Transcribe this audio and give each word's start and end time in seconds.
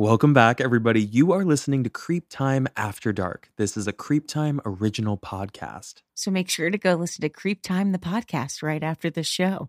Welcome 0.00 0.32
back, 0.32 0.62
everybody. 0.62 1.02
You 1.02 1.32
are 1.32 1.44
listening 1.44 1.84
to 1.84 1.90
Creep 1.90 2.30
Time 2.30 2.66
After 2.74 3.12
Dark. 3.12 3.50
This 3.58 3.76
is 3.76 3.86
a 3.86 3.92
Creep 3.92 4.26
Time 4.26 4.58
original 4.64 5.18
podcast. 5.18 5.96
So 6.14 6.30
make 6.30 6.48
sure 6.48 6.70
to 6.70 6.78
go 6.78 6.94
listen 6.94 7.20
to 7.20 7.28
Creep 7.28 7.60
Time, 7.60 7.92
the 7.92 7.98
podcast, 7.98 8.62
right 8.62 8.82
after 8.82 9.10
the 9.10 9.22
show. 9.22 9.68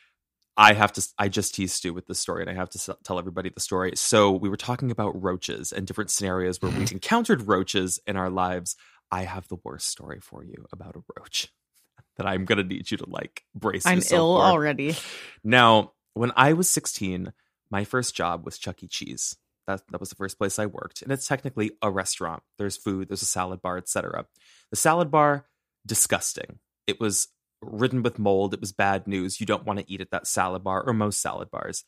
I 0.61 0.73
have 0.73 0.93
to, 0.93 1.07
I 1.17 1.27
just 1.27 1.55
teased 1.55 1.75
Stu 1.75 1.93
with 1.93 2.07
this 2.07 2.19
story 2.19 2.43
and 2.43 2.49
I 2.49 2.53
have 2.53 2.69
to 2.71 2.95
tell 3.03 3.17
everybody 3.17 3.49
the 3.49 3.59
story. 3.59 3.93
So, 3.95 4.31
we 4.31 4.47
were 4.47 4.57
talking 4.57 4.91
about 4.91 5.21
roaches 5.21 5.71
and 5.71 5.87
different 5.87 6.11
scenarios 6.11 6.61
where 6.61 6.71
we've 6.71 6.81
mm-hmm. 6.81 6.95
encountered 6.95 7.47
roaches 7.47 7.99
in 8.05 8.15
our 8.15 8.29
lives. 8.29 8.75
I 9.11 9.23
have 9.23 9.47
the 9.47 9.57
worst 9.63 9.87
story 9.87 10.19
for 10.21 10.43
you 10.43 10.65
about 10.71 10.95
a 10.95 11.01
roach 11.17 11.51
that 12.17 12.27
I'm 12.27 12.45
going 12.45 12.57
to 12.57 12.63
need 12.63 12.91
you 12.91 12.97
to 12.97 13.09
like 13.09 13.43
brace 13.55 13.85
yourself. 13.85 14.11
I'm 14.11 14.17
ill 14.17 14.37
for. 14.37 14.43
already. 14.43 14.95
Now, 15.43 15.93
when 16.13 16.31
I 16.35 16.53
was 16.53 16.69
16, 16.69 17.33
my 17.71 17.83
first 17.83 18.15
job 18.15 18.45
was 18.45 18.57
Chuck 18.57 18.83
E. 18.83 18.87
Cheese. 18.87 19.37
That 19.67 19.81
that 19.91 19.99
was 19.99 20.09
the 20.09 20.15
first 20.15 20.37
place 20.37 20.57
I 20.57 20.65
worked, 20.65 21.01
and 21.01 21.11
it's 21.11 21.27
technically 21.27 21.71
a 21.81 21.91
restaurant. 21.91 22.41
There's 22.57 22.77
food, 22.77 23.09
there's 23.09 23.21
a 23.21 23.27
salad 23.27 23.61
bar, 23.61 23.77
etc. 23.77 24.25
The 24.71 24.75
salad 24.75 25.11
bar, 25.11 25.45
disgusting. 25.85 26.59
It 26.87 26.99
was 26.99 27.27
ridden 27.61 28.03
with 28.03 28.19
mold. 28.19 28.53
It 28.53 28.61
was 28.61 28.71
bad 28.71 29.07
news. 29.07 29.39
You 29.39 29.45
don't 29.45 29.65
want 29.65 29.79
to 29.79 29.91
eat 29.91 30.01
at 30.01 30.11
that 30.11 30.27
salad 30.27 30.63
bar 30.63 30.83
or 30.83 30.93
most 30.93 31.21
salad 31.21 31.51
bars. 31.51 31.83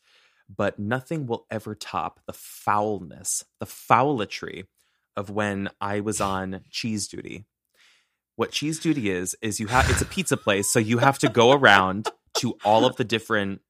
But 0.54 0.78
nothing 0.78 1.26
will 1.26 1.46
ever 1.50 1.74
top 1.74 2.20
the 2.26 2.32
foulness, 2.32 3.44
the 3.60 3.66
foulatry 3.66 4.64
of 5.16 5.30
when 5.30 5.70
I 5.80 6.00
was 6.00 6.20
on 6.20 6.60
cheese 6.70 7.08
duty. 7.08 7.44
What 8.36 8.50
cheese 8.50 8.78
duty 8.78 9.10
is 9.10 9.36
is 9.40 9.60
you 9.60 9.68
have 9.68 9.88
it's 9.88 10.02
a 10.02 10.06
pizza 10.06 10.36
place, 10.36 10.68
so 10.68 10.78
you 10.78 10.98
have 10.98 11.18
to 11.20 11.28
go 11.28 11.52
around 11.52 12.08
to 12.38 12.58
all 12.64 12.84
of 12.84 12.96
the 12.96 13.04
different 13.04 13.60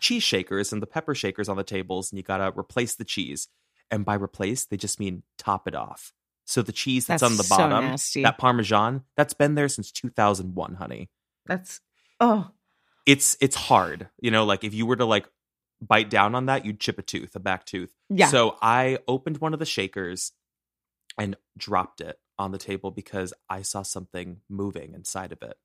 cheese 0.00 0.22
shakers 0.22 0.72
and 0.72 0.80
the 0.80 0.86
pepper 0.86 1.14
shakers 1.14 1.48
on 1.48 1.56
the 1.56 1.64
tables, 1.64 2.10
and 2.10 2.18
you 2.18 2.22
gotta 2.22 2.52
replace 2.58 2.94
the 2.94 3.04
cheese. 3.04 3.48
And 3.90 4.04
by 4.04 4.14
replace, 4.14 4.64
they 4.64 4.76
just 4.76 4.98
mean 4.98 5.22
top 5.36 5.68
it 5.68 5.74
off. 5.74 6.12
So 6.46 6.62
the 6.62 6.72
cheese 6.72 7.06
that's, 7.06 7.20
That's 7.20 7.32
on 7.32 7.36
the 7.36 7.46
bottom, 7.48 7.84
nasty. 7.90 8.22
that 8.22 8.38
Parmesan, 8.38 9.02
that's 9.16 9.34
been 9.34 9.54
there 9.54 9.68
since 9.68 9.92
2001, 9.92 10.74
honey. 10.74 11.10
That's 11.46 11.80
oh 12.20 12.50
It's 13.06 13.36
it's 13.40 13.56
hard, 13.56 14.08
you 14.20 14.30
know. 14.30 14.44
Like 14.44 14.64
if 14.64 14.74
you 14.74 14.86
were 14.86 14.96
to 14.96 15.04
like 15.04 15.28
bite 15.80 16.10
down 16.10 16.34
on 16.34 16.46
that, 16.46 16.64
you'd 16.64 16.80
chip 16.80 16.98
a 16.98 17.02
tooth, 17.02 17.34
a 17.34 17.40
back 17.40 17.64
tooth. 17.66 17.92
yeah. 18.08 18.28
So 18.28 18.56
I 18.62 18.98
opened 19.08 19.38
one 19.38 19.52
of 19.52 19.58
the 19.58 19.66
shakers 19.66 20.32
and 21.18 21.36
dropped 21.58 22.00
it 22.00 22.18
on 22.38 22.52
the 22.52 22.58
table 22.58 22.90
because 22.90 23.34
I 23.48 23.62
saw 23.62 23.82
something 23.82 24.40
moving 24.48 24.94
inside 24.94 25.32
of 25.32 25.42
it. 25.42 25.56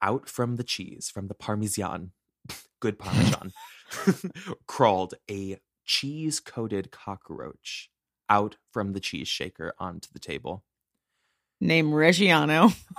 Out 0.00 0.28
from 0.28 0.56
the 0.56 0.64
cheese, 0.64 1.10
from 1.12 1.28
the 1.28 1.34
parmesan, 1.34 2.10
good 2.80 2.98
parmesan, 2.98 3.52
crawled 4.66 5.14
a 5.30 5.58
cheese 5.84 6.40
coated 6.40 6.90
cockroach 6.90 7.90
out 8.28 8.56
from 8.72 8.94
the 8.94 9.00
cheese 9.00 9.28
shaker 9.28 9.74
onto 9.78 10.08
the 10.12 10.18
table. 10.18 10.64
Name 11.60 11.90
Reggiano. 11.92 12.74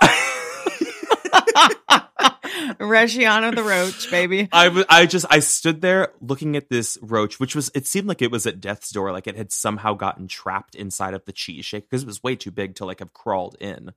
Reggiano 2.78 3.54
the 3.54 3.62
roach, 3.62 4.10
baby. 4.10 4.48
I 4.52 4.64
w- 4.66 4.84
I 4.88 5.06
just 5.06 5.26
I 5.30 5.38
stood 5.40 5.80
there 5.80 6.12
looking 6.20 6.56
at 6.56 6.68
this 6.68 6.98
roach, 7.02 7.38
which 7.40 7.54
was 7.54 7.70
it 7.74 7.86
seemed 7.86 8.08
like 8.08 8.22
it 8.22 8.30
was 8.30 8.46
at 8.46 8.60
death's 8.60 8.90
door, 8.90 9.12
like 9.12 9.26
it 9.26 9.36
had 9.36 9.52
somehow 9.52 9.94
gotten 9.94 10.28
trapped 10.28 10.74
inside 10.74 11.14
of 11.14 11.24
the 11.24 11.32
cheese 11.32 11.64
shake 11.64 11.88
because 11.88 12.02
it 12.02 12.06
was 12.06 12.22
way 12.22 12.36
too 12.36 12.50
big 12.50 12.74
to 12.76 12.84
like 12.84 13.00
have 13.00 13.12
crawled 13.12 13.56
in, 13.60 13.92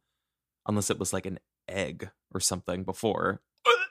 unless 0.67 0.89
it 0.89 0.99
was 0.99 1.13
like 1.13 1.25
an 1.25 1.39
egg 1.67 2.09
or 2.33 2.39
something 2.39 2.83
before. 2.83 3.41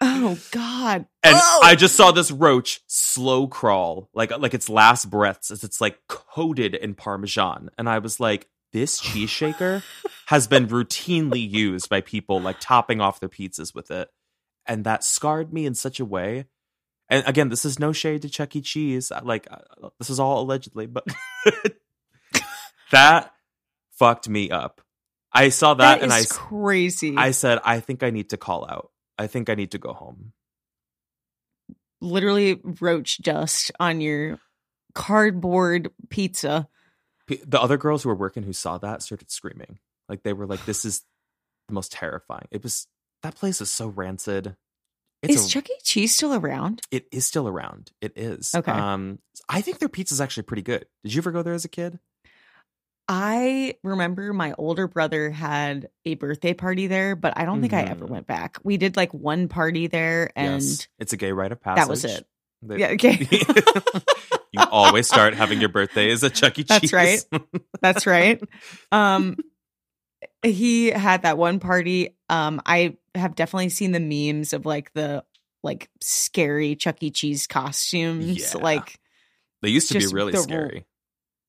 Oh 0.00 0.38
God. 0.50 1.06
And 1.22 1.36
Oh! 1.36 1.60
I 1.62 1.74
just 1.74 1.96
saw 1.96 2.10
this 2.12 2.30
roach 2.30 2.80
slow 2.86 3.46
crawl, 3.46 4.08
like 4.14 4.36
like 4.38 4.54
its 4.54 4.68
last 4.68 5.10
breaths 5.10 5.50
as 5.50 5.64
it's 5.64 5.80
like 5.80 5.98
coated 6.08 6.74
in 6.74 6.94
parmesan, 6.94 7.70
and 7.78 7.88
I 7.88 7.98
was 7.98 8.20
like, 8.20 8.48
this 8.72 8.98
cheese 8.98 9.30
shaker 9.30 9.82
has 10.26 10.46
been 10.46 10.66
routinely 10.66 11.48
used 11.48 11.88
by 11.88 12.00
people 12.00 12.40
like 12.40 12.56
topping 12.60 13.00
off 13.00 13.20
their 13.20 13.28
pizzas 13.28 13.74
with 13.74 13.90
it. 13.90 14.08
And 14.66 14.84
that 14.84 15.04
scarred 15.04 15.52
me 15.52 15.66
in 15.66 15.74
such 15.74 16.00
a 16.00 16.04
way. 16.04 16.46
And 17.08 17.26
again, 17.26 17.48
this 17.48 17.64
is 17.64 17.78
no 17.78 17.92
shade 17.92 18.22
to 18.22 18.28
Chuck 18.28 18.56
E. 18.56 18.60
Cheese. 18.60 19.12
Like, 19.22 19.46
uh, 19.50 19.90
this 19.98 20.10
is 20.10 20.18
all 20.18 20.42
allegedly, 20.42 20.86
but 20.86 21.06
that 22.90 23.32
fucked 23.92 24.28
me 24.28 24.50
up. 24.50 24.80
I 25.32 25.50
saw 25.50 25.74
that, 25.74 26.00
That 26.00 26.02
and 26.02 26.12
I, 26.12 26.24
crazy. 26.28 27.14
I 27.16 27.30
said, 27.30 27.60
I 27.64 27.80
think 27.80 28.02
I 28.02 28.10
need 28.10 28.30
to 28.30 28.36
call 28.36 28.66
out. 28.68 28.90
I 29.18 29.26
think 29.26 29.50
I 29.50 29.54
need 29.54 29.72
to 29.72 29.78
go 29.78 29.92
home. 29.92 30.32
Literally 32.00 32.60
roach 32.80 33.18
dust 33.18 33.70
on 33.78 34.00
your 34.00 34.38
cardboard 34.94 35.90
pizza. 36.10 36.68
The 37.28 37.60
other 37.60 37.76
girls 37.76 38.02
who 38.02 38.08
were 38.08 38.14
working 38.14 38.42
who 38.42 38.52
saw 38.52 38.78
that 38.78 39.02
started 39.02 39.30
screaming. 39.30 39.78
Like 40.08 40.22
they 40.22 40.32
were 40.32 40.46
like, 40.46 40.64
"This 40.64 40.84
is 40.84 41.02
the 41.68 41.74
most 41.74 41.92
terrifying." 41.92 42.46
It 42.50 42.62
was 42.62 42.86
that 43.26 43.34
place 43.34 43.60
is 43.60 43.72
so 43.72 43.88
rancid. 43.88 44.54
It's 45.22 45.34
is 45.34 45.46
a- 45.46 45.48
Chuck 45.48 45.68
E. 45.68 45.74
Cheese 45.82 46.14
still 46.14 46.32
around? 46.34 46.80
It 46.92 47.06
is 47.10 47.26
still 47.26 47.48
around. 47.48 47.90
It 48.00 48.12
is. 48.16 48.54
Okay. 48.54 48.70
Um, 48.70 49.18
I 49.48 49.60
think 49.62 49.78
their 49.80 49.88
pizza's 49.88 50.20
actually 50.20 50.44
pretty 50.44 50.62
good. 50.62 50.86
Did 51.02 51.12
you 51.14 51.20
ever 51.20 51.32
go 51.32 51.42
there 51.42 51.54
as 51.54 51.64
a 51.64 51.68
kid? 51.68 51.98
I 53.08 53.74
remember 53.84 54.32
my 54.32 54.52
older 54.58 54.86
brother 54.88 55.30
had 55.30 55.88
a 56.04 56.14
birthday 56.16 56.54
party 56.54 56.86
there, 56.88 57.14
but 57.16 57.34
I 57.36 57.44
don't 57.44 57.60
think 57.60 57.72
I 57.72 57.82
ever 57.82 58.06
Mhm. 58.06 58.10
went 58.10 58.26
back. 58.26 58.58
We 58.64 58.76
did 58.76 58.96
like 58.96 59.14
one 59.14 59.48
party 59.48 59.86
there 59.86 60.30
and 60.36 60.62
yes. 60.62 60.88
It's 60.98 61.12
a 61.12 61.16
gay 61.16 61.30
rite 61.32 61.52
of 61.52 61.60
passage. 61.60 61.82
that 61.82 61.88
was 61.88 62.04
it. 62.04 62.26
That- 62.62 62.78
Yeah, 62.78 62.88
okay. 62.90 63.28
you 64.52 64.60
always 64.72 65.06
start 65.06 65.34
having 65.34 65.60
your 65.60 65.68
birthdays 65.68 66.24
at 66.24 66.34
Chuck 66.34 66.58
E. 66.58 66.64
Cheese. 66.64 66.66
That's 66.80 66.92
right. 66.92 67.24
That's 67.80 68.06
right. 68.06 68.42
Um 68.92 69.36
he 70.42 70.88
had 70.88 71.22
that 71.22 71.38
one 71.38 71.60
party. 71.60 72.16
Um 72.28 72.60
I 72.66 72.96
have 73.16 73.34
definitely 73.34 73.68
seen 73.68 73.92
the 73.92 74.00
memes 74.00 74.52
of 74.52 74.66
like 74.66 74.92
the 74.92 75.24
like 75.62 75.88
scary 76.00 76.76
Chuck 76.76 77.02
E. 77.02 77.10
Cheese 77.10 77.46
costumes. 77.46 78.54
Yeah. 78.54 78.62
Like 78.62 78.98
they 79.62 79.68
used 79.68 79.90
to 79.92 79.98
be 79.98 80.06
really 80.06 80.32
the- 80.32 80.38
scary. 80.38 80.86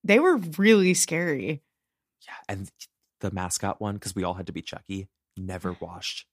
they 0.04 0.18
were 0.18 0.36
really 0.36 0.94
scary. 0.94 1.62
Yeah, 2.26 2.34
and 2.48 2.70
the 3.20 3.30
mascot 3.30 3.80
one 3.80 3.94
because 3.94 4.14
we 4.14 4.24
all 4.24 4.34
had 4.34 4.46
to 4.46 4.52
be 4.52 4.62
Chucky. 4.62 5.08
Never 5.36 5.72
mm. 5.72 5.80
washed. 5.80 6.26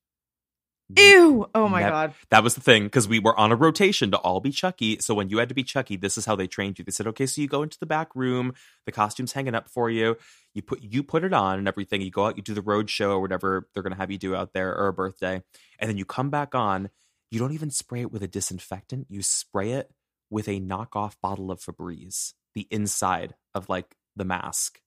Ew. 0.90 0.96
Mm-hmm. 0.96 1.52
Oh 1.56 1.68
my 1.68 1.82
Nev- 1.82 1.92
god. 1.92 2.14
That 2.30 2.44
was 2.44 2.56
the 2.56 2.62
thing 2.62 2.84
because 2.84 3.08
we 3.08 3.20
were 3.20 3.38
on 3.40 3.52
a 3.52 3.56
rotation 3.56 4.12
to 4.12 4.18
all 4.18 4.40
be 4.40 4.52
Chucky. 4.52 5.00
So 5.00 5.16
when 5.16 5.30
you 5.30 5.40
had 5.40 5.50
to 5.50 5.56
be 5.56 5.64
Chucky, 5.64 5.98
this 5.98 6.18
is 6.18 6.26
how 6.26 6.36
they 6.36 6.48
trained 6.48 6.78
you. 6.78 6.86
They 6.86 6.92
said, 6.92 7.08
okay, 7.08 7.26
so 7.26 7.42
you 7.42 7.48
go 7.48 7.64
into 7.64 7.80
the 7.80 7.88
back 7.88 8.16
room, 8.16 8.54
the 8.86 8.92
costume's 8.92 9.34
hanging 9.34 9.56
up 9.56 9.68
for 9.70 9.90
you. 9.90 10.18
You 10.54 10.62
put 10.62 10.84
you 10.84 11.02
put 11.04 11.24
it 11.24 11.34
on 11.34 11.58
and 11.58 11.68
everything. 11.68 12.02
You 12.02 12.12
go 12.12 12.28
out, 12.28 12.38
you 12.38 12.44
do 12.44 12.54
the 12.54 12.62
road 12.62 12.90
show 12.90 13.12
or 13.12 13.22
whatever 13.22 13.68
they're 13.74 13.84
gonna 13.84 13.96
have 13.96 14.12
you 14.12 14.18
do 14.18 14.36
out 14.36 14.54
there 14.54 14.76
or 14.76 14.88
a 14.88 14.94
birthday, 14.94 15.42
and 15.80 15.90
then 15.90 15.98
you 15.98 16.06
come 16.06 16.30
back 16.30 16.54
on. 16.54 16.90
You 17.32 17.40
don't 17.40 17.54
even 17.54 17.72
spray 17.72 18.02
it 18.02 18.12
with 18.12 18.22
a 18.24 18.28
disinfectant. 18.28 19.08
You 19.10 19.22
spray 19.22 19.72
it 19.72 19.92
with 20.30 20.48
a 20.48 20.62
knockoff 20.62 21.16
bottle 21.22 21.52
of 21.52 21.60
Febreze, 21.60 22.34
the 22.54 22.68
inside 22.70 23.36
of 23.54 23.68
like 23.68 23.96
the 24.16 24.24
mask. 24.26 24.80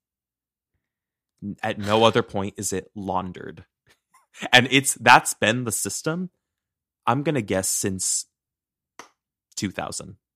At 1.63 1.79
no 1.79 2.05
other 2.05 2.23
point 2.23 2.55
is 2.57 2.73
it 2.73 2.91
laundered. 2.95 3.65
And 4.53 4.69
it's 4.71 4.95
that's 4.95 5.35
been 5.35 5.65
the 5.65 5.73
system. 5.73 6.31
I'm 7.07 7.23
gonna 7.23 7.43
guess 7.43 7.69
since 7.69 8.27
2000. 9.57 10.17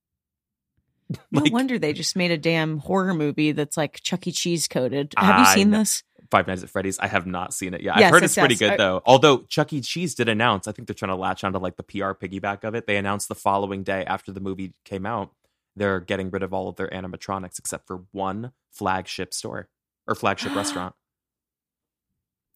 No 1.31 1.43
Like- 1.43 1.53
wonder 1.53 1.79
they 1.79 1.93
just 1.93 2.17
made 2.17 2.31
a 2.31 2.39
damn 2.39 2.79
horror 2.79 3.13
movie 3.13 3.53
that's 3.53 3.77
like 3.77 4.01
Chuck 4.01 4.27
E. 4.27 4.33
Cheese 4.33 4.67
coded. 4.67 5.13
Have 5.19 5.41
you 5.41 5.45
seen 5.55 5.71
this? 5.71 6.03
Five 6.31 6.47
Nights 6.47 6.63
at 6.63 6.71
Freddy's. 6.71 6.99
I 6.99 7.07
have 7.07 7.27
not 7.27 7.53
seen 7.53 7.75
it 7.75 7.83
yet. 7.83 7.97
Yes, 7.99 8.05
I've 8.07 8.11
heard 8.13 8.23
yes, 8.23 8.31
it's 8.31 8.39
pretty 8.39 8.55
good 8.55 8.73
uh, 8.73 8.77
though. 8.79 9.03
Although 9.05 9.39
Chuck 9.43 9.75
E. 9.75 9.83
Cheese 9.83 10.15
did 10.15 10.31
announce, 10.31 10.67
I 10.67 10.73
think 10.73 10.89
they're 10.89 10.95
trying 10.95 11.11
to 11.11 11.17
latch 11.17 11.45
onto 11.45 11.59
like 11.59 11.77
the 11.77 11.83
PR 11.83 12.13
piggyback 12.13 12.65
of 12.65 12.75
it. 12.75 12.87
They 12.87 12.97
announced 12.97 13.29
the 13.29 13.35
following 13.35 13.83
day 13.83 14.05
after 14.07 14.33
the 14.33 14.41
movie 14.41 14.73
came 14.87 15.05
out, 15.05 15.33
they're 15.77 16.01
getting 16.01 16.31
rid 16.31 16.43
of 16.43 16.55
all 16.55 16.69
of 16.69 16.77
their 16.77 16.89
animatronics 16.89 17.59
except 17.59 17.87
for 17.87 18.05
one 18.13 18.53
flagship 18.71 19.35
store 19.35 19.69
or 20.07 20.15
flagship 20.15 20.55
restaurant. 20.57 20.95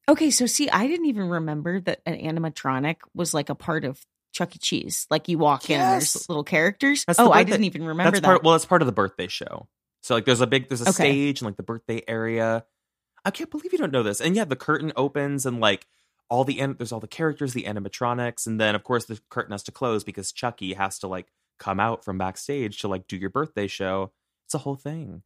Okay, 0.08 0.30
so 0.30 0.46
see, 0.46 0.68
I 0.70 0.86
didn't 0.86 1.06
even 1.06 1.28
remember 1.28 1.80
that 1.80 2.00
an 2.06 2.14
animatronic 2.14 2.96
was 3.14 3.34
like 3.34 3.48
a 3.48 3.54
part 3.54 3.84
of 3.84 4.00
Chuck 4.32 4.54
E. 4.54 4.58
Cheese. 4.58 5.06
Like 5.10 5.28
you 5.28 5.38
walk 5.38 5.68
in 5.70 5.80
and 5.80 5.92
there's 5.94 6.28
little 6.28 6.44
characters. 6.44 7.04
That's 7.06 7.18
oh, 7.18 7.32
I 7.32 7.42
didn't 7.42 7.64
even 7.64 7.84
remember 7.84 8.12
that's 8.12 8.20
that. 8.20 8.26
part. 8.26 8.42
Well, 8.44 8.52
that's 8.52 8.66
part 8.66 8.82
of 8.82 8.86
the 8.86 8.92
birthday 8.92 9.26
show. 9.28 9.66
So 10.02 10.14
like, 10.14 10.24
there's 10.24 10.40
a 10.40 10.46
big, 10.46 10.68
there's 10.68 10.82
a 10.82 10.84
Okay. 10.90 10.92
stage 10.92 11.40
and 11.40 11.46
like 11.46 11.56
the 11.56 11.62
birthday 11.64 12.02
area. 12.06 12.64
I 13.24 13.32
can't 13.32 13.50
believe 13.50 13.72
you 13.72 13.78
don't 13.78 13.92
know 13.92 14.04
this. 14.04 14.20
And 14.20 14.36
yeah, 14.36 14.44
the 14.44 14.54
curtain 14.54 14.92
opens 14.94 15.46
and 15.46 15.58
like 15.58 15.86
all 16.30 16.44
the 16.44 16.60
an- 16.60 16.76
there's 16.78 16.92
all 16.92 17.00
the 17.00 17.08
characters, 17.08 17.54
the 17.54 17.64
animatronics, 17.64 18.46
and 18.46 18.60
then 18.60 18.76
of 18.76 18.84
course 18.84 19.06
the 19.06 19.18
curtain 19.30 19.52
has 19.52 19.64
to 19.64 19.72
close 19.72 20.04
because 20.04 20.30
Chucky 20.30 20.74
has 20.74 21.00
to 21.00 21.08
like 21.08 21.26
come 21.58 21.80
out 21.80 22.04
from 22.04 22.18
backstage 22.18 22.78
to 22.80 22.88
like 22.88 23.08
do 23.08 23.16
your 23.16 23.30
birthday 23.30 23.66
show. 23.66 24.12
It's 24.44 24.54
a 24.54 24.58
whole 24.58 24.76
thing. 24.76 25.22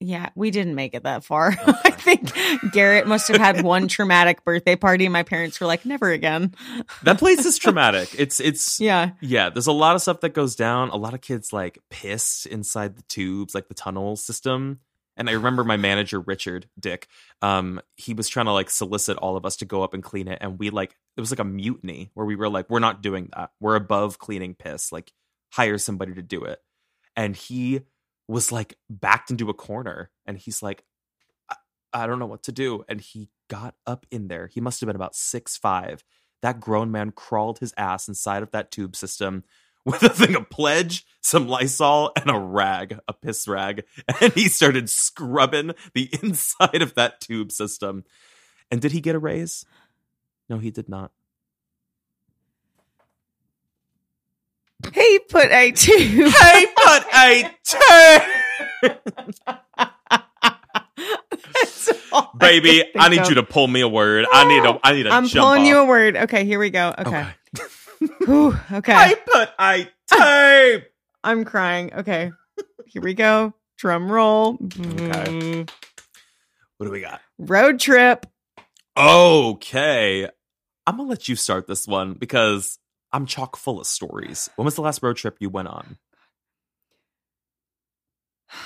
Yeah, 0.00 0.28
we 0.34 0.50
didn't 0.50 0.74
make 0.74 0.94
it 0.94 1.04
that 1.04 1.24
far. 1.24 1.56
I 1.66 1.90
think 1.90 2.32
Garrett 2.72 3.06
must 3.06 3.28
have 3.28 3.38
had 3.38 3.62
one 3.62 3.88
traumatic 3.88 4.44
birthday 4.44 4.76
party. 4.76 5.08
My 5.08 5.22
parents 5.22 5.58
were 5.60 5.66
like, 5.66 5.86
never 5.86 6.10
again. 6.10 6.54
That 7.04 7.18
place 7.18 7.46
is 7.46 7.58
traumatic. 7.58 8.14
It's 8.18 8.38
it's 8.38 8.78
Yeah. 8.78 9.12
yeah. 9.20 9.48
There's 9.50 9.66
a 9.66 9.72
lot 9.72 9.94
of 9.96 10.02
stuff 10.02 10.20
that 10.20 10.34
goes 10.34 10.54
down. 10.54 10.90
A 10.90 10.96
lot 10.96 11.14
of 11.14 11.20
kids 11.22 11.52
like 11.52 11.78
piss 11.90 12.46
inside 12.46 12.96
the 12.96 13.02
tubes, 13.02 13.54
like 13.54 13.68
the 13.68 13.74
tunnel 13.74 14.16
system. 14.16 14.80
And 15.16 15.30
I 15.30 15.32
remember 15.32 15.64
my 15.64 15.78
manager 15.78 16.20
Richard 16.20 16.68
Dick. 16.78 17.08
Um, 17.40 17.80
he 17.96 18.12
was 18.12 18.28
trying 18.28 18.46
to 18.46 18.52
like 18.52 18.68
solicit 18.68 19.16
all 19.16 19.36
of 19.38 19.46
us 19.46 19.56
to 19.56 19.64
go 19.64 19.82
up 19.82 19.94
and 19.94 20.02
clean 20.02 20.28
it, 20.28 20.38
and 20.42 20.58
we 20.58 20.68
like 20.68 20.94
it 21.16 21.20
was 21.20 21.30
like 21.30 21.38
a 21.38 21.44
mutiny 21.44 22.10
where 22.12 22.26
we 22.26 22.36
were 22.36 22.50
like, 22.50 22.68
we're 22.68 22.80
not 22.80 23.02
doing 23.02 23.30
that. 23.34 23.50
We're 23.58 23.76
above 23.76 24.18
cleaning 24.18 24.54
piss. 24.54 24.92
Like 24.92 25.10
hire 25.52 25.78
somebody 25.78 26.12
to 26.14 26.22
do 26.22 26.44
it. 26.44 26.58
And 27.16 27.34
he 27.34 27.80
was 28.28 28.50
like 28.52 28.76
backed 28.90 29.30
into 29.30 29.50
a 29.50 29.54
corner, 29.54 30.10
and 30.26 30.38
he's 30.38 30.62
like, 30.62 30.84
I, 31.50 31.56
I 31.92 32.06
don't 32.06 32.18
know 32.18 32.26
what 32.26 32.42
to 32.44 32.52
do. 32.52 32.84
And 32.88 33.00
he 33.00 33.30
got 33.48 33.74
up 33.86 34.06
in 34.10 34.28
there. 34.28 34.48
He 34.48 34.60
must 34.60 34.80
have 34.80 34.86
been 34.86 34.96
about 34.96 35.14
six 35.14 35.56
five. 35.56 36.04
That 36.42 36.60
grown 36.60 36.90
man 36.90 37.12
crawled 37.12 37.58
his 37.58 37.72
ass 37.76 38.08
inside 38.08 38.42
of 38.42 38.50
that 38.50 38.70
tube 38.70 38.94
system 38.94 39.44
with 39.86 40.02
a 40.02 40.08
thing 40.08 40.34
of 40.34 40.50
pledge, 40.50 41.06
some 41.22 41.46
Lysol, 41.46 42.12
and 42.16 42.28
a 42.28 42.38
rag, 42.38 42.98
a 43.06 43.12
piss 43.12 43.46
rag. 43.46 43.84
And 44.20 44.32
he 44.32 44.48
started 44.48 44.90
scrubbing 44.90 45.72
the 45.94 46.10
inside 46.22 46.82
of 46.82 46.94
that 46.94 47.20
tube 47.20 47.52
system. 47.52 48.04
And 48.70 48.80
did 48.80 48.92
he 48.92 49.00
get 49.00 49.14
a 49.14 49.20
raise? 49.20 49.64
No, 50.48 50.58
he 50.58 50.70
did 50.70 50.88
not. 50.88 51.12
Hey, 54.92 55.18
put 55.28 55.50
a 55.50 55.70
two. 55.72 55.92
Hey, 55.92 56.66
put 56.76 57.04
a 57.14 57.50
two. 57.64 57.78
I 62.12 62.28
Baby, 62.38 62.84
I 62.96 63.08
think 63.08 63.22
need 63.22 63.28
you 63.28 63.34
to 63.36 63.42
pull 63.42 63.68
me 63.68 63.80
a 63.80 63.88
word. 63.88 64.26
I 64.32 64.48
need 64.48 64.64
a 64.64 64.78
I 64.82 64.92
need 64.92 65.06
a 65.06 65.10
I'm 65.10 65.28
pulling 65.28 65.64
you 65.66 65.78
a 65.78 65.84
word. 65.84 66.16
Okay, 66.16 66.44
here 66.44 66.58
we 66.58 66.70
go. 66.70 66.94
Okay. 66.98 67.26
Whew, 68.24 68.56
okay. 68.72 68.92
I 68.92 69.14
put 69.14 69.50
a 69.58 69.88
tape. 70.06 70.84
I'm 71.24 71.44
crying. 71.44 71.92
Okay. 71.92 72.32
Here 72.86 73.02
we 73.02 73.14
go. 73.14 73.54
Drum 73.78 74.10
roll. 74.10 74.58
Okay. 74.80 75.66
What 76.76 76.86
do 76.86 76.92
we 76.92 77.00
got? 77.00 77.20
Road 77.38 77.80
trip. 77.80 78.26
Okay. 78.96 80.28
I'm 80.86 80.96
gonna 80.96 81.08
let 81.08 81.28
you 81.28 81.36
start 81.36 81.66
this 81.66 81.86
one 81.86 82.14
because 82.14 82.78
I'm 83.16 83.24
chock 83.24 83.56
full 83.56 83.80
of 83.80 83.86
stories. 83.86 84.50
When 84.56 84.66
was 84.66 84.74
the 84.74 84.82
last 84.82 85.02
road 85.02 85.16
trip 85.16 85.38
you 85.40 85.48
went 85.48 85.68
on? 85.68 85.96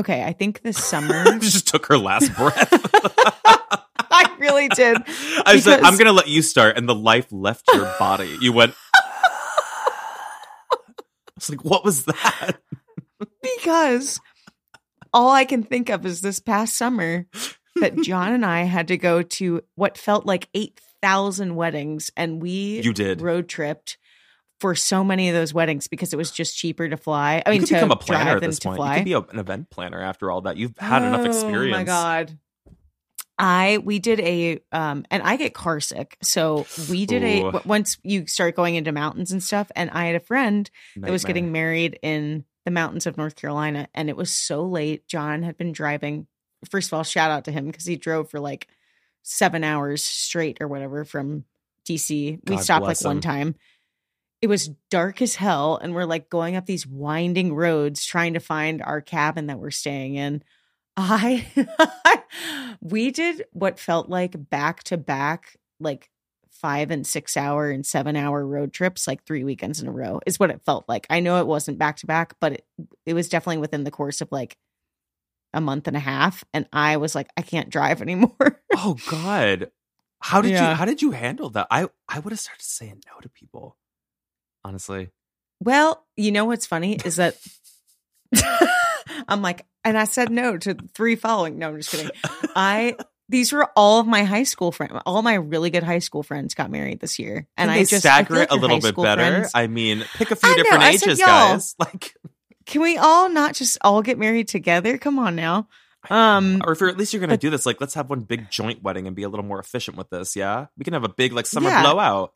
Okay, 0.00 0.24
I 0.24 0.32
think 0.32 0.62
this 0.62 0.82
summer. 0.82 1.22
just 1.38 1.68
took 1.68 1.84
her 1.86 1.98
last 1.98 2.34
breath. 2.34 2.66
I 4.10 4.34
really 4.38 4.68
did. 4.68 4.96
I 5.44 5.52
was 5.54 5.64
Because- 5.66 5.82
I'm 5.84 5.98
gonna 5.98 6.12
let 6.14 6.28
you 6.28 6.40
start, 6.40 6.78
and 6.78 6.88
the 6.88 6.94
life 6.94 7.26
left 7.30 7.68
your 7.74 7.84
body. 7.98 8.38
You 8.40 8.54
went. 8.54 8.74
I 8.94 10.78
was 11.36 11.50
like, 11.50 11.62
what 11.62 11.84
was 11.84 12.06
that? 12.06 12.52
because 13.42 14.18
all 15.12 15.30
I 15.30 15.44
can 15.44 15.62
think 15.62 15.90
of 15.90 16.06
is 16.06 16.22
this 16.22 16.40
past 16.40 16.74
summer 16.74 17.26
that 17.76 17.94
John 18.00 18.32
and 18.32 18.46
I 18.46 18.62
had 18.62 18.88
to 18.88 18.96
go 18.96 19.20
to 19.22 19.60
what 19.74 19.98
felt 19.98 20.24
like 20.24 20.48
8,000 21.02 21.54
weddings 21.56 22.10
and 22.16 22.40
we 22.40 22.80
You 22.82 22.92
did. 22.92 23.20
road 23.20 23.48
tripped 23.48 23.98
for 24.60 24.74
so 24.76 25.02
many 25.02 25.28
of 25.28 25.34
those 25.34 25.52
weddings 25.52 25.88
because 25.88 26.12
it 26.12 26.16
was 26.16 26.30
just 26.30 26.56
cheaper 26.56 26.88
to 26.88 26.96
fly. 26.96 27.42
I 27.44 27.50
you 27.50 27.54
mean, 27.54 27.60
could 27.62 27.68
to 27.68 27.74
become 27.74 27.90
a 27.90 27.96
planner 27.96 28.36
at 28.36 28.40
this 28.40 28.60
to 28.60 28.68
point. 28.68 28.76
fly. 28.76 28.92
You 28.94 29.00
could 29.00 29.04
be 29.04 29.12
a, 29.14 29.20
an 29.20 29.38
event 29.40 29.70
planner 29.70 30.00
after 30.00 30.30
all 30.30 30.42
that. 30.42 30.56
You've 30.56 30.76
had 30.78 31.02
enough 31.02 31.26
experience. 31.26 31.74
Oh 31.74 31.78
my 31.78 31.84
god. 31.84 32.38
I 33.38 33.78
we 33.82 33.98
did 33.98 34.20
a 34.20 34.60
um 34.70 35.04
and 35.10 35.22
I 35.22 35.36
get 35.36 35.52
car 35.54 35.80
sick. 35.80 36.16
So 36.22 36.66
we 36.88 37.06
did 37.06 37.24
a 37.24 37.40
Ooh. 37.40 37.44
w- 37.52 37.62
once 37.64 37.98
you 38.04 38.26
start 38.28 38.54
going 38.54 38.76
into 38.76 38.92
mountains 38.92 39.32
and 39.32 39.42
stuff 39.42 39.70
and 39.74 39.90
I 39.90 40.06
had 40.06 40.14
a 40.14 40.20
friend 40.20 40.70
that 40.96 41.10
was 41.10 41.24
getting 41.24 41.50
married 41.50 41.98
in 42.02 42.44
the 42.64 42.70
mountains 42.70 43.06
of 43.06 43.16
North 43.16 43.34
Carolina 43.34 43.88
and 43.94 44.08
it 44.08 44.16
was 44.16 44.32
so 44.32 44.64
late. 44.64 45.08
John 45.08 45.42
had 45.42 45.56
been 45.56 45.72
driving 45.72 46.28
first 46.70 46.90
of 46.90 46.92
all, 46.94 47.02
shout 47.02 47.32
out 47.32 47.46
to 47.46 47.50
him 47.52 47.66
because 47.66 47.86
he 47.86 47.96
drove 47.96 48.30
for 48.30 48.38
like 48.38 48.68
seven 49.22 49.64
hours 49.64 50.04
straight 50.04 50.58
or 50.60 50.68
whatever 50.68 51.04
from 51.04 51.44
DC. 51.86 52.38
we 52.48 52.56
God 52.56 52.62
stopped 52.62 52.82
like 52.82 52.98
bless 52.98 53.04
one 53.04 53.20
time. 53.20 53.54
It 54.40 54.48
was 54.48 54.70
dark 54.90 55.22
as 55.22 55.36
hell, 55.36 55.76
and 55.76 55.94
we're 55.94 56.04
like 56.04 56.28
going 56.28 56.56
up 56.56 56.66
these 56.66 56.86
winding 56.86 57.54
roads 57.54 58.04
trying 58.04 58.34
to 58.34 58.40
find 58.40 58.82
our 58.82 59.00
cabin 59.00 59.46
that 59.46 59.58
we're 59.58 59.70
staying 59.70 60.16
in. 60.16 60.42
I 60.96 61.46
we 62.80 63.10
did 63.10 63.44
what 63.52 63.78
felt 63.78 64.08
like 64.08 64.34
back 64.50 64.82
to 64.84 64.96
back, 64.96 65.56
like 65.80 66.10
five 66.50 66.90
and 66.90 67.06
six 67.06 67.36
hour 67.36 67.70
and 67.70 67.86
seven 67.86 68.16
hour 68.16 68.46
road 68.46 68.72
trips, 68.72 69.06
like 69.06 69.24
three 69.24 69.44
weekends 69.44 69.80
in 69.80 69.88
a 69.88 69.92
row, 69.92 70.20
is 70.26 70.38
what 70.38 70.50
it 70.50 70.62
felt 70.64 70.88
like. 70.88 71.06
I 71.08 71.20
know 71.20 71.40
it 71.40 71.46
wasn't 71.46 71.78
back 71.78 71.96
to 71.98 72.06
back, 72.06 72.34
but 72.40 72.52
it, 72.52 72.66
it 73.06 73.14
was 73.14 73.28
definitely 73.28 73.58
within 73.58 73.84
the 73.84 73.90
course 73.90 74.20
of 74.20 74.30
like 74.30 74.56
a 75.54 75.60
month 75.60 75.86
and 75.88 75.96
a 75.96 76.00
half. 76.00 76.44
And 76.54 76.66
I 76.72 76.96
was 76.96 77.14
like, 77.14 77.28
I 77.36 77.42
can't 77.42 77.70
drive 77.70 78.02
anymore. 78.02 78.60
Oh 78.74 78.96
God. 79.10 79.70
How 80.20 80.40
did 80.40 80.52
Yeah. 80.52 80.70
you 80.70 80.74
how 80.76 80.84
did 80.86 81.02
you 81.02 81.10
handle 81.10 81.50
that? 81.50 81.66
I 81.70 81.88
I 82.08 82.18
would 82.20 82.32
have 82.32 82.40
started 82.40 82.62
saying 82.62 83.02
no 83.06 83.20
to 83.20 83.28
people. 83.28 83.76
Honestly. 84.64 85.10
Well, 85.60 86.04
you 86.16 86.32
know 86.32 86.46
what's 86.46 86.64
funny 86.66 86.98
is 87.04 87.16
that 87.16 87.36
I'm 89.28 89.42
like, 89.42 89.66
and 89.84 89.98
I 89.98 90.04
said 90.04 90.30
no 90.30 90.56
to 90.58 90.74
three 90.94 91.16
following. 91.16 91.58
No, 91.58 91.68
I'm 91.68 91.76
just 91.76 91.90
kidding. 91.90 92.10
I 92.56 92.96
these 93.28 93.52
were 93.52 93.68
all 93.76 94.00
of 94.00 94.06
my 94.06 94.24
high 94.24 94.42
school 94.44 94.72
friends. 94.72 94.92
All 95.06 95.22
my 95.22 95.34
really 95.34 95.70
good 95.70 95.82
high 95.82 95.98
school 96.00 96.22
friends 96.22 96.54
got 96.54 96.70
married 96.70 97.00
this 97.00 97.18
year, 97.18 97.46
and 97.56 97.68
Can 97.68 97.78
I 97.78 97.80
just 97.80 97.92
I 97.92 97.98
stagger 97.98 98.34
feel 98.34 98.42
it 98.44 98.50
a 98.50 98.56
little 98.56 98.80
bit 98.80 98.96
better. 98.96 99.22
friends- 99.22 99.50
I 99.54 99.66
mean, 99.66 100.04
pick 100.14 100.30
a 100.30 100.36
few 100.36 100.48
I 100.48 100.56
know, 100.56 100.62
different 100.62 100.82
I 100.82 100.96
said, 100.96 101.08
ages, 101.10 101.18
guys. 101.20 101.74
Like 101.78 102.14
Can 102.66 102.82
we 102.82 102.96
all 102.96 103.28
not 103.28 103.54
just 103.54 103.78
all 103.82 104.02
get 104.02 104.18
married 104.18 104.48
together? 104.48 104.98
Come 104.98 105.18
on 105.18 105.36
now. 105.36 105.68
Um, 106.10 106.60
or 106.64 106.72
if 106.72 106.80
you're 106.80 106.88
at 106.88 106.96
least 106.96 107.12
you're 107.12 107.20
gonna 107.20 107.34
but- 107.34 107.40
do 107.40 107.50
this, 107.50 107.64
like 107.66 107.80
let's 107.80 107.94
have 107.94 108.10
one 108.10 108.20
big 108.20 108.50
joint 108.50 108.82
wedding 108.82 109.06
and 109.06 109.14
be 109.14 109.22
a 109.22 109.28
little 109.28 109.44
more 109.46 109.60
efficient 109.60 109.96
with 109.96 110.10
this, 110.10 110.34
yeah? 110.34 110.66
We 110.76 110.84
can 110.84 110.94
have 110.94 111.04
a 111.04 111.08
big 111.08 111.32
like 111.32 111.46
summer 111.46 111.68
Yeah. 111.70 111.82
blowout. 111.82 112.32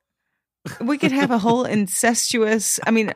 we 0.80 0.98
could 0.98 1.12
have 1.12 1.30
a 1.30 1.38
whole 1.38 1.64
incestuous. 1.76 2.78
I 2.86 2.90
mean, 2.92 3.12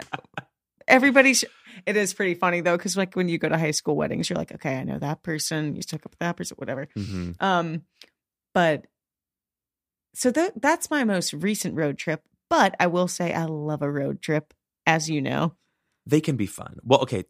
everybody's. 0.89 1.45
It 1.87 1.97
is 1.97 2.13
pretty 2.13 2.35
funny 2.35 2.61
though, 2.61 2.77
because 2.77 2.97
like 2.97 3.15
when 3.17 3.29
you 3.29 3.39
go 3.39 3.49
to 3.49 3.57
high 3.59 3.71
school 3.71 3.97
weddings, 3.97 4.29
you're 4.29 4.37
like, 4.37 4.53
okay, 4.53 4.77
I 4.77 4.85
know 4.85 4.99
that 4.99 5.23
person. 5.23 5.77
You 5.77 5.83
took 5.83 6.05
up 6.05 6.13
with 6.13 6.19
that 6.19 6.37
person, 6.37 6.57
whatever. 6.57 6.89
Mhm. 6.99 7.41
Um, 7.41 7.83
but 8.53 8.87
so 10.15 10.31
that 10.33 10.61
that's 10.61 10.91
my 10.91 11.05
most 11.05 11.33
recent 11.33 11.77
road 11.77 11.97
trip. 11.97 12.23
But 12.51 12.75
I 12.81 12.89
will 12.89 13.07
say 13.09 13.33
I 13.33 13.45
love 13.45 13.83
a 13.83 13.91
road 13.91 14.21
trip, 14.21 14.53
as 14.87 15.09
you 15.09 15.23
know. 15.23 15.55
They 16.11 16.21
can 16.21 16.37
be 16.37 16.47
fun. 16.47 16.79
Well, 16.83 17.01
okay. 17.03 17.25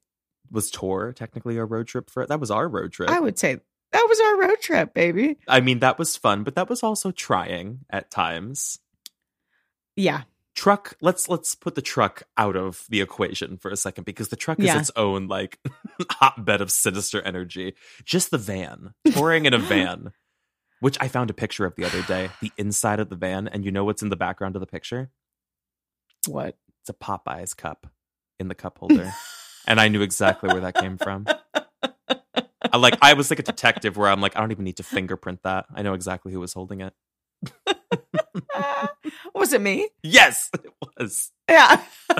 Was 0.51 0.71
tour 0.71 1.13
technically 1.13 1.59
a 1.59 1.65
road 1.65 1.87
trip 1.87 2.11
for 2.11 2.27
that 2.27 2.41
was 2.41 2.51
our 2.51 2.67
road 2.69 2.93
trip. 2.93 3.11
I 3.11 3.21
would 3.21 3.39
say 3.39 3.61
that 3.93 4.07
was 4.09 4.21
our 4.21 4.41
road 4.49 4.61
trip, 4.61 4.95
baby. 4.95 5.39
I 5.47 5.61
mean, 5.61 5.79
that 5.81 5.99
was 5.99 6.17
fun, 6.17 6.43
but 6.43 6.55
that 6.57 6.69
was 6.69 6.83
also 6.83 7.13
trying 7.13 7.81
at 7.91 8.11
times. 8.11 8.79
Yeah, 9.97 10.23
truck 10.57 10.97
let's 11.01 11.29
let's 11.29 11.55
put 11.55 11.75
the 11.75 11.83
truck 11.83 12.25
out 12.37 12.57
of 12.57 12.85
the 12.89 13.01
equation 13.01 13.57
for 13.59 13.71
a 13.71 13.77
second 13.77 14.05
because 14.05 14.29
the 14.29 14.37
truck 14.37 14.59
is 14.59 14.67
Yeah. 14.67 14.79
its 14.81 14.91
own 14.97 15.29
like 15.29 15.59
hotbed 16.11 16.61
of 16.61 16.71
sinister 16.73 17.23
energy 17.23 17.75
just 18.05 18.31
the 18.31 18.39
van 18.39 18.93
touring 19.13 19.47
in 19.47 19.55
a 19.55 19.59
van 19.59 20.13
which 20.81 20.99
i 21.01 21.07
found 21.09 21.31
a 21.31 21.35
picture 21.35 21.65
of 21.65 21.77
the 21.77 21.85
other 21.85 22.03
day 22.03 22.31
the 22.43 22.51
inside 22.59 22.99
of 23.01 23.09
the 23.09 23.17
van 23.17 23.47
and 23.49 23.65
you 23.65 23.71
know 23.71 23.85
what's 23.85 24.03
in 24.03 24.09
the 24.09 24.17
background 24.17 24.57
of 24.57 24.61
the 24.61 24.67
picture 24.67 25.11
what? 26.27 26.57
it's 26.81 26.91
a 26.91 26.95
popeyes 26.95 27.57
cup 27.57 27.87
in 28.40 28.49
the 28.49 28.54
cup 28.54 28.78
holder 28.78 29.12
and 29.66 29.80
i 29.80 29.88
knew 29.88 30.02
exactly 30.02 30.49
where 30.49 30.61
that 30.61 30.75
came 30.75 30.99
from 30.99 31.26
I, 32.73 32.76
like 32.76 32.99
i 33.02 33.14
was 33.14 33.30
like 33.30 33.38
a 33.38 33.44
detective 33.44 33.97
where 33.97 34.09
i'm 34.09 34.20
like 34.20 34.37
i 34.37 34.40
don't 34.40 34.50
even 34.52 34.64
need 34.64 34.76
to 34.78 34.82
fingerprint 34.82 35.42
that 35.44 35.66
i 35.75 35.82
know 35.82 35.94
exactly 35.94 36.32
who 36.32 36.40
was 36.40 36.52
holding 36.52 36.80
it 36.80 36.94
was 39.35 39.52
it 39.52 39.61
me? 39.61 39.88
yes 40.02 40.50
it 40.54 40.73
was 40.99 41.30
Yeah. 41.49 41.80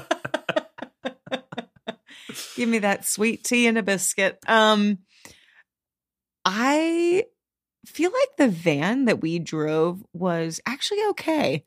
Give 2.57 2.69
me 2.69 2.79
that 2.81 3.05
sweet 3.05 3.45
tea 3.45 3.67
and 3.67 3.77
a 3.79 3.83
biscuit. 3.83 4.39
Um 4.47 4.99
I 6.45 7.25
feel 7.87 8.11
like 8.11 8.37
the 8.39 8.49
van 8.49 9.07
that 9.07 9.21
we 9.21 9.39
drove 9.39 10.03
was 10.13 10.61
actually 10.67 11.05
okay. 11.11 11.65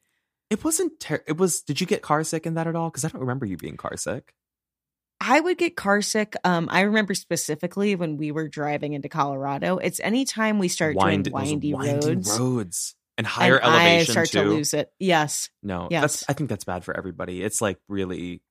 It 0.50 0.64
wasn't. 0.64 1.00
Ter- 1.00 1.24
it 1.28 1.38
was. 1.38 1.62
Did 1.62 1.82
you 1.82 1.88
get 1.88 2.02
car 2.02 2.24
sick 2.24 2.46
in 2.46 2.56
that 2.56 2.68
at 2.68 2.76
all? 2.76 2.90
Because 2.90 3.06
I 3.06 3.10
don't 3.10 3.22
remember 3.22 3.46
you 3.46 3.58
being 3.58 3.78
car 3.78 3.98
sick. 3.98 4.34
I 5.26 5.40
would 5.40 5.58
get 5.58 5.76
car 5.78 6.02
sick. 6.02 6.36
Um, 6.44 6.68
I 6.70 6.82
remember 6.82 7.14
specifically 7.14 7.96
when 7.96 8.18
we 8.18 8.32
were 8.32 8.50
driving 8.50 8.92
into 8.94 9.08
Colorado. 9.08 9.78
It's 9.78 10.00
anytime 10.02 10.60
we 10.60 10.68
start 10.68 10.96
Wind- 10.98 11.26
doing 11.26 11.34
windy, 11.62 11.74
roads, 11.74 12.38
roads 12.38 12.96
and 13.18 13.26
higher 13.26 13.56
and 13.58 13.72
I 13.74 13.86
elevation 13.92 14.12
start 14.12 14.30
too. 14.30 14.44
to 14.44 14.50
lose 14.50 14.74
it. 14.74 14.92
Yes, 15.00 15.50
No, 15.62 15.88
Yes. 15.90 16.02
that's. 16.02 16.26
I 16.28 16.34
think 16.34 16.50
that's 16.50 16.66
bad 16.66 16.84
for 16.84 16.96
everybody. 16.98 17.42
It's 17.42 17.62
like 17.62 17.80
really 17.88 18.42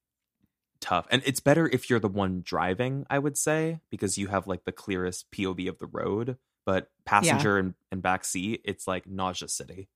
tough, 0.80 1.06
and 1.10 1.20
it's 1.26 1.40
better 1.40 1.68
if 1.68 1.90
you're 1.90 2.00
the 2.00 2.08
one 2.08 2.40
driving. 2.42 3.04
I 3.10 3.18
would 3.18 3.36
say 3.36 3.80
because 3.90 4.16
you 4.16 4.28
have 4.28 4.46
like 4.46 4.64
the 4.64 4.72
clearest 4.72 5.30
POV 5.30 5.68
of 5.68 5.78
the 5.78 5.86
road. 5.86 6.38
But 6.64 6.90
passenger 7.04 7.58
and, 7.58 7.74
and 7.90 8.00
back 8.00 8.24
seat, 8.24 8.60
it's 8.64 8.86
like 8.86 9.04
nausea 9.06 9.48
city. 9.48 9.88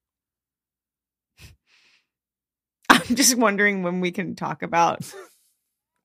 I'm 2.89 3.15
just 3.15 3.37
wondering 3.37 3.83
when 3.85 4.01
we 4.01 4.11
can 4.11 4.35
talk 4.35 4.63
about 4.63 5.01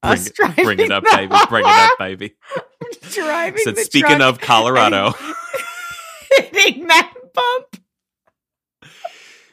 Bring, 0.02 0.14
us 0.14 0.28
it- 0.28 0.36
driving. 0.36 0.66
bring 0.66 0.80
it 0.80 0.92
up, 0.92 1.04
baby. 1.04 1.36
Bring 1.50 1.66
it 1.66 1.72
up, 1.72 1.98
baby. 2.00 2.36
driving. 3.12 3.64
Said 3.64 3.76
the 3.76 3.82
speaking 3.82 4.22
of 4.22 4.40
Colorado. 4.40 5.14
hitting 6.54 6.88
that 6.88 7.14
bump. 7.34 7.78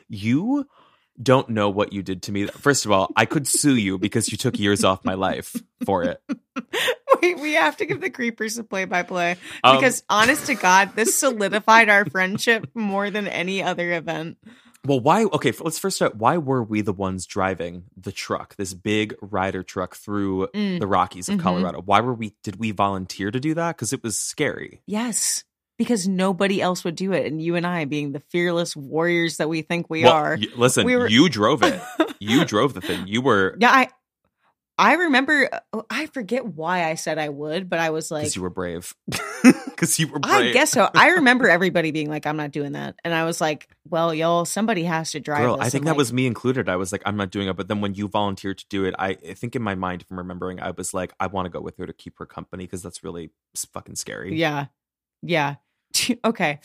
you 0.08 0.66
don't 1.20 1.48
know 1.48 1.68
what 1.68 1.92
you 1.92 2.02
did 2.02 2.22
to 2.22 2.32
me. 2.32 2.46
First 2.46 2.84
of 2.86 2.92
all, 2.92 3.10
I 3.16 3.24
could 3.26 3.46
sue 3.48 3.74
you 3.74 3.98
because 3.98 4.30
you 4.30 4.38
took 4.38 4.58
years 4.58 4.84
off 4.84 5.04
my 5.04 5.14
life 5.14 5.56
for 5.84 6.04
it. 6.04 6.22
We 7.20 7.34
we 7.34 7.54
have 7.54 7.76
to 7.78 7.84
give 7.84 8.00
the 8.00 8.10
creepers 8.10 8.58
a 8.58 8.64
play 8.64 8.84
by 8.84 9.02
play 9.02 9.38
Um, 9.64 9.76
because 9.76 10.04
honest 10.08 10.46
to 10.46 10.54
God, 10.54 10.94
this 10.94 11.18
solidified 11.18 11.88
our 11.88 12.04
friendship 12.04 12.68
more 12.74 13.10
than 13.10 13.26
any 13.26 13.60
other 13.60 13.92
event. 13.92 14.38
Well, 14.86 15.00
why? 15.00 15.24
Okay, 15.24 15.52
let's 15.60 15.78
first 15.78 15.96
start. 15.96 16.16
Why 16.16 16.38
were 16.38 16.62
we 16.62 16.80
the 16.80 16.92
ones 16.92 17.26
driving 17.26 17.84
the 17.96 18.12
truck, 18.12 18.56
this 18.56 18.74
big 18.74 19.14
Ryder 19.20 19.62
truck 19.62 19.96
through 19.96 20.48
Mm. 20.54 20.78
the 20.80 20.86
Rockies 20.86 21.28
of 21.28 21.36
Mhm. 21.38 21.42
Colorado? 21.42 21.82
Why 21.82 22.00
were 22.00 22.14
we? 22.14 22.34
Did 22.42 22.56
we 22.56 22.70
volunteer 22.70 23.30
to 23.30 23.40
do 23.40 23.54
that? 23.54 23.76
Because 23.76 23.92
it 23.92 24.02
was 24.02 24.18
scary. 24.18 24.80
Yes. 24.86 25.44
Because 25.78 26.08
nobody 26.08 26.60
else 26.62 26.84
would 26.84 26.96
do 26.96 27.12
it. 27.12 27.26
And 27.26 27.40
you 27.40 27.54
and 27.54 27.66
I, 27.66 27.84
being 27.84 28.12
the 28.12 28.20
fearless 28.30 28.74
warriors 28.74 29.36
that 29.36 29.48
we 29.48 29.62
think 29.62 29.88
we 29.90 30.04
Well, 30.04 30.12
are. 30.12 30.36
y- 30.40 30.46
listen, 30.56 30.84
we 30.84 30.96
were- 30.96 31.08
you 31.08 31.28
drove 31.28 31.62
it. 31.62 31.80
you 32.20 32.44
drove 32.44 32.74
the 32.74 32.80
thing. 32.80 33.06
You 33.06 33.20
were 33.20 33.56
Yeah, 33.60 33.70
I 33.70 33.88
I 34.78 34.94
remember 34.94 35.48
uh, 35.52 35.82
I 35.90 36.06
forget 36.06 36.46
why 36.46 36.88
I 36.88 36.94
said 36.94 37.18
I 37.18 37.28
would, 37.28 37.68
but 37.68 37.80
I 37.80 37.90
was 37.90 38.10
like 38.10 38.22
because 38.22 38.36
you 38.36 38.42
were 38.42 38.50
brave. 38.50 38.94
Because 39.78 39.96
you 40.00 40.08
were 40.08 40.18
brave. 40.18 40.50
I 40.50 40.52
guess 40.52 40.72
so. 40.72 40.90
I 40.92 41.08
remember 41.18 41.48
everybody 41.48 41.92
being 41.92 42.10
like, 42.10 42.26
I'm 42.26 42.36
not 42.36 42.50
doing 42.50 42.72
that. 42.72 42.96
And 43.04 43.14
I 43.14 43.24
was 43.24 43.40
like, 43.40 43.68
well, 43.88 44.12
y'all, 44.12 44.44
somebody 44.44 44.82
has 44.82 45.12
to 45.12 45.20
drive 45.20 45.42
Girl, 45.42 45.56
this. 45.56 45.66
I 45.66 45.70
think 45.70 45.84
that 45.84 45.92
like, 45.92 45.98
was 45.98 46.12
me 46.12 46.26
included. 46.26 46.68
I 46.68 46.74
was 46.74 46.90
like, 46.90 47.02
I'm 47.06 47.16
not 47.16 47.30
doing 47.30 47.46
it. 47.46 47.56
But 47.56 47.68
then 47.68 47.80
when 47.80 47.94
you 47.94 48.08
volunteered 48.08 48.58
to 48.58 48.66
do 48.68 48.86
it, 48.86 48.96
I, 48.98 49.10
I 49.10 49.34
think 49.34 49.54
in 49.54 49.62
my 49.62 49.76
mind, 49.76 50.04
from 50.04 50.18
remembering, 50.18 50.58
I 50.58 50.72
was 50.72 50.92
like, 50.92 51.12
I 51.20 51.28
want 51.28 51.46
to 51.46 51.50
go 51.50 51.60
with 51.60 51.76
her 51.76 51.86
to 51.86 51.92
keep 51.92 52.18
her 52.18 52.26
company 52.26 52.64
because 52.64 52.82
that's 52.82 53.04
really 53.04 53.30
fucking 53.72 53.94
scary. 53.94 54.36
Yeah. 54.36 54.66
Yeah. 55.22 55.56
Okay. 56.24 56.58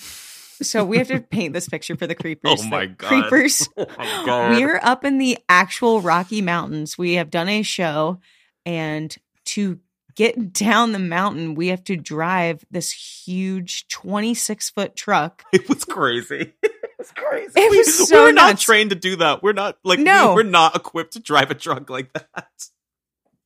So 0.61 0.85
we 0.85 0.97
have 0.97 1.07
to 1.07 1.19
paint 1.19 1.53
this 1.53 1.67
picture 1.67 1.95
for 1.95 2.07
the 2.07 2.15
creepers. 2.23 2.59
Oh 2.61 2.63
my 2.67 2.85
God. 2.87 3.07
Creepers. 3.07 3.67
Oh 3.77 4.23
God. 4.25 4.51
We're 4.51 4.79
up 4.83 5.03
in 5.05 5.17
the 5.17 5.37
actual 5.49 6.01
Rocky 6.01 6.41
Mountains. 6.41 6.97
We 6.97 7.13
have 7.13 7.29
done 7.29 7.49
a 7.49 7.61
show, 7.63 8.19
and 8.65 9.15
to 9.45 9.79
get 10.15 10.53
down 10.53 10.91
the 10.91 10.99
mountain, 10.99 11.55
we 11.55 11.67
have 11.67 11.83
to 11.85 11.95
drive 11.95 12.63
this 12.71 12.91
huge 12.91 13.87
26 13.87 14.69
foot 14.69 14.95
truck. 14.95 15.43
It 15.51 15.67
was 15.67 15.83
crazy. 15.85 16.53
It 16.61 16.81
was 16.97 17.11
crazy. 17.11 17.51
It 17.55 17.71
We- 17.71 17.77
was 17.79 18.07
so 18.09 18.23
we're 18.25 18.31
not 18.31 18.51
nuts. 18.51 18.63
trained 18.63 18.91
to 18.91 18.95
do 18.95 19.15
that. 19.17 19.41
We're 19.43 19.53
not 19.53 19.77
like 19.83 19.97
we- 19.97 20.03
No. 20.05 20.35
we're 20.35 20.43
not 20.43 20.75
equipped 20.75 21.13
to 21.13 21.19
drive 21.19 21.51
a 21.51 21.55
truck 21.55 21.89
like 21.89 22.13
that. 22.13 22.47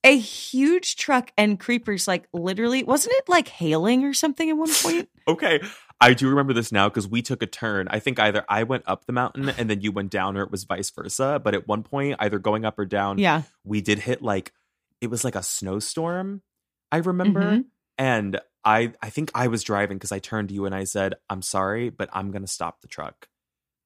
A 0.04 0.16
huge 0.18 0.96
truck 0.96 1.32
and 1.38 1.60
creepers, 1.60 2.08
like 2.08 2.28
literally, 2.32 2.84
wasn't 2.84 3.16
it 3.18 3.28
like 3.28 3.48
hailing 3.48 4.06
or 4.06 4.14
something 4.14 4.50
at 4.50 4.56
one 4.56 4.72
point? 4.72 5.10
Okay. 5.28 5.60
I 6.00 6.14
do 6.14 6.30
remember 6.30 6.54
this 6.54 6.72
now 6.72 6.90
because 6.90 7.08
we 7.08 7.22
took 7.22 7.42
a 7.42 7.48
turn. 7.48 7.88
I 7.90 8.00
think 8.00 8.20
either 8.20 8.46
I 8.48 8.64
went 8.64 8.84
up 8.86 9.06
the 9.06 9.14
mountain 9.14 9.50
and 9.58 9.70
then 9.70 9.82
you 9.82 9.92
went 9.92 10.12
down, 10.12 10.38
or 10.38 10.44
it 10.44 10.52
was 10.52 10.64
vice 10.64 10.90
versa. 10.92 11.42
But 11.44 11.54
at 11.56 11.68
one 11.68 11.84
point, 11.84 12.18
either 12.20 12.40
going 12.40 12.66
up 12.66 12.78
or 12.78 12.86
down, 12.86 13.18
Yeah. 13.18 13.44
we 13.64 13.82
did 13.82 14.00
hit 14.00 14.22
like 14.22 14.54
it 15.02 15.08
was 15.08 15.24
like 15.24 15.36
a 15.36 15.44
snowstorm. 15.44 16.42
I 16.92 16.98
remember, 16.98 17.42
Mhm. 17.42 17.66
and 17.98 18.40
I 18.64 18.94
I 19.02 19.10
think 19.10 19.32
I 19.36 19.48
was 19.48 19.64
driving 19.64 19.98
because 19.98 20.12
I 20.12 20.20
turned 20.20 20.50
to 20.50 20.54
you 20.56 20.66
and 20.66 20.74
I 20.76 20.84
said, 20.86 21.16
"I'm 21.30 21.42
sorry, 21.42 21.90
but 21.90 22.10
I'm 22.14 22.32
gonna 22.32 22.48
stop 22.48 22.82
the 22.82 22.88
truck." 22.88 23.28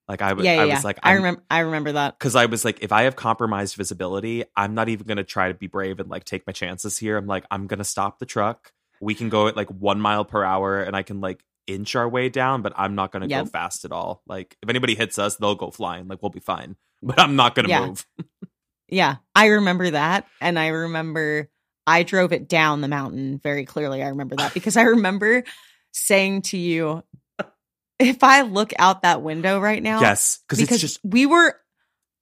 Like 0.08 0.22
I 0.22 0.34
was, 0.34 0.44
Yeah, 0.46 0.56
yeah, 0.56 0.62
I 0.62 0.66
yeah. 0.66 0.76
was 0.76 0.84
like, 0.84 1.00
I 1.04 1.14
remember. 1.14 1.44
I 1.50 1.60
remember 1.60 1.92
that. 1.94 2.18
because 2.20 2.36
I 2.36 2.46
was 2.48 2.66
like, 2.66 2.82
if 2.82 2.92
I 2.92 3.04
have 3.04 3.16
compromised 3.16 3.76
visibility, 3.76 4.44
I'm 4.58 4.74
not 4.76 4.90
even 4.90 5.08
gonna 5.08 5.24
try 5.24 5.48
to 5.48 5.54
be 5.54 5.68
brave 5.68 6.00
and 6.00 6.10
like 6.10 6.26
take 6.26 6.46
my 6.48 6.52
chances 6.54 6.98
here. 6.98 7.16
I'm 7.18 7.28
like, 7.28 7.46
I'm 7.52 7.68
gonna 7.68 7.84
stop 7.86 8.20
the 8.20 8.26
truck. 8.26 8.74
We 9.00 9.16
can 9.16 9.30
go 9.30 9.48
at 9.48 9.56
like 9.56 9.70
one 9.70 10.02
mile 10.02 10.26
per 10.26 10.44
hour, 10.44 10.82
and 10.84 10.96
I 10.96 11.04
can 11.04 11.22
like 11.22 11.44
inch 11.68 11.96
our 11.96 12.08
way 12.10 12.30
down, 12.30 12.62
but 12.62 12.74
I'm 12.76 12.96
not 12.96 13.12
going 13.12 13.22
to 13.24 13.30
Yep. 13.30 13.46
go 13.46 13.50
fast 13.50 13.86
at 13.86 13.92
all. 13.92 14.22
Like 14.28 14.58
if 14.62 14.70
anybody 14.70 14.96
hits 14.96 15.18
us, 15.20 15.36
they'll 15.38 15.56
go 15.56 15.72
flying. 15.72 16.08
Like 16.08 16.22
we'll 16.22 16.30
be 16.32 16.40
fine. 16.40 16.76
But 17.04 17.20
I'm 17.20 17.36
not 17.36 17.56
going 17.56 17.64
to 17.66 17.70
Yeah. 17.70 17.88
move. 17.88 18.06
Yeah, 18.90 19.16
I 19.34 19.46
remember 19.48 19.90
that. 19.92 20.28
And 20.42 20.60
I 20.60 20.68
remember 20.68 21.50
I 21.88 22.04
drove 22.04 22.34
it 22.34 22.50
down 22.50 22.82
the 22.82 22.90
mountain 22.90 23.40
very 23.42 23.64
clearly. 23.66 24.04
I 24.04 24.10
remember 24.10 24.36
that 24.36 24.54
because 24.54 24.76
I 24.76 24.82
remember 24.84 25.44
saying 25.94 26.42
to 26.44 26.58
you, 26.58 27.02
if 28.00 28.22
I 28.24 28.42
look 28.42 28.74
out 28.78 29.04
that 29.04 29.22
window 29.22 29.60
right 29.62 29.82
now, 29.82 30.02
Yes, 30.02 30.40
because 30.48 30.60
it's 30.62 30.82
just 30.82 31.00
we 31.04 31.26
were 31.26 31.56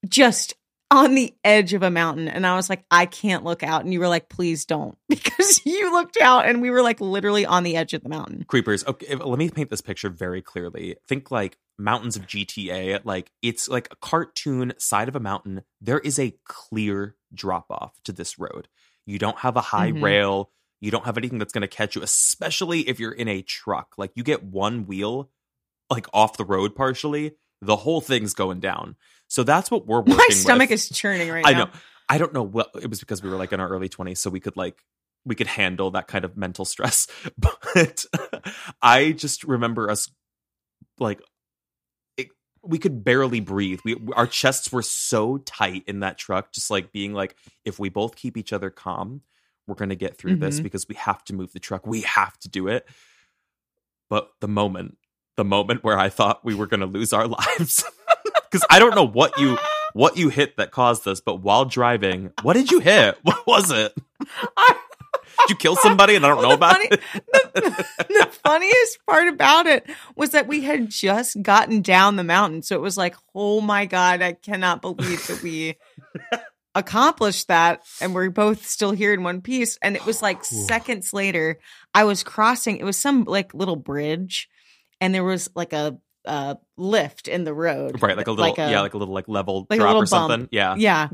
just 0.07 0.53
on 0.91 1.13
the 1.15 1.33
edge 1.43 1.73
of 1.73 1.83
a 1.83 1.91
mountain 1.91 2.27
and 2.27 2.47
I 2.47 2.55
was 2.55 2.69
like, 2.69 2.83
I 2.89 3.05
can't 3.05 3.43
look 3.43 3.61
out. 3.63 3.83
And 3.83 3.93
you 3.93 3.99
were 3.99 4.07
like, 4.07 4.29
please 4.29 4.65
don't. 4.65 4.97
Because 5.09 5.61
you 5.65 5.91
looked 5.91 6.17
out 6.17 6.47
and 6.47 6.61
we 6.61 6.69
were 6.69 6.81
like 6.81 6.99
literally 6.99 7.45
on 7.45 7.63
the 7.63 7.75
edge 7.75 7.93
of 7.93 8.03
the 8.03 8.09
mountain. 8.09 8.43
creepers. 8.47 8.85
Okay, 8.85 9.15
let 9.15 9.37
me 9.39 9.49
paint 9.49 9.69
this 9.69 9.81
picture 9.81 10.09
very 10.09 10.41
clearly. 10.41 10.95
Think 11.07 11.31
like 11.31 11.57
mountains 11.77 12.15
of 12.15 12.25
GTA. 12.27 13.01
Like 13.05 13.31
it's 13.41 13.69
like 13.69 13.87
a 13.91 13.95
cartoon 13.97 14.73
side 14.77 15.07
of 15.07 15.15
a 15.15 15.19
mountain. 15.19 15.61
There 15.81 15.99
is 15.99 16.19
a 16.19 16.35
clear 16.45 17.15
drop 17.33 17.67
off 17.69 17.93
to 18.03 18.11
this 18.11 18.37
road. 18.39 18.67
You 19.05 19.17
don't 19.19 19.37
have 19.39 19.55
a 19.55 19.61
high 19.61 19.91
Mhm. 19.91 20.01
rail. 20.03 20.51
You 20.81 20.91
don't 20.91 21.05
have 21.05 21.17
anything 21.17 21.39
that's 21.39 21.53
going 21.53 21.61
to 21.61 21.67
catch 21.67 21.95
you, 21.95 22.01
especially 22.03 22.81
if 22.87 22.99
you're 22.99 23.11
in 23.11 23.27
a 23.27 23.41
truck. 23.41 23.93
Like 23.97 24.11
you 24.15 24.23
get 24.23 24.43
one 24.43 24.85
wheel 24.87 25.29
like 25.89 26.07
off 26.13 26.37
the 26.37 26.45
road 26.45 26.75
partially, 26.75 27.35
the 27.61 27.75
whole 27.77 28.01
thing's 28.01 28.33
going 28.33 28.59
down. 28.59 28.95
So 29.29 29.43
that's 29.43 29.71
what 29.71 29.87
we're 29.87 29.99
working 30.01 30.17
My 30.17 30.27
stomach 30.31 30.69
with. 30.71 30.79
is 30.81 30.89
churning 30.89 31.29
right 31.29 31.45
I 31.45 31.51
now. 31.53 31.57
I 31.61 31.63
know. 31.65 31.71
I 32.09 32.17
don't 32.17 32.33
know 32.33 32.43
what 32.43 32.71
it 32.81 32.89
was 32.89 32.99
because 32.99 33.23
we 33.23 33.29
were 33.29 33.37
like 33.37 33.53
in 33.53 33.59
our 33.61 33.69
early 33.69 33.87
20s, 33.87 34.17
so 34.17 34.29
we 34.29 34.39
could 34.41 34.57
like 34.57 34.83
we 35.25 35.35
could 35.35 35.47
handle 35.47 35.91
that 35.91 36.07
kind 36.07 36.25
of 36.25 36.35
mental 36.35 36.65
stress. 36.65 37.07
But 37.37 38.05
I 38.81 39.11
just 39.11 39.43
remember 39.43 39.89
us 39.91 40.09
like 40.99 41.21
it, 42.17 42.29
we 42.63 42.79
could 42.79 43.03
barely 43.03 43.39
breathe. 43.39 43.79
We 43.85 43.95
our 44.15 44.25
chests 44.27 44.71
were 44.71 44.81
so 44.81 45.37
tight 45.37 45.83
in 45.87 45.99
that 46.01 46.17
truck, 46.17 46.51
just 46.51 46.71
like 46.71 46.91
being 46.91 47.13
like, 47.13 47.35
if 47.63 47.77
we 47.79 47.89
both 47.89 48.15
keep 48.15 48.35
each 48.37 48.51
other 48.51 48.69
calm, 48.71 49.21
we're 49.67 49.75
gonna 49.75 49.95
get 49.95 50.17
through 50.17 50.37
this 50.37 50.59
Mhm. 50.59 50.63
because 50.63 50.87
we 50.89 50.95
have 50.95 51.23
to 51.25 51.35
move 51.35 51.53
the 51.53 51.59
truck. 51.59 51.85
We 51.85 52.01
have 52.01 52.37
to 52.39 52.49
do 52.49 52.67
it. 52.67 52.87
But 54.09 54.31
the 54.41 54.47
moment, 54.47 54.97
the 55.37 55.45
moment 55.45 55.83
where 55.83 55.99
I 55.99 56.09
thought 56.09 56.43
we 56.43 56.55
were 56.55 56.65
gonna 56.65 56.87
lose 56.87 57.13
our 57.13 57.27
lives. 57.59 57.83
Because 58.49 58.65
I 58.69 58.79
don't 58.79 58.95
know 58.95 59.07
what 59.07 59.37
you 59.39 59.57
what 59.93 60.17
you 60.17 60.29
hit 60.29 60.57
that 60.57 60.71
caused 60.71 61.05
this, 61.05 61.19
but 61.19 61.41
while 61.41 61.65
driving, 61.65 62.31
what 62.41 62.53
did 62.53 62.71
you 62.71 62.79
hit? 62.79 63.17
What 63.23 63.45
was 63.47 63.71
it? 63.71 63.95
Did 65.47 65.51
you 65.51 65.55
kill 65.55 65.77
somebody 65.77 66.15
and 66.15 66.25
I 66.25 66.29
don't 66.29 66.41
know 66.41 66.51
about 66.51 66.73
funny- 66.73 66.89
it? 66.91 67.01
the 67.53 68.29
funniest 68.43 68.99
part 69.07 69.29
about 69.29 69.67
it 69.67 69.89
was 70.15 70.31
that 70.31 70.47
we 70.47 70.61
had 70.61 70.89
just 70.89 71.41
gotten 71.41 71.81
down 71.81 72.17
the 72.17 72.25
mountain. 72.25 72.61
So 72.61 72.75
it 72.75 72.81
was 72.81 72.97
like, 72.97 73.15
oh 73.33 73.61
my 73.61 73.85
God, 73.85 74.21
I 74.21 74.33
cannot 74.33 74.81
believe 74.81 75.25
that 75.27 75.41
we 75.41 75.77
accomplished 76.75 77.47
that. 77.47 77.83
And 78.01 78.13
we're 78.13 78.29
both 78.29 78.67
still 78.67 78.91
here 78.91 79.13
in 79.13 79.23
one 79.23 79.41
piece. 79.41 79.77
And 79.81 79.95
it 79.95 80.05
was 80.05 80.21
like 80.21 80.43
seconds 80.43 81.13
later, 81.13 81.59
I 81.93 82.03
was 82.03 82.23
crossing, 82.23 82.77
it 82.77 82.83
was 82.83 82.97
some 82.97 83.23
like 83.23 83.53
little 83.53 83.77
bridge, 83.77 84.49
and 84.99 85.13
there 85.13 85.23
was 85.23 85.49
like 85.55 85.73
a, 85.73 85.97
uh 86.25 86.55
lift 86.77 87.27
in 87.27 87.43
the 87.43 87.53
road. 87.53 88.01
Right, 88.01 88.17
like 88.17 88.27
a 88.27 88.31
little 88.31 88.53
yeah, 88.57 88.81
like 88.81 88.93
a 88.93 88.97
little 88.97 89.13
like 89.13 89.27
level 89.27 89.65
like 89.69 89.79
a 89.79 89.83
drop 89.83 89.95
or 89.95 90.05
something. 90.05 90.41
bump. 90.41 90.49
Yeah. 90.51 90.75
Yeah. 90.77 91.09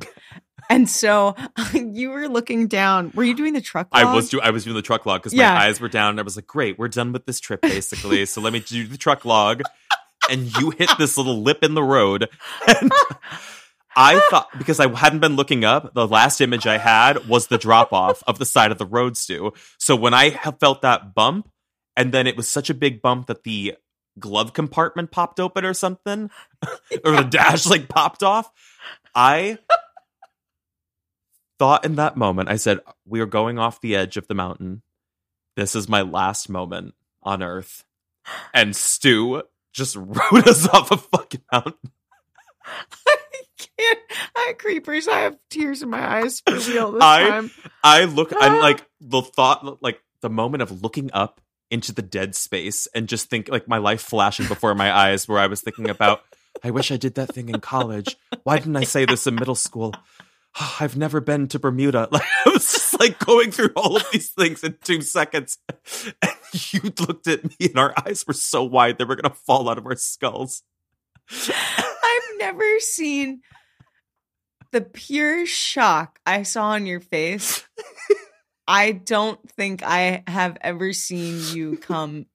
And 0.70 0.90
so 0.90 1.36
you 1.74 2.10
were 2.10 2.28
looking 2.28 2.68
down. 2.68 3.12
Were 3.14 3.24
you 3.24 3.36
doing 3.36 3.54
the 3.54 3.62
truck? 3.62 3.88
I 3.92 4.14
was 4.16 4.30
do 4.30 4.42
I 4.42 4.50
was 4.50 4.64
doing 4.64 4.76
the 4.76 4.82
truck 4.82 5.06
log 5.06 5.22
because 5.22 5.34
Yeah. 5.34 5.54
my 5.54 5.66
eyes 5.66 5.80
were 5.80 5.90
down 5.90 6.12
and 6.12 6.20
I 6.20 6.24
was 6.24 6.36
like, 6.36 6.48
great, 6.48 6.80
we're 6.80 6.88
done 6.88 7.12
with 7.12 7.26
this 7.26 7.40
trip 7.40 7.62
basically. 7.62 8.26
so 8.26 8.42
let 8.42 8.52
me 8.54 8.60
do 8.62 8.88
the 8.88 8.98
truck 8.98 9.26
log. 9.26 9.62
And 10.30 10.52
you 10.58 10.72
hit 10.72 10.90
this 10.98 11.18
little 11.18 11.42
lip 11.44 11.60
in 11.64 11.76
the 11.76 11.84
road. 11.84 12.28
And 12.68 12.92
I 13.98 14.20
thought 14.30 14.50
because 14.58 14.80
I 14.82 14.89
hadn't 14.94 15.20
been 15.20 15.36
looking 15.38 15.63
up, 15.63 15.94
the 15.94 16.08
last 16.08 16.41
image 16.41 16.68
I 16.68 16.78
had 16.78 17.30
was 17.30 17.48
the 17.48 17.58
drop 17.58 17.94
off 17.94 18.22
of 18.28 18.39
the 18.39 18.46
side 18.46 18.72
of 18.72 18.78
the 18.78 18.86
road 18.86 19.15
stew. 19.15 19.54
So 19.80 19.96
when 19.96 20.13
I 20.13 20.32
felt 20.60 20.82
that 20.82 21.13
bump, 21.13 21.50
and 21.96 22.12
then 22.13 22.28
it 22.28 22.36
was 22.36 22.50
such 22.50 22.70
a 22.70 22.74
big 22.74 23.02
bump 23.02 23.28
that 23.28 23.44
the 23.44 23.76
glove 24.19 24.54
compartment 24.54 25.12
popped 25.12 25.39
open 25.39 25.65
or 25.65 25.73
something, 25.73 26.30
or 27.04 27.12
the 27.12 27.23
dash 27.23 27.65
like 27.65 27.88
popped 27.88 28.23
off, 28.23 28.51
I 29.13 29.58
thought 31.60 31.86
in 31.86 31.95
that 31.95 32.17
moment, 32.17 32.49
I 32.49 32.58
said, 32.58 32.80
We 33.06 33.19
are 33.19 33.25
going 33.25 33.60
off 33.60 33.82
the 33.82 33.95
edge 33.95 34.17
of 34.17 34.28
the 34.28 34.34
mountain. 34.34 34.82
This 35.56 35.75
is 35.75 35.88
my 35.88 36.01
last 36.01 36.49
moment 36.49 36.95
on 37.23 37.41
Earth. 37.41 37.86
And 38.54 38.75
Stu 38.75 39.43
just 39.73 39.95
rode 39.99 40.47
us 40.47 40.67
off 40.67 40.91
a 40.91 40.97
fucking 40.97 41.41
mountain. 41.51 41.91
I 42.65 43.17
can't. 43.58 43.99
I 44.36 44.45
have 44.47 44.58
creepers. 44.58 45.08
I 45.08 45.19
have 45.19 45.38
tears 45.49 45.82
in 45.82 45.89
my 45.89 46.17
eyes 46.17 46.41
for 46.41 46.54
real 46.54 46.93
this 46.93 47.04
I- 47.04 47.30
time. 47.30 47.51
I 47.84 48.06
look, 48.06 48.34
I'm 48.34 48.56
ah. 48.56 48.60
like, 48.60 48.86
the 48.99 49.21
thought, 49.21 49.82
like, 49.84 50.01
the 50.21 50.30
moment 50.30 50.63
of 50.63 50.82
looking 50.82 51.12
up 51.13 51.39
into 51.71 51.91
the 51.91 52.01
dead 52.01 52.36
space 52.36 52.88
and 52.93 53.08
just 53.08 53.30
think, 53.30 53.49
like, 53.49 53.67
my 53.67 53.78
life 53.78 54.01
flashing 54.01 54.47
before 54.47 54.75
my 54.75 54.91
eyes, 55.08 55.28
where 55.28 55.39
I 55.39 55.47
was 55.47 55.62
thinking 55.62 55.89
about, 55.89 56.21
I 56.63 56.71
wish 56.71 56.91
I 56.91 56.97
did 56.97 57.15
that 57.15 57.34
thing 57.34 57.49
in 57.49 57.60
college. 57.60 58.17
Why 58.43 58.58
didn't 58.58 58.78
I 58.78 58.84
say 58.84 59.06
this 59.06 59.28
in 59.28 59.36
middle 59.36 59.56
school? 59.56 59.93
I've 60.80 60.97
never 60.97 61.21
been 61.21 61.47
to 61.49 61.60
Bermuda. 61.60 62.08
Like 62.15 62.23
I 62.45 62.49
was 62.49 62.71
just 62.71 62.99
like 62.99 63.19
going 63.19 63.51
through 63.51 63.71
all 63.75 63.97
of 63.97 64.06
these 64.12 64.30
things 64.32 64.63
in 64.63 64.78
two 64.84 65.01
seconds. 65.01 65.58
And 66.21 66.73
you 66.73 66.93
looked 67.06 67.28
at 67.28 67.43
me 67.43 67.56
and 67.60 67.78
our 67.78 67.93
eyes 68.06 68.25
were 68.25 68.34
so 68.34 68.63
wide 68.63 68.97
they 68.97 69.04
were 69.04 69.17
gonna 69.17 69.34
fall 69.34 69.67
out 69.67 69.78
of 69.78 69.86
our 69.86 69.97
skulls. 69.97 70.63
I've 71.30 72.38
never 72.38 72.80
seen 72.80 73.41
the 74.71 74.80
pure 74.80 75.45
shock 75.45 76.19
I 76.25 76.43
saw 76.43 76.67
on 76.67 76.86
your 76.86 77.01
face. 77.01 77.67
I 78.67 78.91
don't 78.91 79.39
think 79.51 79.84
I 79.84 80.23
have 80.28 80.58
ever 80.62 80.93
seen 80.93 81.56
you 81.56 81.78
come 81.82 82.25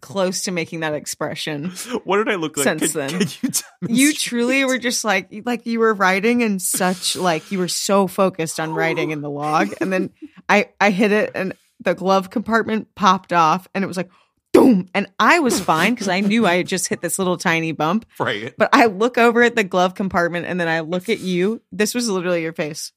close 0.00 0.42
to 0.42 0.50
making 0.50 0.80
that 0.80 0.94
expression. 0.94 1.70
What 2.04 2.16
did 2.16 2.28
I 2.28 2.34
look 2.34 2.56
like? 2.56 2.64
Since 2.64 2.92
Can- 2.92 3.08
then. 3.08 3.20
can 3.20 3.50
you, 3.88 4.08
You 4.08 4.12
truly 4.12 4.64
were 4.64 4.78
just 4.78 5.04
like 5.04 5.28
like 5.44 5.64
you 5.64 5.78
were 5.78 5.94
writing 5.94 6.42
and 6.42 6.60
such 6.60 7.14
like 7.16 7.52
you 7.52 7.58
were 7.58 7.68
so 7.68 8.08
focused 8.08 8.58
on 8.58 8.74
writing 8.74 9.12
in 9.12 9.20
the 9.20 9.30
log 9.30 9.72
and 9.80 9.92
then 9.92 10.10
I 10.48 10.70
I 10.80 10.90
hit 10.90 11.12
it 11.12 11.30
and 11.34 11.54
the 11.80 11.94
glove 11.94 12.30
compartment 12.30 12.94
popped 12.94 13.32
off 13.32 13.68
and 13.74 13.84
it 13.84 13.86
was 13.86 13.96
like 13.96 14.10
boom 14.52 14.88
and 14.94 15.10
I 15.18 15.38
was 15.38 15.60
fine 15.60 15.94
because 15.94 16.08
I 16.08 16.20
knew 16.20 16.46
I 16.46 16.56
had 16.56 16.66
just 16.66 16.88
hit 16.88 17.00
this 17.00 17.18
little 17.18 17.36
tiny 17.36 17.72
bump 17.72 18.04
right. 18.18 18.52
but 18.58 18.70
I 18.72 18.86
look 18.86 19.18
over 19.18 19.42
at 19.42 19.56
the 19.56 19.64
glove 19.64 19.94
compartment 19.94 20.46
and 20.46 20.60
then 20.60 20.68
I 20.68 20.80
look 20.80 21.08
at 21.08 21.20
you 21.20 21.62
this 21.72 21.94
was 21.94 22.08
literally 22.10 22.42
your 22.42 22.52
face 22.52 22.92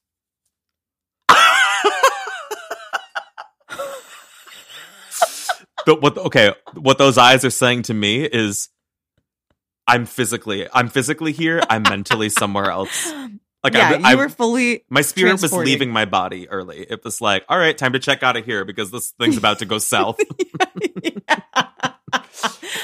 But 5.86 6.02
what 6.02 6.18
okay, 6.18 6.52
what 6.74 6.98
those 6.98 7.16
eyes 7.16 7.44
are 7.44 7.50
saying 7.50 7.82
to 7.82 7.94
me 7.94 8.24
is 8.24 8.68
I'm 9.86 10.04
physically 10.04 10.68
I'm 10.74 10.88
physically 10.88 11.32
here, 11.32 11.62
I'm 11.70 11.82
mentally 11.82 12.28
somewhere 12.28 12.70
else. 12.70 13.10
Like 13.64 13.74
yeah 13.74 14.00
I, 14.04 14.12
you 14.12 14.18
were 14.18 14.28
fully 14.28 14.84
my 14.90 15.00
spirit 15.00 15.40
was 15.40 15.52
leaving 15.52 15.90
my 15.90 16.04
body 16.04 16.48
early. 16.48 16.86
It 16.88 17.02
was 17.04 17.20
like, 17.20 17.44
all 17.48 17.58
right, 17.58 17.76
time 17.76 17.94
to 17.94 17.98
check 17.98 18.22
out 18.22 18.36
of 18.36 18.44
here 18.44 18.64
because 18.64 18.90
this 18.90 19.12
thing's 19.12 19.36
about 19.36 19.60
to 19.60 19.64
go 19.64 19.78
south. 19.94 20.18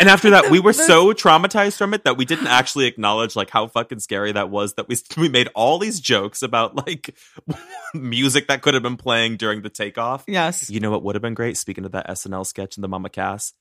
And 0.03 0.11
after 0.11 0.31
that, 0.31 0.51
we 0.51 0.59
were 0.59 0.73
so 0.91 1.13
traumatized 1.13 1.77
from 1.77 1.95
it 1.95 2.03
that 2.03 2.17
we 2.17 2.25
didn't 2.25 2.49
actually 2.49 2.87
acknowledge 2.87 3.37
like 3.37 3.51
how 3.51 3.69
fucking 3.69 4.01
scary 4.01 4.33
that 4.33 4.51
was. 4.51 4.75
That 4.75 4.89
we 4.89 4.97
we 5.17 5.29
made 5.29 5.49
all 5.55 5.79
these 5.79 6.01
jokes 6.01 6.43
about 6.43 6.75
like 6.75 7.15
music 7.95 8.49
that 8.49 8.63
could 8.63 8.75
have 8.75 8.83
been 8.83 8.97
playing 8.97 9.37
during 9.37 9.63
the 9.63 9.71
takeoff. 9.71 10.25
yes 10.27 10.69
You 10.69 10.81
know 10.81 10.91
what 10.91 11.05
would 11.05 11.15
have 11.15 11.23
been 11.23 11.35
great? 11.35 11.57
Speaking 11.57 11.85
of 11.85 11.93
that 11.93 12.09
SNL 12.09 12.45
sketch 12.45 12.77
in 12.77 12.81
the 12.83 12.89
Mama 12.89 13.11
Cass, 13.11 13.53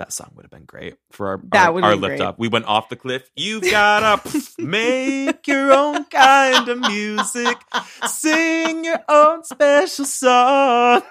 that 0.00 0.12
song 0.12 0.32
would 0.34 0.42
have 0.44 0.50
been 0.50 0.64
great 0.64 0.96
for 1.12 1.28
our 1.28 1.40
That 1.52 1.68
our, 1.68 1.80
our 1.80 1.94
lift 1.94 2.16
great. 2.16 2.20
up. 2.22 2.40
We 2.40 2.48
went 2.48 2.64
off 2.64 2.88
the 2.88 2.96
cliff. 2.96 3.30
You've 3.36 3.62
gotta 3.70 4.20
make 4.58 5.46
your 5.46 5.72
own 5.72 6.06
kind 6.06 6.68
of 6.68 6.80
music, 6.80 7.56
sing 8.04 8.84
your 8.84 9.00
own 9.08 9.44
special 9.44 10.06
song. 10.06 11.02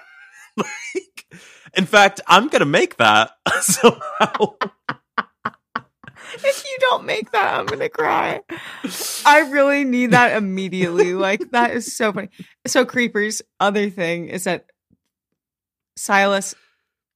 like, 0.58 1.24
in 1.74 1.86
fact, 1.86 2.20
I'm 2.26 2.48
gonna 2.48 2.64
make 2.64 2.96
that. 2.96 3.32
Somehow. 3.60 4.56
if 6.34 6.64
you 6.64 6.76
don't 6.80 7.04
make 7.04 7.30
that 7.32 7.58
I'm 7.58 7.66
gonna 7.66 7.88
cry. 7.88 8.40
I 9.24 9.40
really 9.50 9.84
need 9.84 10.12
that 10.12 10.36
immediately. 10.36 11.14
Like 11.18 11.50
that 11.50 11.72
is 11.72 11.96
so 11.96 12.12
funny. 12.12 12.28
So 12.66 12.84
creepers 12.84 13.42
other 13.58 13.90
thing 13.90 14.28
is 14.28 14.44
that 14.44 14.66
Sylas 15.98 16.54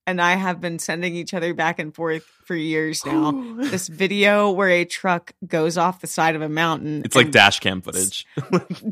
and 0.06 0.20
I 0.20 0.34
have 0.34 0.60
been 0.60 0.78
sending 0.78 1.14
each 1.14 1.32
other 1.34 1.54
back 1.54 1.78
and 1.78 1.94
forth 1.94 2.24
for 2.44 2.54
years 2.56 3.04
now 3.06 3.30
this 3.58 3.88
video 3.88 4.50
where 4.50 4.68
a 4.68 4.84
truck 4.84 5.32
goes 5.46 5.78
off 5.78 6.00
the 6.00 6.06
side 6.06 6.34
of 6.34 6.42
a 6.42 6.48
mountain 6.48 7.02
It's 7.04 7.16
like 7.16 7.30
dash 7.30 7.60
cam 7.60 7.80
footage. 7.82 8.26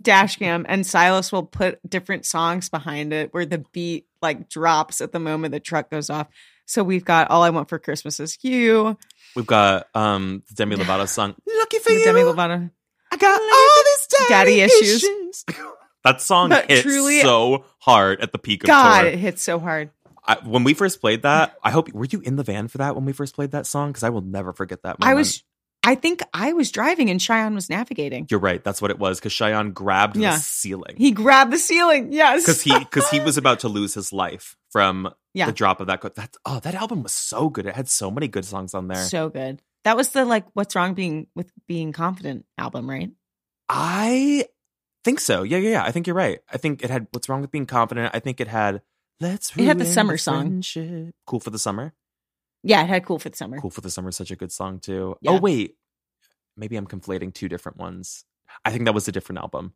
dash 0.01 0.37
cam 0.37 0.65
and 0.69 0.85
Sylas 0.85 1.33
will 1.33 1.43
put 1.45 1.79
different 1.89 2.25
songs 2.27 2.69
behind 2.69 3.13
it 3.13 3.33
where 3.35 3.47
the 3.47 3.65
beat 3.73 4.07
like 4.23 4.49
drops 4.49 5.01
at 5.01 5.13
the 5.13 5.19
moment 5.21 5.53
the 5.53 5.61
truck 5.61 5.91
goes 5.91 6.11
off. 6.11 6.29
So 6.67 6.85
we've 6.85 7.05
got 7.05 7.31
All 7.31 7.43
I 7.43 7.51
Want 7.51 7.69
for 7.69 7.79
Christmas 7.81 8.21
Is 8.21 8.39
You, 8.43 8.97
We've 9.35 9.47
got 9.47 9.87
um 9.95 10.43
the 10.49 10.55
Demi 10.55 10.77
Lovato 10.77 11.09
song 11.09 11.35
"Lucky 11.59 11.79
for 11.81 11.89
the 11.91 11.99
You." 11.99 12.05
Demi 12.05 12.21
Lovato. 12.21 12.71
I 13.13 13.17
got 13.17 13.41
all 13.41 13.85
these 13.85 14.29
Daddy 14.29 14.57
daddy, 14.59 14.61
issues. 14.61 15.03
issues. 15.05 15.45
that 16.05 16.21
song 16.21 16.51
But 16.51 16.71
hit 16.71 16.83
truly- 16.83 17.21
so 17.23 17.65
hard 17.81 18.21
at 18.21 18.31
the 18.33 18.39
peak 18.39 18.63
of 18.63 18.69
God, 18.69 19.01
tour. 19.03 19.11
it 19.11 19.19
hits 19.19 19.43
so 19.43 19.59
hard. 19.59 19.91
I, 20.31 20.37
when 20.49 20.65
we 20.65 20.75
first 20.75 21.01
played 21.01 21.23
that, 21.23 21.57
I 21.63 21.71
hope 21.71 21.93
were 21.93 22.05
you 22.07 22.21
in 22.21 22.37
the 22.37 22.43
van 22.45 22.69
for 22.69 22.79
that 22.79 22.95
when 22.95 23.05
we 23.05 23.13
first 23.13 23.35
played 23.35 23.51
that 23.53 23.67
song 23.67 23.91
because 23.91 24.03
I 24.03 24.11
will 24.11 24.21
never 24.23 24.53
forget 24.53 24.83
that. 24.83 24.99
Moment. 25.01 25.11
I 25.11 25.15
was, 25.15 25.43
I 25.83 25.95
think 25.95 26.23
I 26.33 26.53
was 26.53 26.71
driving 26.71 27.11
and 27.11 27.21
Cheyenne 27.21 27.55
was 27.55 27.69
navigating. 27.71 28.27
You're 28.31 28.41
right. 28.41 28.63
That's 28.63 28.81
what 28.83 28.91
it 28.91 28.99
was 28.99 29.19
because 29.19 29.33
Cheyenne 29.33 29.73
grabbed 29.73 30.17
Yeah. 30.17 30.35
the 30.37 30.41
ceiling 30.41 30.95
He 30.97 31.11
grabbed 31.11 31.53
the 31.53 31.59
ceiling. 31.59 32.13
Yes, 32.13 32.43
because 32.43 32.63
he 32.63 32.79
because 32.79 33.09
he 33.11 33.19
was 33.21 33.37
about 33.43 33.61
to 33.61 33.69
lose 33.69 33.95
his 33.95 34.13
life 34.13 34.57
from 34.71 35.13
Yeah. 35.35 35.47
the 35.47 35.53
drop 35.53 35.81
of 35.81 35.87
that. 35.89 36.01
That 36.15 36.37
oh, 36.45 36.61
that 36.61 36.75
album 36.75 37.03
was 37.03 37.13
so 37.13 37.49
good. 37.49 37.67
It 37.67 37.75
had 37.75 37.89
so 37.89 38.11
many 38.11 38.29
good 38.29 38.45
songs 38.45 38.75
on 38.75 38.89
there. 38.89 39.03
so 39.03 39.29
good. 39.31 39.61
That 39.85 39.97
was 39.97 40.11
the 40.11 40.25
like, 40.27 40.45
what's 40.53 40.77
wrong 40.77 40.93
being 40.95 41.27
with 41.35 41.51
being 41.67 41.93
confident 41.93 42.45
album, 42.59 42.89
right? 42.89 43.11
I 43.69 44.45
think 45.05 45.21
so. 45.21 45.43
Yeah, 45.43 45.59
yeah, 45.59 45.71
yeah. 45.71 45.85
I 45.85 45.91
think 45.93 46.07
you're 46.07 46.17
right. 46.17 46.41
I 46.53 46.59
think 46.59 46.83
it 46.85 46.91
had 46.91 47.07
what's 47.13 47.29
wrong 47.29 47.41
with 47.41 47.51
being 47.51 47.67
confident. 47.67 48.11
I 48.15 48.19
think 48.21 48.41
it 48.41 48.49
had 48.49 48.83
let's. 49.21 49.57
It 49.57 49.65
had 49.65 49.79
the 49.79 49.85
ruin 49.85 49.95
summer 49.95 50.17
song. 50.17 50.41
friendship. 50.43 51.15
Cool 51.27 51.41
for 51.41 51.51
the 51.51 51.59
summer. 51.59 51.95
Yeah, 52.63 52.83
it 52.83 52.89
had 52.89 53.05
cool 53.05 53.19
for 53.19 53.29
the 53.31 53.37
summer. 53.37 53.59
Cool 53.59 53.71
for 53.71 53.81
the 53.81 53.91
summer 53.91 54.11
is 54.11 54.17
such 54.17 54.31
a 54.31 54.37
good 54.37 54.53
song 54.53 54.81
too. 54.81 55.15
Oh, 55.15 55.19
yeah. 55.23 55.31
Oh 55.33 55.39
wait, 55.39 55.77
maybe 56.57 56.77
I'm 56.77 56.87
conflating 56.87 57.33
two 57.33 57.49
different 57.49 57.79
ones. 57.79 58.25
I 58.65 58.71
think 58.71 58.85
that 58.85 58.95
was 58.95 59.09
a 59.09 59.13
different 59.13 59.41
album. 59.41 59.75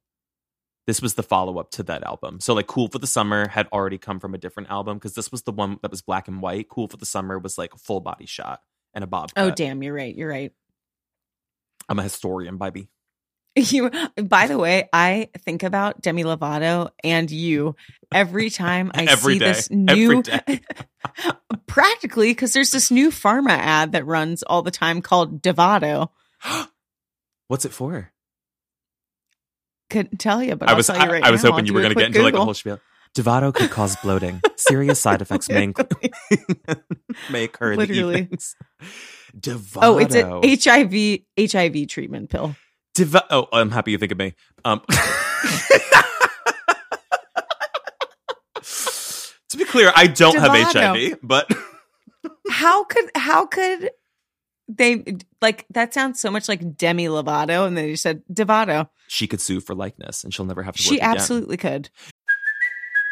This 0.86 1.00
was 1.00 1.14
the 1.14 1.22
follow 1.22 1.58
up 1.58 1.70
to 1.72 1.82
that 1.84 2.04
album. 2.04 2.40
So 2.40 2.52
like 2.52 2.66
Cool 2.66 2.88
for 2.88 2.98
the 2.98 3.06
Summer 3.06 3.48
had 3.48 3.68
already 3.72 3.96
come 3.96 4.20
from 4.20 4.34
a 4.34 4.38
different 4.38 4.70
album 4.70 4.98
because 4.98 5.14
this 5.14 5.32
was 5.32 5.42
the 5.42 5.52
one 5.52 5.78
that 5.80 5.90
was 5.90 6.02
black 6.02 6.28
and 6.28 6.42
white. 6.42 6.68
Cool 6.68 6.88
for 6.88 6.98
the 6.98 7.06
Summer 7.06 7.38
was 7.38 7.56
like 7.56 7.72
a 7.72 7.78
full 7.78 8.00
body 8.00 8.26
shot 8.26 8.60
and 8.92 9.02
a 9.02 9.06
bob. 9.06 9.30
Oh 9.36 9.50
damn, 9.50 9.82
you're 9.82 9.94
right. 9.94 10.14
You're 10.14 10.28
right. 10.28 10.52
I'm 11.88 11.98
a 11.98 12.02
historian, 12.02 12.58
baby. 12.58 12.88
You. 13.56 13.90
By 14.22 14.46
the 14.48 14.58
way, 14.58 14.88
I 14.92 15.28
think 15.38 15.62
about 15.62 16.02
Demi 16.02 16.24
Lovato 16.24 16.90
and 17.04 17.30
you 17.30 17.76
every 18.12 18.50
time 18.50 18.90
I 18.94 19.04
Every 19.08 19.34
see 19.34 19.38
day. 19.38 19.44
this 19.46 19.70
new. 19.70 20.22
practically, 21.66 22.30
because 22.30 22.52
there's 22.52 22.70
this 22.70 22.90
new 22.90 23.10
pharma 23.10 23.50
ad 23.50 23.92
that 23.92 24.06
runs 24.06 24.42
all 24.42 24.62
the 24.62 24.70
time 24.70 25.02
called 25.02 25.42
Dovato. 25.42 26.08
What's 27.48 27.64
it 27.64 27.72
for? 27.72 28.10
Couldn't 29.90 30.18
tell 30.18 30.42
you, 30.42 30.56
but 30.56 30.68
I 30.68 30.74
was 30.74 30.88
I, 30.90 31.06
right 31.06 31.22
I 31.22 31.30
was 31.30 31.42
hoping 31.42 31.60
I'll 31.60 31.66
you 31.66 31.74
were 31.74 31.80
going 31.80 31.94
to 31.94 31.98
get 31.98 32.06
into 32.06 32.22
like 32.22 32.34
a 32.34 32.44
whole 32.44 32.54
spiel. 32.54 32.80
Dovato 33.14 33.54
could 33.54 33.70
cause 33.70 33.96
bloating. 33.96 34.40
Serious 34.56 35.00
side 35.00 35.22
effects 35.22 35.48
may, 35.48 35.62
include, 35.64 35.92
may 37.30 37.44
occur 37.44 37.72
in 37.72 37.78
Literally. 37.78 38.28
Dovato. 39.38 39.78
Oh, 39.82 39.98
it's 39.98 40.16
an 40.16 40.42
HIV 40.42 41.20
HIV 41.52 41.86
treatment 41.88 42.30
pill. 42.30 42.56
Deva- 42.94 43.26
oh, 43.30 43.48
I'm 43.52 43.70
happy 43.70 43.90
you 43.92 43.98
think 43.98 44.12
of 44.12 44.18
me. 44.18 44.34
Um, 44.64 44.80
to 49.48 49.56
be 49.56 49.64
clear, 49.64 49.92
I 49.94 50.06
don't 50.06 50.38
have 50.38 50.52
HIV, 50.72 51.18
but 51.22 51.50
How 52.50 52.84
could 52.84 53.10
how 53.14 53.46
could 53.46 53.90
they 54.68 55.04
like 55.42 55.66
that 55.70 55.92
sounds 55.92 56.20
so 56.20 56.30
much 56.30 56.48
like 56.48 56.76
Demi 56.76 57.06
Lovato 57.06 57.66
and 57.66 57.76
then 57.76 57.88
you 57.88 57.96
said 57.96 58.22
Dovato. 58.32 58.88
she 59.08 59.26
could 59.26 59.40
sue 59.40 59.60
for 59.60 59.74
likeness, 59.74 60.24
and 60.24 60.32
she'll 60.32 60.46
never 60.46 60.62
have 60.62 60.76
to. 60.76 60.82
She 60.82 60.96
again. 60.96 61.10
absolutely 61.10 61.56
could. 61.56 61.90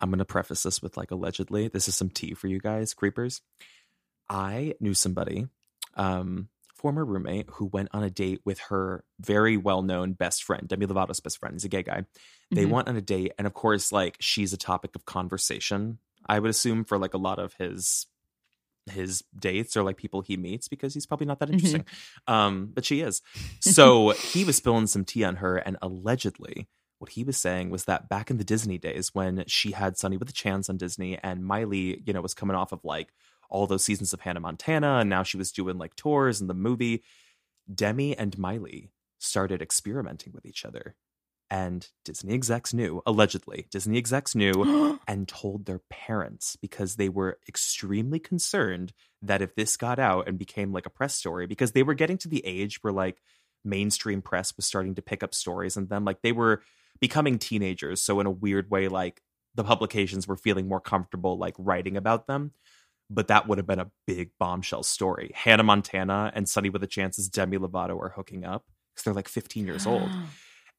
I'm 0.00 0.10
going 0.10 0.18
to 0.18 0.24
preface 0.24 0.62
this 0.62 0.80
with 0.82 0.96
like 0.96 1.10
allegedly. 1.10 1.68
This 1.68 1.88
is 1.88 1.96
some 1.96 2.10
tea 2.10 2.34
for 2.34 2.46
you 2.46 2.60
guys, 2.60 2.94
creepers. 2.94 3.40
I 4.30 4.74
knew 4.80 4.94
somebody, 4.94 5.46
um, 5.94 6.48
former 6.76 7.04
roommate, 7.04 7.46
who 7.54 7.66
went 7.66 7.88
on 7.92 8.04
a 8.04 8.10
date 8.10 8.40
with 8.44 8.58
her 8.68 9.04
very 9.20 9.56
well 9.56 9.82
known 9.82 10.12
best 10.12 10.44
friend, 10.44 10.68
Demi 10.68 10.86
Lovato's 10.86 11.20
best 11.20 11.38
friend. 11.38 11.54
He's 11.54 11.64
a 11.64 11.68
gay 11.68 11.82
guy. 11.82 12.04
They 12.50 12.64
Mhm. 12.66 12.70
went 12.70 12.88
on 12.88 12.96
a 12.96 13.00
date, 13.00 13.32
and 13.38 13.46
of 13.46 13.54
course, 13.54 13.90
like 13.90 14.16
she's 14.20 14.52
a 14.52 14.56
topic 14.58 14.94
of 14.94 15.04
conversation. 15.04 15.98
I 16.26 16.38
would 16.38 16.50
assume 16.50 16.84
for 16.84 16.98
like 16.98 17.14
a 17.14 17.18
lot 17.18 17.38
of 17.38 17.54
his 17.54 18.06
his 18.90 19.22
dates 19.38 19.76
or 19.76 19.82
like 19.82 19.98
people 19.98 20.22
he 20.22 20.38
meets 20.38 20.66
because 20.66 20.94
he's 20.94 21.04
probably 21.04 21.26
not 21.26 21.40
that 21.40 21.50
Mhm. 21.50 21.52
interesting. 21.54 21.84
Um, 22.26 22.68
but 22.72 22.86
she 22.86 23.00
is. 23.00 23.20
So 23.60 24.10
he 24.12 24.44
was 24.44 24.56
spilling 24.56 24.86
some 24.86 25.04
tea 25.04 25.24
on 25.24 25.36
her, 25.36 25.56
and 25.56 25.76
allegedly, 25.82 26.68
what 26.98 27.12
he 27.12 27.24
was 27.24 27.36
saying 27.36 27.70
was 27.70 27.84
that 27.84 28.08
back 28.08 28.30
in 28.30 28.38
the 28.38 28.44
Disney 28.44 28.78
days 28.78 29.14
when 29.14 29.44
she 29.46 29.72
had 29.72 29.96
Sonny 29.96 30.16
with 30.16 30.28
a 30.28 30.32
Chance 30.32 30.68
on 30.68 30.76
Disney 30.76 31.18
and 31.22 31.44
Miley, 31.44 32.02
you 32.04 32.12
know, 32.12 32.20
was 32.20 32.34
coming 32.34 32.56
off 32.56 32.72
of 32.72 32.84
like 32.84 33.08
all 33.50 33.66
those 33.66 33.84
seasons 33.84 34.12
of 34.12 34.20
Hannah 34.20 34.40
Montana 34.40 34.98
and 34.98 35.08
now 35.08 35.22
she 35.22 35.36
was 35.36 35.52
doing 35.52 35.78
like 35.78 35.96
tours 35.96 36.40
and 36.40 36.50
the 36.50 36.54
movie, 36.54 37.02
Demi 37.72 38.16
and 38.16 38.36
Miley 38.38 38.90
started 39.18 39.62
experimenting 39.62 40.32
with 40.32 40.44
each 40.44 40.64
other. 40.64 40.94
And 41.50 41.88
Disney 42.04 42.34
execs 42.34 42.74
knew, 42.74 43.02
allegedly, 43.06 43.68
Disney 43.70 43.96
execs 43.96 44.34
knew 44.34 44.98
and 45.08 45.26
told 45.26 45.64
their 45.64 45.80
parents 45.88 46.56
because 46.56 46.96
they 46.96 47.08
were 47.08 47.38
extremely 47.48 48.18
concerned 48.18 48.92
that 49.22 49.40
if 49.40 49.54
this 49.54 49.76
got 49.76 49.98
out 49.98 50.28
and 50.28 50.38
became 50.38 50.72
like 50.72 50.84
a 50.84 50.90
press 50.90 51.14
story, 51.14 51.46
because 51.46 51.72
they 51.72 51.82
were 51.82 51.94
getting 51.94 52.18
to 52.18 52.28
the 52.28 52.44
age 52.44 52.82
where 52.82 52.92
like 52.92 53.22
mainstream 53.64 54.20
press 54.20 54.54
was 54.56 54.66
starting 54.66 54.94
to 54.94 55.02
pick 55.02 55.22
up 55.22 55.34
stories 55.34 55.76
and 55.76 55.88
then 55.88 56.04
like 56.04 56.22
they 56.22 56.32
were 56.32 56.62
becoming 57.00 57.38
teenagers. 57.38 58.02
So 58.02 58.20
in 58.20 58.26
a 58.26 58.30
weird 58.30 58.70
way, 58.70 58.88
like 58.88 59.22
the 59.54 59.64
publications 59.64 60.26
were 60.28 60.36
feeling 60.36 60.68
more 60.68 60.80
comfortable 60.80 61.36
like 61.38 61.54
writing 61.58 61.96
about 61.96 62.26
them. 62.26 62.52
but 63.10 63.28
that 63.28 63.48
would 63.48 63.58
have 63.58 63.66
been 63.66 63.78
a 63.78 63.90
big 64.06 64.30
bombshell 64.38 64.82
story. 64.82 65.30
Hannah 65.34 65.62
Montana 65.62 66.30
and 66.34 66.48
Sonny 66.48 66.68
with 66.68 66.82
a 66.82 66.86
Chance's 66.86 67.28
Demi 67.28 67.56
Lovato 67.56 67.98
are 68.00 68.10
hooking 68.10 68.44
up 68.44 68.66
because 68.92 69.04
they're 69.04 69.14
like 69.14 69.28
15 69.28 69.66
years 69.66 69.86
old. 69.86 70.10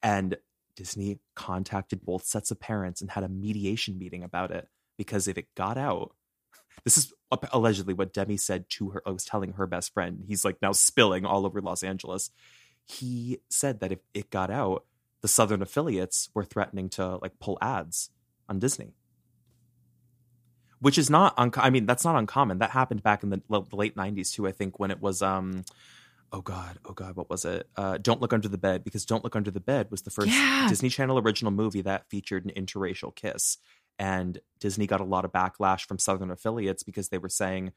And 0.02 0.38
Disney 0.76 1.18
contacted 1.36 2.00
both 2.02 2.24
sets 2.24 2.50
of 2.50 2.58
parents 2.58 3.02
and 3.02 3.10
had 3.10 3.22
a 3.22 3.28
mediation 3.28 3.98
meeting 3.98 4.24
about 4.24 4.50
it 4.50 4.66
because 4.96 5.28
if 5.28 5.36
it 5.36 5.54
got 5.54 5.76
out, 5.76 6.14
this 6.84 6.96
is 6.96 7.12
allegedly 7.52 7.92
what 7.92 8.14
Demi 8.14 8.38
said 8.38 8.64
to 8.70 8.88
her. 8.90 9.02
I 9.04 9.10
was 9.10 9.26
telling 9.26 9.52
her 9.52 9.66
best 9.66 9.92
friend. 9.92 10.24
He's 10.26 10.42
like 10.42 10.56
now 10.62 10.72
spilling 10.72 11.26
all 11.26 11.44
over 11.44 11.60
Los 11.60 11.82
Angeles. 11.82 12.30
He 12.86 13.40
said 13.50 13.80
that 13.80 13.92
if 13.92 13.98
it 14.14 14.30
got 14.30 14.50
out, 14.50 14.86
the 15.22 15.28
Southern 15.28 15.62
affiliates 15.62 16.28
were 16.34 16.44
threatening 16.44 16.88
to 16.90 17.16
like 17.16 17.38
pull 17.38 17.58
ads 17.60 18.10
on 18.48 18.58
Disney 18.58 18.94
which 20.80 20.96
is 20.96 21.10
not 21.10 21.34
un- 21.36 21.52
I 21.56 21.68
mean 21.70 21.84
that's 21.86 22.04
not 22.04 22.16
uncommon. 22.16 22.58
That 22.58 22.70
happened 22.70 23.02
back 23.02 23.22
in 23.22 23.28
the, 23.30 23.42
l- 23.52 23.66
the 23.68 23.76
late 23.76 23.96
'90s 23.96 24.32
too. 24.32 24.48
I 24.48 24.52
think 24.52 24.78
when 24.78 24.90
it 24.90 25.00
was 25.00 25.20
um 25.22 25.62
oh 26.32 26.40
god 26.40 26.78
oh 26.86 26.92
god 26.92 27.16
what 27.16 27.28
was 27.28 27.44
it 27.44 27.68
uh 27.76 27.98
don't 27.98 28.20
look 28.20 28.32
under 28.32 28.46
the 28.48 28.56
bed 28.56 28.84
because 28.84 29.04
don't 29.04 29.24
look 29.24 29.34
under 29.34 29.50
the 29.50 29.58
bed 29.60 29.88
was 29.90 30.02
the 30.02 30.10
first 30.10 30.28
Yeah. 30.28 30.68
disney 30.68 30.88
channel 30.88 31.18
original 31.18 31.50
movie 31.50 31.82
that 31.82 32.08
featured 32.08 32.44
an 32.44 32.52
interracial 32.52 33.12
kiss 33.12 33.58
and 33.98 34.38
disney 34.60 34.86
got 34.86 35.00
a 35.00 35.04
lot 35.04 35.24
of 35.24 35.32
backlash 35.32 35.86
from 35.86 35.98
southern 35.98 36.30
affiliates 36.30 36.84
because 36.84 37.08
they 37.08 37.18
were 37.18 37.28
saying 37.28 37.72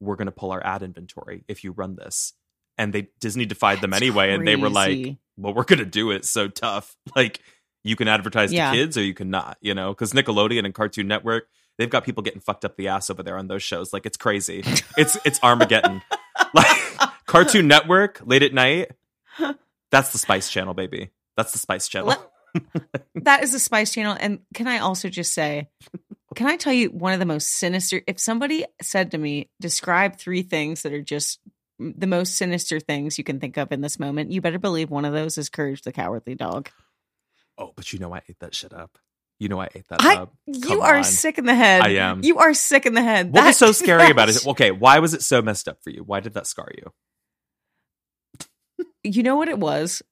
we're 0.00 0.16
going 0.16 0.24
to 0.24 0.32
pull 0.32 0.50
our 0.50 0.64
ad 0.64 0.82
inventory 0.82 1.44
if 1.46 1.62
you 1.62 1.72
run 1.72 1.96
this 1.96 2.32
and 2.80 2.92
they 2.92 3.08
disney 3.20 3.46
defied 3.46 3.80
them 3.80 3.90
That's 3.90 4.02
anyway 4.02 4.32
and 4.32 4.46
they 4.46 4.56
were 4.56 4.70
like 4.70 5.16
well 5.36 5.54
we're 5.54 5.64
going 5.64 5.78
to 5.78 5.84
do 5.84 6.10
it 6.10 6.24
so 6.24 6.48
tough 6.48 6.96
like 7.16 7.40
you 7.84 7.94
can 7.94 8.08
advertise 8.08 8.52
Yeah. 8.52 8.70
to 8.70 8.76
kids 8.76 8.96
or 8.96 9.02
you 9.02 9.14
cannot 9.14 9.58
you 9.60 9.74
know 9.74 9.92
because 9.92 10.12
nickelodeon 10.12 10.64
and 10.64 10.74
cartoon 10.74 11.06
network 11.06 11.44
they've 11.78 11.90
got 11.90 12.04
people 12.04 12.22
getting 12.22 12.40
fucked 12.40 12.64
up 12.64 12.76
the 12.76 12.88
ass 12.88 13.10
over 13.10 13.22
there 13.22 13.38
on 13.38 13.46
those 13.46 13.62
shows 13.62 13.92
like 13.92 14.06
it's 14.06 14.16
crazy 14.16 14.64
it's 14.96 15.16
it's 15.24 15.38
armageddon 15.42 16.02
like 16.54 16.66
cartoon 17.26 17.68
network 17.68 18.20
late 18.24 18.42
at 18.42 18.54
night 18.54 18.90
that's 19.90 20.10
the 20.12 20.18
spice 20.18 20.50
channel 20.50 20.74
baby 20.74 21.10
that's 21.36 21.52
the 21.52 21.58
spice 21.58 21.86
channel 21.86 22.14
that 23.14 23.44
is 23.44 23.52
the 23.52 23.60
Spice 23.60 23.92
Channel. 23.92 24.16
And 24.18 24.40
can 24.54 24.66
I 24.66 24.78
also 24.78 25.08
just 25.08 25.32
say, 25.32 25.68
can 26.34 26.48
I 26.48 26.56
tell 26.56 26.72
you 26.72 26.88
one 26.88 27.12
of 27.12 27.18
the 27.20 27.24
most 27.26 27.48
sinister? 27.48 28.02
If 28.08 28.18
somebody 28.18 28.64
said 28.82 29.12
to 29.12 29.18
me, 29.18 29.48
describe 29.60 30.16
three 30.16 30.42
things 30.42 30.82
that 30.82 30.92
are 30.92 31.00
just 31.00 31.38
the 31.80 32.06
most 32.06 32.36
sinister 32.36 32.78
things 32.78 33.16
you 33.18 33.24
can 33.24 33.40
think 33.40 33.56
of 33.56 33.72
in 33.72 33.80
this 33.80 33.98
moment, 33.98 34.30
you 34.30 34.40
better 34.40 34.58
believe 34.58 34.90
one 34.90 35.04
of 35.04 35.12
those 35.14 35.38
is 35.38 35.48
Courage 35.48 35.82
the 35.82 35.92
Cowardly 35.92 36.34
Dog. 36.34 36.70
oh 37.58 37.72
but 37.74 37.92
you 37.92 37.98
know 37.98 38.14
i 38.14 38.20
ate 38.28 38.38
that 38.40 38.54
shit 38.54 38.72
up 38.72 38.98
you 39.38 39.48
know 39.48 39.60
i 39.60 39.68
ate 39.74 39.88
that 39.88 40.02
I, 40.02 40.16
up 40.16 40.34
you 40.46 40.82
are 40.82 40.98
on. 40.98 41.04
sick 41.04 41.38
in 41.38 41.46
the 41.46 41.54
head. 41.54 41.82
I 41.82 41.90
am. 41.94 42.22
You 42.22 42.38
are 42.38 42.52
sick 42.54 42.84
in 42.86 42.94
the 42.94 43.02
head. 43.02 43.32
what 43.32 43.44
was 43.46 43.56
so 43.56 43.72
scary 43.82 44.10
about 44.10 44.28
it 44.28 44.46
okay 44.46 44.70
why 44.70 44.98
was 44.98 45.14
it 45.14 45.22
so 45.22 45.40
messed 45.42 45.66
up 45.68 45.82
for 45.82 45.90
you 45.90 46.02
why 46.04 46.20
did 46.20 46.34
that 46.34 46.46
scar 46.46 46.68
you 46.76 46.92
You 49.02 49.22
know 49.22 49.36
what 49.36 49.48
it 49.48 49.58
was? 49.58 50.02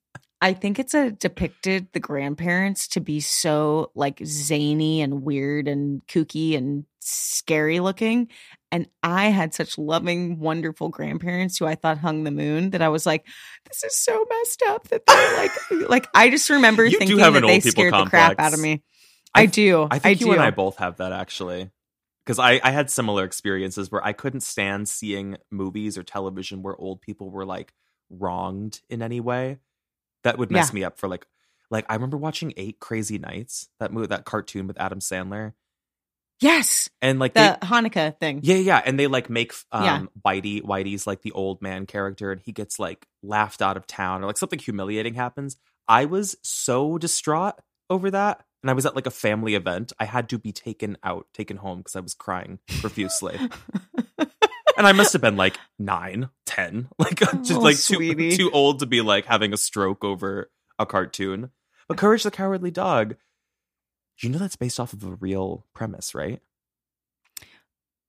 I 0.40 0.52
think 0.54 0.78
it's 0.78 0.94
a 0.94 1.10
depicted 1.10 1.88
the 1.92 2.00
grandparents 2.00 2.88
to 2.88 3.00
be 3.00 3.20
so 3.20 3.90
like 3.94 4.20
zany 4.24 5.02
and 5.02 5.22
weird 5.22 5.68
and 5.68 6.06
kooky 6.06 6.56
and 6.56 6.84
scary 7.00 7.80
looking. 7.80 8.28
And 8.70 8.86
I 9.02 9.26
had 9.26 9.54
such 9.54 9.78
loving, 9.78 10.38
wonderful 10.40 10.90
grandparents 10.90 11.56
who 11.56 11.64
I 11.66 11.74
thought 11.74 11.98
hung 11.98 12.24
the 12.24 12.30
moon 12.30 12.70
that 12.70 12.82
I 12.82 12.88
was 12.88 13.06
like, 13.06 13.26
this 13.66 13.82
is 13.82 13.96
so 13.96 14.26
messed 14.28 14.62
up 14.68 14.88
that 14.88 15.06
they're 15.06 15.36
like, 15.38 15.50
like 15.88 16.08
I 16.14 16.28
just 16.28 16.50
remember 16.50 16.84
You 16.84 16.98
thinking 16.98 17.16
that 17.16 17.40
they 17.40 17.60
scared 17.60 17.94
the 17.94 18.04
crap 18.04 18.38
out 18.38 18.52
of 18.52 18.60
me. 18.60 18.82
I, 19.34 19.46
do. 19.46 19.86
I 19.90 19.98
think 19.98 20.18
do. 20.18 20.26
you 20.26 20.32
and 20.32 20.42
I 20.42 20.50
both 20.50 20.76
have 20.78 20.98
that 20.98 21.12
actually. 21.12 21.70
Because 22.24 22.38
I, 22.38 22.60
I 22.62 22.72
had 22.72 22.90
similar 22.90 23.24
experiences 23.24 23.90
where 23.90 24.04
I 24.04 24.12
couldn't 24.12 24.40
stand 24.40 24.86
seeing 24.86 25.38
movies 25.50 25.96
or 25.96 26.02
television 26.02 26.62
where 26.62 26.76
old 26.76 27.00
people 27.00 27.30
were 27.30 27.46
like 27.46 27.72
wronged 28.10 28.82
in 28.90 29.00
any 29.00 29.20
way. 29.20 29.58
That 30.24 30.36
would 30.36 30.50
mess 30.50 30.68
Yeah. 30.70 30.74
me 30.74 30.84
up 30.84 30.98
for 30.98 31.08
like 31.08 31.26
like 31.70 31.86
I 31.88 31.94
remember 31.94 32.18
watching 32.18 32.52
Eight 32.58 32.80
Crazy 32.80 33.18
Nights, 33.18 33.68
that 33.80 33.92
movie 33.92 34.08
that 34.08 34.26
cartoon 34.26 34.66
with 34.66 34.78
Adam 34.78 35.00
Sandler. 35.00 35.54
Yes, 36.40 36.88
And 37.02 37.18
like 37.18 37.34
the 37.34 37.58
they, 37.60 37.66
Hanukkah 37.66 38.18
thing. 38.18 38.40
yeah, 38.42 38.56
yeah, 38.56 38.82
and 38.84 38.98
they 38.98 39.06
like 39.06 39.28
make 39.30 39.52
um 39.72 39.84
Yeah. 39.84 40.02
Whitey 40.24 40.62
Whitey's 40.62 41.06
like 41.06 41.22
the 41.22 41.32
old 41.32 41.60
man 41.62 41.86
character, 41.86 42.32
and 42.32 42.40
he 42.40 42.52
gets 42.52 42.78
like 42.78 43.06
laughed 43.22 43.62
out 43.62 43.76
of 43.76 43.86
town 43.86 44.22
or 44.22 44.26
like 44.26 44.38
something 44.38 44.58
humiliating 44.58 45.14
happens. 45.14 45.56
I 45.86 46.04
was 46.04 46.36
so 46.42 46.98
distraught 46.98 47.54
over 47.90 48.10
that, 48.10 48.44
and 48.62 48.70
I 48.70 48.74
was 48.74 48.84
at 48.86 48.94
like 48.94 49.06
a 49.06 49.10
family 49.10 49.54
event. 49.54 49.92
I 49.98 50.04
had 50.04 50.28
to 50.30 50.38
be 50.38 50.52
taken 50.52 50.96
out, 51.02 51.26
taken 51.32 51.56
home 51.56 51.78
because 51.78 51.96
I 51.96 52.00
was 52.00 52.14
crying 52.14 52.58
profusely, 52.80 53.38
and 54.18 54.86
I 54.86 54.92
must 54.92 55.12
have 55.14 55.22
been 55.22 55.36
like 55.36 55.56
nine, 55.78 56.28
ten, 56.46 56.88
like 56.98 57.18
just 57.42 57.52
Oh, 57.52 57.60
like 57.60 57.78
too 57.78 58.36
too 58.36 58.50
old 58.50 58.80
to 58.80 58.86
be 58.86 59.00
like 59.00 59.26
having 59.26 59.52
a 59.52 59.56
stroke 59.56 60.04
over 60.04 60.50
a 60.78 60.86
cartoon. 60.86 61.50
But 61.88 61.96
Courage 61.96 62.22
the 62.22 62.30
Cowardly 62.30 62.70
Dog, 62.70 63.16
you 64.20 64.28
know 64.28 64.38
that's 64.38 64.56
based 64.56 64.80
off 64.80 64.92
of 64.92 65.04
a 65.04 65.14
real 65.14 65.66
premise, 65.74 66.14
right? 66.14 66.40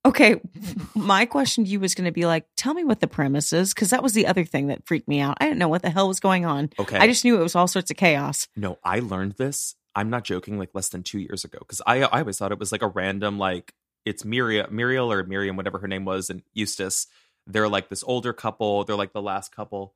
Okay, 0.06 0.40
my 0.96 1.26
question 1.26 1.66
to 1.66 1.70
you 1.70 1.80
was 1.80 1.94
going 1.94 2.06
to 2.06 2.12
be 2.12 2.26
like, 2.26 2.46
tell 2.56 2.74
me 2.74 2.84
what 2.84 3.00
the 3.00 3.08
premise 3.08 3.52
is, 3.52 3.74
because 3.74 3.90
that 3.90 4.02
was 4.02 4.14
the 4.14 4.28
other 4.28 4.46
thing 4.46 4.68
that 4.68 4.86
freaked 4.86 5.08
me 5.08 5.20
out. 5.20 5.38
I 5.40 5.46
didn't 5.46 5.60
know 5.60 5.68
what 5.68 5.82
the 5.82 5.90
hell 5.90 6.08
was 6.08 6.20
going 6.20 6.46
on. 6.46 6.70
Okay. 6.80 6.98
I 6.98 7.08
just 7.08 7.26
knew 7.26 7.40
it 7.40 7.44
was 7.44 7.56
all 7.56 7.68
sorts 7.68 7.92
of 7.92 7.98
chaos. 7.98 8.48
No, 8.56 8.80
I 8.84 9.00
learned 9.00 9.34
this. 9.34 9.76
I'm 9.96 10.10
not 10.10 10.24
joking. 10.24 10.58
Like 10.58 10.70
less 10.74 10.90
than 10.90 11.04
two 11.04 11.20
years 11.20 11.44
ago, 11.44 11.58
because 11.60 11.82
I 11.86 12.04
I 12.04 12.20
always 12.20 12.38
thought 12.38 12.52
it 12.52 12.60
was 12.60 12.72
like 12.72 12.82
a 12.82 12.88
random 12.88 13.38
like 13.38 13.74
it's 14.06 14.24
Muriel, 14.24 14.68
Muriel 14.72 15.12
or 15.12 15.24
Miriam, 15.24 15.58
whatever 15.58 15.80
her 15.80 15.88
name 15.88 16.06
was, 16.06 16.30
and 16.30 16.44
Eustace. 16.54 17.08
They're 17.48 17.68
like 17.68 17.90
this 17.90 18.04
older 18.06 18.32
couple. 18.32 18.84
They're 18.84 18.96
like 18.96 19.14
the 19.14 19.22
last 19.22 19.54
couple. 19.54 19.96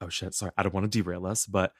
Oh 0.00 0.08
shit! 0.08 0.34
Sorry, 0.34 0.52
I 0.56 0.62
don't 0.62 0.74
want 0.74 0.90
to 0.90 1.02
derail 1.02 1.26
us, 1.26 1.46
but 1.46 1.72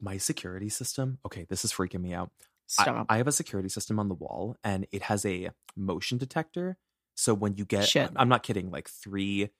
my 0.00 0.16
security 0.16 0.68
system. 0.68 1.18
Okay, 1.26 1.46
this 1.48 1.64
is 1.64 1.72
freaking 1.72 2.00
me 2.00 2.14
out. 2.14 2.30
I- 2.78 3.04
I, 3.08 3.16
have 3.18 3.26
a 3.26 3.32
security 3.32 3.68
system 3.68 3.98
on 3.98 4.08
the 4.08 4.14
wall, 4.14 4.56
and 4.62 4.86
it 4.92 5.02
has 5.02 5.24
a 5.24 5.50
motion 5.76 6.18
detector. 6.18 6.76
So 7.14 7.34
when 7.34 7.56
you 7.56 7.64
get, 7.64 7.88
Shit. 7.88 8.10
I'm 8.16 8.28
not 8.28 8.42
kidding, 8.42 8.70
like 8.70 8.88
three 8.88 9.50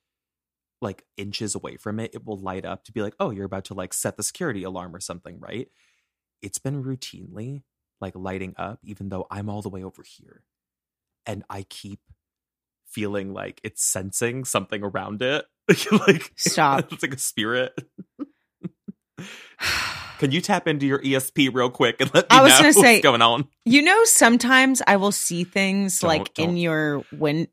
like 0.83 1.05
inches 1.16 1.55
away 1.55 1.77
from 1.77 2.01
it, 2.01 2.14
it 2.14 2.25
will 2.25 2.38
light 2.38 2.64
up 2.64 2.85
to 2.85 2.92
be 2.92 3.03
like, 3.03 3.14
oh, 3.20 3.31
you're 3.31 3.44
about 3.44 3.66
to 3.66 3.75
like 3.75 3.92
set 3.92 4.16
the 4.16 4.23
security 4.23 4.62
alarm 4.62 4.94
or 4.94 5.01
something, 5.01 5.38
right? 5.38 5.68
It's 6.42 6.59
been 6.59 6.83
routinely 6.83 7.62
like 8.01 8.14
lighting 8.16 8.55
up, 8.57 8.79
even 8.83 9.11
though 9.11 9.27
I'm 9.31 9.51
all 9.51 9.62
the 9.62 9.68
way 9.68 9.85
over 9.85 10.03
here. 10.03 10.42
And 11.27 11.44
I 11.51 11.64
keep 11.68 12.01
feeling 12.87 13.33
like 13.33 13.61
it's 13.62 13.85
sensing 13.85 14.44
something 14.44 14.83
around 14.83 15.23
it. 15.23 15.44
like 15.92 16.33
Stop. 16.37 16.92
it's 16.92 17.03
like 17.03 17.14
a 17.14 17.18
spirit. 17.18 17.79
Can 20.20 20.30
you 20.33 20.40
tap 20.40 20.68
into 20.68 20.87
your 20.87 21.00
ESP 21.00 21.52
real 21.52 21.70
quick 21.70 21.96
and 22.00 22.12
let 22.14 22.30
me 22.30 22.37
I 22.37 22.42
was 22.42 22.52
know 22.52 22.56
gonna 22.59 22.66
what's 22.76 22.80
say- 22.80 23.00
going 23.00 23.22
on? 23.22 23.48
You 23.64 23.83
know, 23.83 24.04
sometimes 24.04 24.83
I 24.87 24.96
will 24.96 25.12
see 25.12 25.44
things 25.44 25.98
Don't- 26.00 26.09
like 26.09 26.38
in 26.38 26.48
don't. 26.50 26.56
your 26.59 27.04
win. 27.11 27.48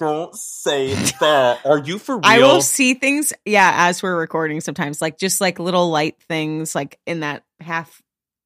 Don't 0.00 0.34
say 0.34 0.92
that. 1.20 1.60
Are 1.64 1.78
you 1.78 1.98
for 1.98 2.16
real? 2.16 2.22
I 2.24 2.38
will 2.38 2.60
see 2.62 2.94
things, 2.94 3.32
yeah, 3.44 3.72
as 3.74 4.00
we're 4.02 4.16
recording 4.16 4.60
sometimes, 4.60 5.00
like 5.00 5.18
just 5.18 5.40
like 5.40 5.58
little 5.58 5.88
light 5.90 6.16
things, 6.28 6.74
like 6.74 6.98
in 7.06 7.20
that 7.20 7.44
half 7.60 8.00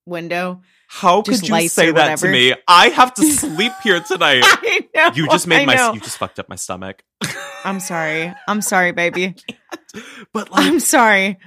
window. 0.06 0.60
How 0.88 1.22
just 1.22 1.40
could 1.40 1.48
you 1.48 1.52
lights 1.52 1.72
say 1.74 1.88
or 1.88 1.92
that 1.94 2.18
to 2.18 2.26
whatever. 2.26 2.32
me? 2.32 2.54
I 2.68 2.88
have 2.90 3.14
to 3.14 3.22
sleep 3.32 3.72
here 3.82 4.00
tonight. 4.06 4.42
I 4.44 4.88
know. 4.94 5.10
You 5.14 5.26
just 5.28 5.46
I 5.46 5.48
made 5.48 5.66
my 5.66 5.74
know. 5.74 5.92
you 5.94 6.00
just 6.00 6.18
fucked 6.18 6.38
up 6.38 6.48
my 6.50 6.56
stomach. 6.56 7.02
I'm 7.64 7.80
sorry. 7.80 8.32
I'm 8.46 8.60
sorry, 8.60 8.92
baby. 8.92 9.34
But 10.32 10.50
like 10.50 10.64
I'm 10.66 10.80
sorry. 10.80 11.38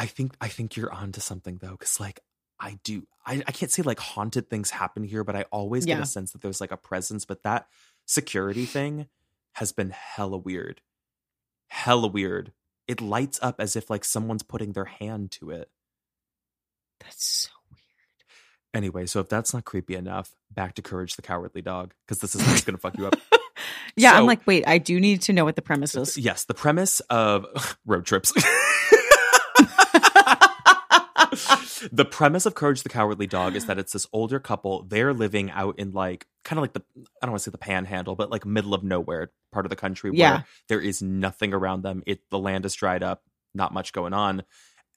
I 0.00 0.06
think 0.06 0.34
I 0.40 0.48
think 0.48 0.76
you're 0.76 0.90
onto 0.90 1.20
something 1.20 1.58
though, 1.60 1.72
because 1.72 2.00
like 2.00 2.20
I 2.58 2.78
do 2.84 3.06
I, 3.26 3.42
I 3.46 3.52
can't 3.52 3.70
say 3.70 3.82
like 3.82 4.00
haunted 4.00 4.48
things 4.48 4.70
happen 4.70 5.04
here, 5.04 5.24
but 5.24 5.36
I 5.36 5.44
always 5.52 5.84
get 5.84 6.00
a 6.00 6.06
sense 6.06 6.32
that 6.32 6.40
there's 6.40 6.58
like 6.60 6.72
a 6.72 6.78
presence. 6.78 7.26
But 7.26 7.42
that 7.42 7.66
security 8.06 8.64
thing 8.64 9.08
has 9.52 9.72
been 9.72 9.90
hella 9.90 10.38
weird. 10.38 10.80
Hella 11.68 12.08
weird. 12.08 12.52
It 12.88 13.02
lights 13.02 13.38
up 13.42 13.60
as 13.60 13.76
if 13.76 13.90
like 13.90 14.06
someone's 14.06 14.42
putting 14.42 14.72
their 14.72 14.86
hand 14.86 15.32
to 15.32 15.50
it. 15.50 15.68
That's 17.00 17.22
so 17.22 17.50
weird. 17.70 18.24
Anyway, 18.72 19.04
so 19.04 19.20
if 19.20 19.28
that's 19.28 19.52
not 19.52 19.66
creepy 19.66 19.96
enough, 19.96 20.34
back 20.50 20.76
to 20.76 20.82
Courage 20.82 21.16
the 21.16 21.22
Cowardly 21.22 21.60
Dog, 21.60 21.92
because 22.06 22.20
this 22.20 22.34
is 22.34 22.42
what's 22.46 22.64
gonna 22.64 22.78
fuck 22.78 22.96
you 22.96 23.06
up. 23.06 23.16
Yeah, 23.96 24.12
I'm 24.12 24.24
like, 24.24 24.46
wait, 24.46 24.66
I 24.66 24.78
do 24.78 24.98
need 24.98 25.22
to 25.22 25.32
know 25.32 25.44
what 25.44 25.56
the 25.56 25.62
premise 25.62 25.94
is. 25.94 26.16
Yes, 26.16 26.44
the 26.44 26.54
premise 26.54 27.00
of 27.10 27.76
road 27.86 28.06
trips. 28.06 28.32
the 31.92 32.04
premise 32.04 32.46
of 32.46 32.54
Courage 32.54 32.82
the 32.82 32.88
Cowardly 32.88 33.26
Dog 33.26 33.56
is 33.56 33.66
that 33.66 33.78
it's 33.78 33.92
this 33.92 34.06
older 34.12 34.38
couple. 34.38 34.82
They're 34.84 35.12
living 35.14 35.50
out 35.50 35.78
in 35.78 35.92
like 35.92 36.26
kind 36.44 36.58
of 36.58 36.62
like 36.62 36.72
the 36.72 36.82
I 37.22 37.26
don't 37.26 37.32
want 37.32 37.40
to 37.42 37.44
say 37.44 37.52
the 37.52 37.58
panhandle, 37.58 38.16
but 38.16 38.30
like 38.30 38.44
middle 38.46 38.74
of 38.74 38.82
nowhere 38.82 39.30
part 39.52 39.66
of 39.66 39.70
the 39.70 39.76
country 39.76 40.10
Yeah. 40.14 40.30
where 40.32 40.44
there 40.68 40.80
is 40.80 41.02
nothing 41.02 41.52
around 41.54 41.82
them. 41.82 42.02
It 42.06 42.20
the 42.30 42.38
land 42.38 42.64
is 42.64 42.74
dried 42.74 43.02
up, 43.02 43.22
not 43.54 43.72
much 43.74 43.92
going 43.92 44.12
on. 44.12 44.42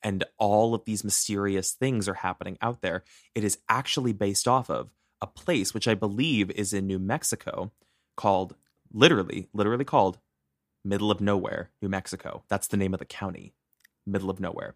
And 0.03 0.25
all 0.37 0.75
of 0.75 0.83
these 0.85 1.03
mysterious 1.03 1.71
things 1.71 2.09
are 2.09 2.13
happening 2.15 2.57
out 2.61 2.81
there. 2.81 3.03
It 3.35 3.43
is 3.45 3.57
actually 3.69 4.11
based 4.11 4.47
off 4.47 4.69
of 4.69 4.89
a 5.21 5.27
place 5.27 5.73
which 5.73 5.87
I 5.87 5.93
believe 5.93 6.51
is 6.51 6.73
in 6.73 6.85
New 6.87 6.99
Mexico 6.99 7.71
called 8.17 8.55
literally, 8.91 9.47
literally 9.53 9.85
called 9.85 10.19
Middle 10.83 11.09
of 11.09 11.21
Nowhere, 11.21 11.71
New 11.81 11.87
Mexico. 11.87 12.43
That's 12.49 12.67
the 12.67 12.75
name 12.75 12.93
of 12.93 12.99
the 12.99 13.05
county, 13.05 13.53
Middle 14.05 14.29
of 14.29 14.41
Nowhere. 14.41 14.75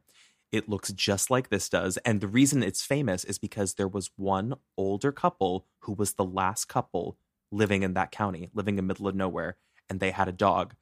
It 0.52 0.70
looks 0.70 0.92
just 0.94 1.30
like 1.30 1.50
this 1.50 1.70
does. 1.70 1.98
And 1.98 2.22
the 2.22 2.28
reason 2.28 2.64
it's 2.64 2.86
famous 2.86 3.24
is 3.26 3.38
because 3.38 3.74
there 3.74 3.88
was 3.88 4.12
one 4.16 4.56
older 4.78 5.12
couple 5.12 5.68
who 5.80 5.94
was 5.94 6.14
the 6.14 6.24
last 6.24 6.66
couple 6.66 7.18
living 7.52 7.84
in 7.84 7.94
that 7.94 8.12
county, 8.12 8.50
living 8.54 8.78
in 8.78 8.88
Middle 8.88 9.08
of 9.08 9.16
Nowhere, 9.16 9.58
and 9.90 10.00
they 10.00 10.12
had 10.12 10.28
a 10.28 10.34
dog. 10.34 10.74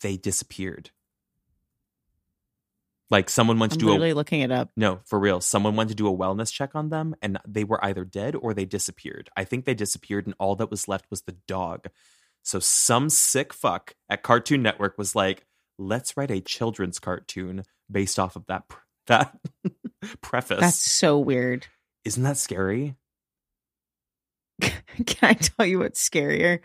They 0.00 0.16
disappeared. 0.16 0.90
Like 3.10 3.30
someone 3.30 3.58
went 3.58 3.72
to 3.72 3.76
I'm 3.76 3.80
do 3.80 3.86
literally 3.86 4.10
a 4.10 4.14
looking 4.14 4.42
it 4.42 4.52
up. 4.52 4.70
no, 4.76 5.00
for 5.06 5.18
real. 5.18 5.40
Someone 5.40 5.76
went 5.76 5.88
to 5.88 5.96
do 5.96 6.06
a 6.06 6.16
wellness 6.16 6.52
check 6.52 6.74
on 6.74 6.90
them 6.90 7.16
and 7.22 7.38
they 7.46 7.64
were 7.64 7.82
either 7.82 8.04
dead 8.04 8.36
or 8.36 8.52
they 8.52 8.66
disappeared. 8.66 9.30
I 9.34 9.44
think 9.44 9.64
they 9.64 9.74
disappeared 9.74 10.26
and 10.26 10.34
all 10.38 10.56
that 10.56 10.70
was 10.70 10.88
left 10.88 11.06
was 11.10 11.22
the 11.22 11.36
dog. 11.46 11.86
So 12.42 12.58
some 12.58 13.08
sick 13.08 13.54
fuck 13.54 13.94
at 14.10 14.22
Cartoon 14.22 14.62
Network 14.62 14.98
was 14.98 15.14
like, 15.14 15.46
"Let's 15.78 16.16
write 16.18 16.30
a 16.30 16.42
children's 16.42 16.98
cartoon 16.98 17.64
based 17.90 18.18
off 18.18 18.36
of 18.36 18.44
that 18.46 18.68
pr- 18.68 18.80
that 19.08 19.36
preface." 20.22 20.60
That's 20.60 20.78
so 20.78 21.18
weird. 21.18 21.66
Isn't 22.04 22.22
that 22.22 22.38
scary? 22.38 22.96
Can 24.60 24.74
I 25.22 25.34
tell 25.34 25.66
you 25.66 25.80
what's 25.80 26.08
scarier? 26.08 26.60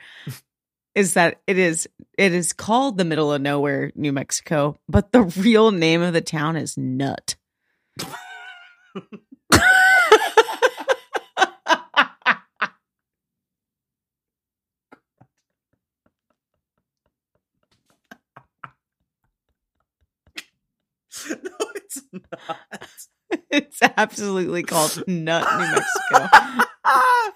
is 0.95 1.13
that 1.15 1.41
it 1.47 1.57
is 1.57 1.87
it 2.17 2.33
is 2.33 2.53
called 2.53 2.97
the 2.97 3.05
middle 3.05 3.33
of 3.33 3.41
nowhere, 3.41 3.91
New 3.95 4.13
Mexico, 4.13 4.77
but 4.87 5.11
the 5.11 5.23
real 5.23 5.71
name 5.71 6.01
of 6.01 6.13
the 6.13 6.21
town 6.21 6.55
is 6.55 6.77
Nutt. 6.77 7.35
no, 21.29 21.51
it's 21.97 22.03
not. 22.11 22.57
it's 23.49 23.79
absolutely 23.97 24.63
called 24.63 25.03
Nutt, 25.07 25.47
New 25.53 25.71
Mexico. 25.71 26.27
oh, 26.85 27.33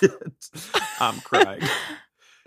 shit. 0.00 0.10
I'm 1.00 1.20
crying. 1.20 1.62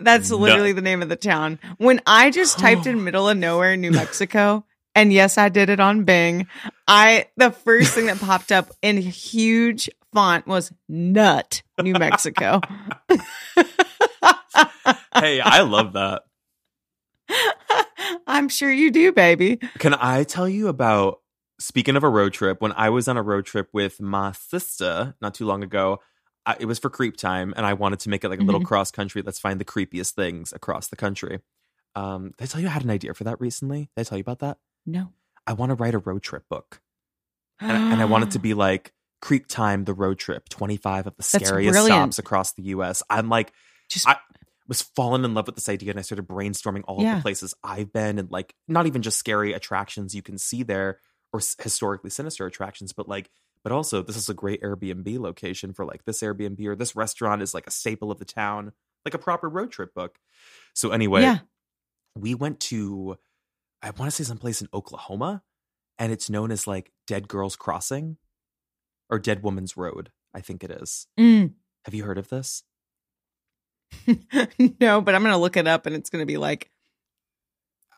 That's 0.00 0.30
Nutt. 0.30 0.40
literally 0.40 0.72
the 0.72 0.80
name 0.82 1.02
of 1.02 1.08
the 1.08 1.16
town. 1.16 1.58
When 1.78 2.00
I 2.06 2.30
just 2.30 2.58
typed 2.58 2.86
in 2.86 2.96
oh. 2.96 3.00
middle 3.00 3.28
of 3.28 3.36
nowhere, 3.36 3.76
New 3.76 3.92
Mexico, 3.92 4.64
and 4.94 5.12
yes, 5.12 5.38
I 5.38 5.48
did 5.48 5.68
it 5.70 5.80
on 5.80 6.04
Bing, 6.04 6.46
I 6.86 7.26
the 7.36 7.50
first 7.50 7.94
thing 7.94 8.06
that 8.06 8.18
popped 8.18 8.52
up 8.52 8.70
in 8.82 8.98
huge 8.98 9.88
font 10.12 10.46
was 10.46 10.72
Nutt, 10.88 11.62
New 11.80 11.94
Mexico. 11.94 12.60
Hey, 15.14 15.40
I 15.40 15.60
love 15.60 15.92
that. 15.92 16.22
I'm 18.26 18.48
sure 18.48 18.70
you 18.72 18.90
do, 18.90 19.12
baby. 19.12 19.58
Can 19.78 19.94
I 19.94 20.24
tell 20.24 20.48
you 20.48 20.68
about 20.68 21.20
speaking 21.58 21.96
of 21.96 22.02
a 22.04 22.08
road 22.08 22.32
trip? 22.32 22.60
When 22.60 22.72
I 22.72 22.90
was 22.90 23.08
on 23.08 23.16
a 23.16 23.22
road 23.22 23.46
trip 23.46 23.68
with 23.72 24.00
my 24.00 24.32
sister 24.32 25.14
not 25.20 25.34
too 25.34 25.46
long 25.46 25.62
ago, 25.62 26.00
I, 26.44 26.56
it 26.60 26.64
was 26.66 26.78
for 26.78 26.90
creep 26.90 27.16
time, 27.16 27.54
and 27.56 27.64
I 27.64 27.74
wanted 27.74 28.00
to 28.00 28.08
make 28.08 28.24
it 28.24 28.28
like 28.28 28.40
a 28.40 28.44
little 28.44 28.60
Mhm. 28.60 28.64
cross 28.66 28.90
country. 28.90 29.22
Let's 29.22 29.38
find 29.38 29.60
the 29.60 29.64
creepiest 29.64 30.12
things 30.12 30.52
across 30.52 30.88
the 30.88 30.96
country. 30.96 31.40
Um, 31.94 32.32
did 32.38 32.44
I 32.44 32.46
tell 32.46 32.60
you 32.60 32.66
I 32.66 32.70
had 32.70 32.84
an 32.84 32.90
idea 32.90 33.14
for 33.14 33.24
that 33.24 33.40
recently? 33.40 33.90
Did 33.96 34.00
I 34.00 34.04
tell 34.04 34.18
you 34.18 34.22
about 34.22 34.40
that? 34.40 34.58
No. 34.86 35.12
I 35.46 35.52
want 35.52 35.70
to 35.70 35.74
write 35.74 35.94
a 35.94 35.98
road 35.98 36.22
trip 36.22 36.48
book, 36.48 36.80
and, 37.60 37.70
and 37.92 38.00
I 38.02 38.04
want 38.06 38.24
it 38.24 38.30
to 38.32 38.38
be 38.40 38.54
like 38.54 38.92
creep 39.20 39.46
time, 39.46 39.84
the 39.84 39.94
road 39.94 40.18
trip, 40.18 40.48
twenty 40.48 40.76
five 40.76 41.06
of 41.06 41.16
the 41.16 41.22
scariest 41.22 41.84
stops 41.84 42.18
across 42.18 42.52
the 42.54 42.62
U.S. 42.64 43.02
I'm 43.10 43.28
like, 43.28 43.52
Just- 43.88 44.08
I 44.08 44.16
was 44.68 44.82
falling 44.82 45.24
in 45.24 45.34
love 45.34 45.46
with 45.46 45.56
this 45.56 45.68
idea, 45.68 45.90
and 45.90 45.98
I 45.98 46.02
started 46.02 46.26
brainstorming 46.28 46.82
all 46.86 46.98
of 46.98 47.02
Yeah. 47.04 47.16
the 47.16 47.22
places 47.22 47.54
I've 47.64 47.92
been, 47.92 48.18
and 48.18 48.30
like 48.30 48.54
not 48.68 48.86
even 48.86 49.02
just 49.02 49.18
scary 49.18 49.52
attractions 49.52 50.14
you 50.14 50.22
can 50.22 50.38
see 50.38 50.62
there 50.62 51.00
or 51.32 51.40
s- 51.40 51.56
historically 51.60 52.10
sinister 52.10 52.46
attractions, 52.46 52.92
but 52.92 53.08
like, 53.08 53.30
but 53.64 53.72
also 53.72 54.02
this 54.02 54.16
is 54.16 54.28
a 54.28 54.34
great 54.34 54.62
Airbnb 54.62 55.18
location 55.18 55.72
for 55.72 55.84
like 55.84 56.04
this 56.04 56.20
Airbnb 56.20 56.64
or 56.66 56.76
this 56.76 56.94
restaurant 56.96 57.42
is 57.42 57.54
like 57.54 57.66
a 57.66 57.70
staple 57.70 58.10
of 58.10 58.18
the 58.18 58.24
town, 58.24 58.72
like 59.04 59.14
a 59.14 59.18
proper 59.18 59.48
road 59.48 59.70
trip 59.72 59.94
book. 59.94 60.18
So 60.74 60.90
anyway, 60.90 61.22
Yeah. 61.22 61.38
we 62.16 62.34
went 62.34 62.60
to 62.60 63.16
I 63.84 63.90
want 63.90 64.10
to 64.10 64.10
say 64.12 64.22
someplace 64.24 64.60
in 64.62 64.68
Oklahoma, 64.72 65.42
and 65.98 66.12
it's 66.12 66.30
known 66.30 66.52
as 66.52 66.66
like 66.68 66.92
Dead 67.08 67.26
Girls 67.26 67.56
Crossing 67.56 68.16
or 69.10 69.18
Dead 69.18 69.42
Woman's 69.42 69.76
Road. 69.76 70.12
I 70.32 70.40
think 70.40 70.62
it 70.62 70.70
is. 70.70 71.06
Mm. 71.18 71.54
Have 71.84 71.92
you 71.94 72.04
heard 72.04 72.16
of 72.18 72.28
this? 72.28 72.62
no, 74.80 75.00
but 75.00 75.14
I'm 75.14 75.22
gonna 75.22 75.38
look 75.38 75.56
it 75.56 75.66
up, 75.66 75.86
and 75.86 75.94
it's 75.96 76.10
gonna 76.10 76.26
be 76.26 76.36
like 76.38 76.70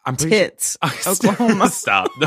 I'm 0.04 0.16
pretty 0.16 0.36
sure- 0.36 0.90
Oklahoma. 1.06 1.68
Stop. 1.70 2.10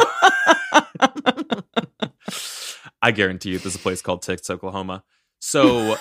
I 3.01 3.11
guarantee 3.11 3.51
you, 3.51 3.59
there's 3.59 3.75
a 3.75 3.79
place 3.79 4.01
called 4.01 4.23
Tits, 4.23 4.49
Oklahoma. 4.49 5.03
So 5.39 5.95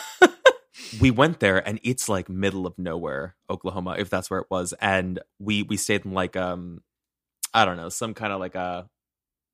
we 1.00 1.10
went 1.10 1.40
there, 1.40 1.58
and 1.66 1.78
it's 1.82 2.08
like 2.08 2.28
middle 2.28 2.66
of 2.66 2.78
nowhere, 2.78 3.36
Oklahoma, 3.50 3.96
if 3.98 4.08
that's 4.08 4.30
where 4.30 4.40
it 4.40 4.46
was. 4.50 4.72
And 4.80 5.20
we 5.38 5.62
we 5.62 5.76
stayed 5.76 6.04
in 6.04 6.12
like 6.12 6.36
um, 6.36 6.82
I 7.52 7.64
don't 7.64 7.76
know, 7.76 7.90
some 7.90 8.14
kind 8.14 8.32
of 8.32 8.40
like 8.40 8.54
a 8.54 8.88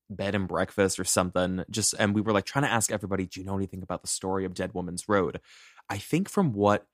bed 0.09 0.35
and 0.35 0.47
breakfast 0.47 1.01
or 1.01 1.05
something. 1.05 1.65
Just 1.71 1.95
and 1.99 2.15
we 2.15 2.21
were 2.21 2.33
like 2.33 2.45
trying 2.45 2.65
to 2.65 2.71
ask 2.71 2.93
everybody, 2.93 3.27
do 3.27 3.41
you 3.41 3.47
know 3.47 3.57
anything 3.57 3.83
about 3.83 4.03
the 4.03 4.09
story 4.09 4.45
of 4.45 4.55
Dead 4.55 4.73
Woman's 4.75 5.09
Road? 5.09 5.41
I 5.91 5.99
think 5.99 6.29
from 6.29 6.53
what 6.53 6.87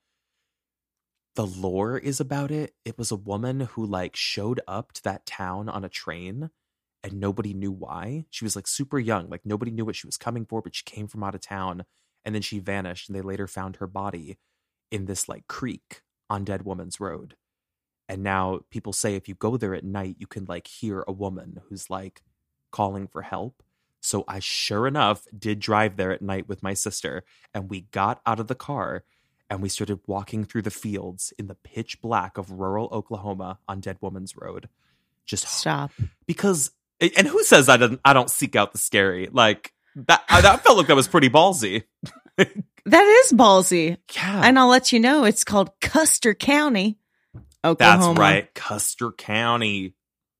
the 1.35 1.45
lore 1.45 1.97
is 1.97 2.19
about 2.19 2.51
it, 2.51 2.73
it 2.85 2.97
was 2.97 3.11
a 3.11 3.15
woman 3.15 3.61
who 3.61 3.85
like 3.85 4.15
showed 4.15 4.61
up 4.67 4.91
to 4.93 5.03
that 5.03 5.25
town 5.25 5.69
on 5.69 5.83
a 5.83 5.89
train 5.89 6.49
and 7.03 7.19
nobody 7.19 7.53
knew 7.53 7.71
why. 7.71 8.25
She 8.29 8.43
was 8.43 8.55
like 8.55 8.67
super 8.67 8.99
young, 8.99 9.29
like 9.29 9.45
nobody 9.45 9.71
knew 9.71 9.85
what 9.85 9.95
she 9.95 10.07
was 10.07 10.17
coming 10.17 10.45
for, 10.45 10.61
but 10.61 10.75
she 10.75 10.83
came 10.83 11.07
from 11.07 11.23
out 11.23 11.35
of 11.35 11.41
town 11.41 11.85
and 12.25 12.35
then 12.35 12.41
she 12.41 12.59
vanished 12.59 13.07
and 13.07 13.15
they 13.15 13.21
later 13.21 13.47
found 13.47 13.77
her 13.77 13.87
body 13.87 14.37
in 14.91 15.05
this 15.05 15.29
like 15.29 15.47
creek 15.47 16.01
on 16.29 16.43
Dead 16.43 16.63
Woman's 16.63 16.99
Road. 16.99 17.35
And 18.07 18.23
now 18.23 18.61
people 18.71 18.91
say 18.91 19.15
if 19.15 19.27
you 19.27 19.35
go 19.35 19.55
there 19.55 19.75
at 19.75 19.83
night, 19.83 20.15
you 20.19 20.27
can 20.27 20.45
like 20.45 20.67
hear 20.67 21.03
a 21.07 21.11
woman 21.13 21.61
who's 21.69 21.89
like 21.89 22.23
calling 22.71 23.07
for 23.07 23.21
help. 23.21 23.63
So 24.01 24.23
I 24.27 24.39
sure 24.39 24.87
enough 24.87 25.25
did 25.37 25.59
drive 25.59 25.95
there 25.95 26.11
at 26.11 26.21
night 26.21 26.47
with 26.47 26.63
my 26.63 26.73
sister 26.73 27.23
and 27.53 27.69
we 27.69 27.81
got 27.81 28.21
out 28.25 28.39
of 28.39 28.47
the 28.47 28.55
car 28.55 29.03
and 29.49 29.61
we 29.61 29.69
started 29.69 29.99
walking 30.07 30.43
through 30.45 30.61
the 30.63 30.71
fields 30.71 31.33
in 31.37 31.47
the 31.47 31.55
pitch 31.55 32.01
black 32.01 32.37
of 32.37 32.51
rural 32.51 32.89
Oklahoma 32.91 33.59
on 33.67 33.79
Dead 33.79 33.97
Woman's 34.01 34.35
Road. 34.35 34.69
Just 35.25 35.47
stop. 35.47 35.91
because 36.25 36.71
and 37.17 37.27
who 37.27 37.43
says 37.43 37.69
I 37.69 37.77
don't 37.77 37.99
I 38.03 38.13
don't 38.13 38.29
seek 38.29 38.55
out 38.55 38.71
the 38.71 38.77
scary? 38.77 39.29
Like 39.31 39.73
that 39.95 40.23
I, 40.29 40.41
that 40.41 40.63
felt 40.63 40.77
like 40.77 40.87
that 40.87 40.95
was 40.95 41.07
pretty 41.07 41.29
ballsy. 41.29 41.83
That 42.85 43.05
is 43.05 43.33
ballsy. 43.33 43.97
Yeah. 44.15 44.41
And 44.43 44.57
I'll 44.57 44.69
let 44.69 44.91
you 44.91 44.99
know 44.99 45.25
it's 45.25 45.43
called 45.43 45.69
Custer 45.79 46.33
County, 46.33 46.97
Oklahoma. 47.63 48.07
That's 48.07 48.19
right. 48.19 48.53
Custer 48.55 49.11
County. 49.11 49.93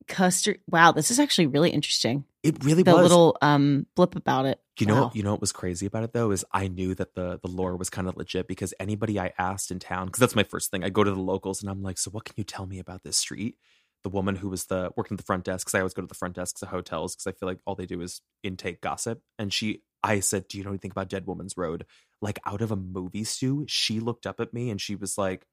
Custer. 0.07 0.57
Wow, 0.67 0.91
this 0.93 1.11
is 1.11 1.19
actually 1.19 1.47
really 1.47 1.69
interesting. 1.69 2.23
It 2.41 2.63
really 2.63 2.83
the 2.83 2.93
was. 2.93 3.03
little 3.03 3.37
um 3.41 3.85
blip 3.95 4.15
about 4.15 4.45
it. 4.45 4.59
You 4.79 4.85
know, 4.87 5.03
Wow. 5.03 5.11
you 5.13 5.23
know 5.23 5.31
what 5.31 5.41
was 5.41 5.51
crazy 5.51 5.85
about 5.85 6.03
it 6.03 6.13
though 6.13 6.31
is 6.31 6.45
I 6.53 6.67
knew 6.69 6.95
that 6.95 7.13
the 7.15 7.39
the 7.43 7.49
lore 7.49 7.75
was 7.75 7.89
kind 7.89 8.07
of 8.07 8.15
legit 8.15 8.47
because 8.47 8.73
anybody 8.79 9.19
I 9.19 9.33
asked 9.37 9.71
in 9.71 9.79
town, 9.79 10.05
because 10.07 10.19
that's 10.21 10.35
my 10.35 10.43
first 10.43 10.71
thing. 10.71 10.83
I 10.83 10.89
go 10.89 11.03
to 11.03 11.11
the 11.11 11.19
locals 11.19 11.61
and 11.61 11.69
I'm 11.69 11.83
like, 11.83 11.97
so 11.97 12.11
what 12.11 12.23
can 12.25 12.35
you 12.37 12.43
tell 12.45 12.65
me 12.65 12.79
about 12.79 13.03
this 13.03 13.17
street? 13.17 13.57
The 14.03 14.09
woman 14.09 14.37
who 14.37 14.49
was 14.49 14.65
the 14.67 14.91
working 14.95 15.15
at 15.15 15.19
the 15.19 15.25
front 15.25 15.43
desk, 15.43 15.65
because 15.67 15.75
I 15.75 15.79
always 15.81 15.93
go 15.93 16.01
to 16.01 16.07
the 16.07 16.13
front 16.15 16.35
desks 16.35 16.61
of 16.61 16.69
hotels 16.69 17.15
because 17.15 17.27
I 17.27 17.33
feel 17.37 17.49
like 17.49 17.59
all 17.65 17.75
they 17.75 17.85
do 17.85 17.99
is 18.01 18.21
intake 18.43 18.79
gossip. 18.81 19.21
And 19.37 19.51
she, 19.53 19.81
I 20.03 20.21
said, 20.21 20.47
do 20.47 20.57
you 20.57 20.63
know 20.63 20.69
anything 20.69 20.91
about 20.91 21.09
Dead 21.09 21.27
Woman's 21.27 21.57
Road? 21.57 21.85
Like 22.21 22.39
out 22.45 22.61
of 22.61 22.71
a 22.71 22.77
movie 22.77 23.25
stew, 23.25 23.65
she 23.67 23.99
looked 23.99 24.25
up 24.25 24.39
at 24.39 24.53
me 24.53 24.69
and 24.69 24.79
she 24.79 24.95
was 24.95 25.17
like, 25.17 25.45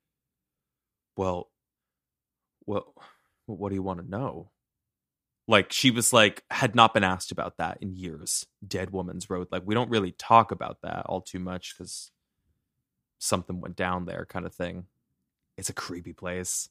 well, 1.16 1.50
well, 2.66 2.94
what 3.46 3.70
do 3.70 3.74
you 3.74 3.82
want 3.82 4.00
to 4.00 4.08
know? 4.08 4.50
Like 5.48 5.72
she 5.72 5.90
was 5.90 6.12
like 6.12 6.42
had 6.50 6.74
not 6.74 6.92
been 6.94 7.04
asked 7.04 7.30
about 7.32 7.56
that 7.58 7.78
in 7.80 7.94
years 7.94 8.46
dead 8.66 8.90
woman's 8.90 9.30
road 9.30 9.46
like 9.50 9.62
we 9.64 9.74
don't 9.74 9.90
really 9.90 10.12
talk 10.12 10.50
about 10.50 10.78
that 10.82 11.06
all 11.06 11.20
too 11.20 11.38
much 11.38 11.74
because 11.76 12.10
something 13.18 13.60
went 13.60 13.76
down 13.76 14.04
there 14.06 14.26
kind 14.28 14.44
of 14.46 14.54
thing 14.54 14.84
it's 15.56 15.68
a 15.70 15.72
creepy 15.74 16.12
place 16.12 16.68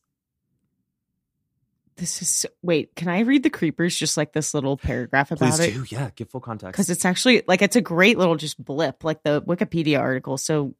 This 1.98 2.22
is 2.22 2.30
so- 2.30 2.50
wait. 2.62 2.94
Can 2.96 3.08
I 3.08 3.20
read 3.22 3.44
the 3.44 3.50
creepers? 3.50 3.96
Just 3.96 4.18
like 4.18 4.34
this 4.34 4.54
little 4.54 4.76
paragraph 4.76 5.32
about 5.32 5.54
please 5.54 5.60
it. 5.62 5.74
do 5.74 5.86
yeah 5.88 6.10
give 6.16 6.30
full 6.30 6.42
context 6.42 6.74
because 6.74 6.90
it's 6.90 7.06
actually 7.06 7.44
like 7.48 7.62
it's 7.62 7.78
a 7.78 7.82
great 7.82 8.18
little 8.18 8.36
just 8.36 8.64
blip 8.64 9.04
like 9.06 9.24
the 9.24 9.42
wikipedia 9.44 10.00
article 10.00 10.38
so 10.38 10.76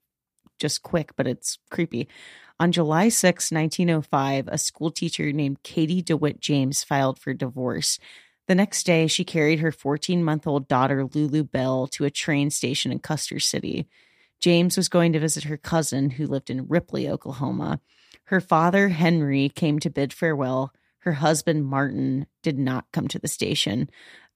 just 0.60 0.82
quick 0.84 1.16
but 1.16 1.26
it's 1.28 1.58
creepy 1.72 2.08
on 2.60 2.72
july 2.72 3.10
6 3.10 3.52
1905 3.52 4.48
a 4.48 4.58
schoolteacher 4.58 5.32
named 5.32 5.62
katie 5.64 6.02
dewitt 6.02 6.40
james 6.40 6.84
filed 6.84 7.20
for 7.20 7.34
divorce 7.34 8.00
the 8.48 8.56
next 8.56 8.86
day 8.86 9.08
she 9.08 9.24
carried 9.24 9.60
her 9.60 9.72
14 9.72 10.24
month 10.24 10.48
old 10.48 10.68
daughter 10.68 11.06
lulu 11.06 11.44
bell 11.44 11.88
to 11.88 12.06
a 12.06 12.12
train 12.12 12.50
station 12.50 12.92
in 12.92 13.00
custer 13.00 13.40
city 13.40 13.88
James 14.46 14.78
was 14.78 14.90
going 14.90 15.14
to 15.14 15.20
visit 15.20 15.46
her 15.46 15.58
cousin 15.58 16.12
who 16.12 16.28
lived 16.28 16.50
in 16.50 16.68
Ripley, 16.68 17.10
Oklahoma. 17.10 17.80
Her 18.26 18.42
father, 18.42 18.90
Henry, 18.90 19.50
came 19.50 19.80
to 19.80 19.90
bid 19.90 20.14
farewell. 20.14 20.72
Her 21.00 21.14
husband, 21.14 21.66
Martin, 21.66 22.28
did 22.44 22.58
not 22.58 22.86
come 22.92 23.08
to 23.10 23.20
the 23.20 23.28
station. 23.28 23.90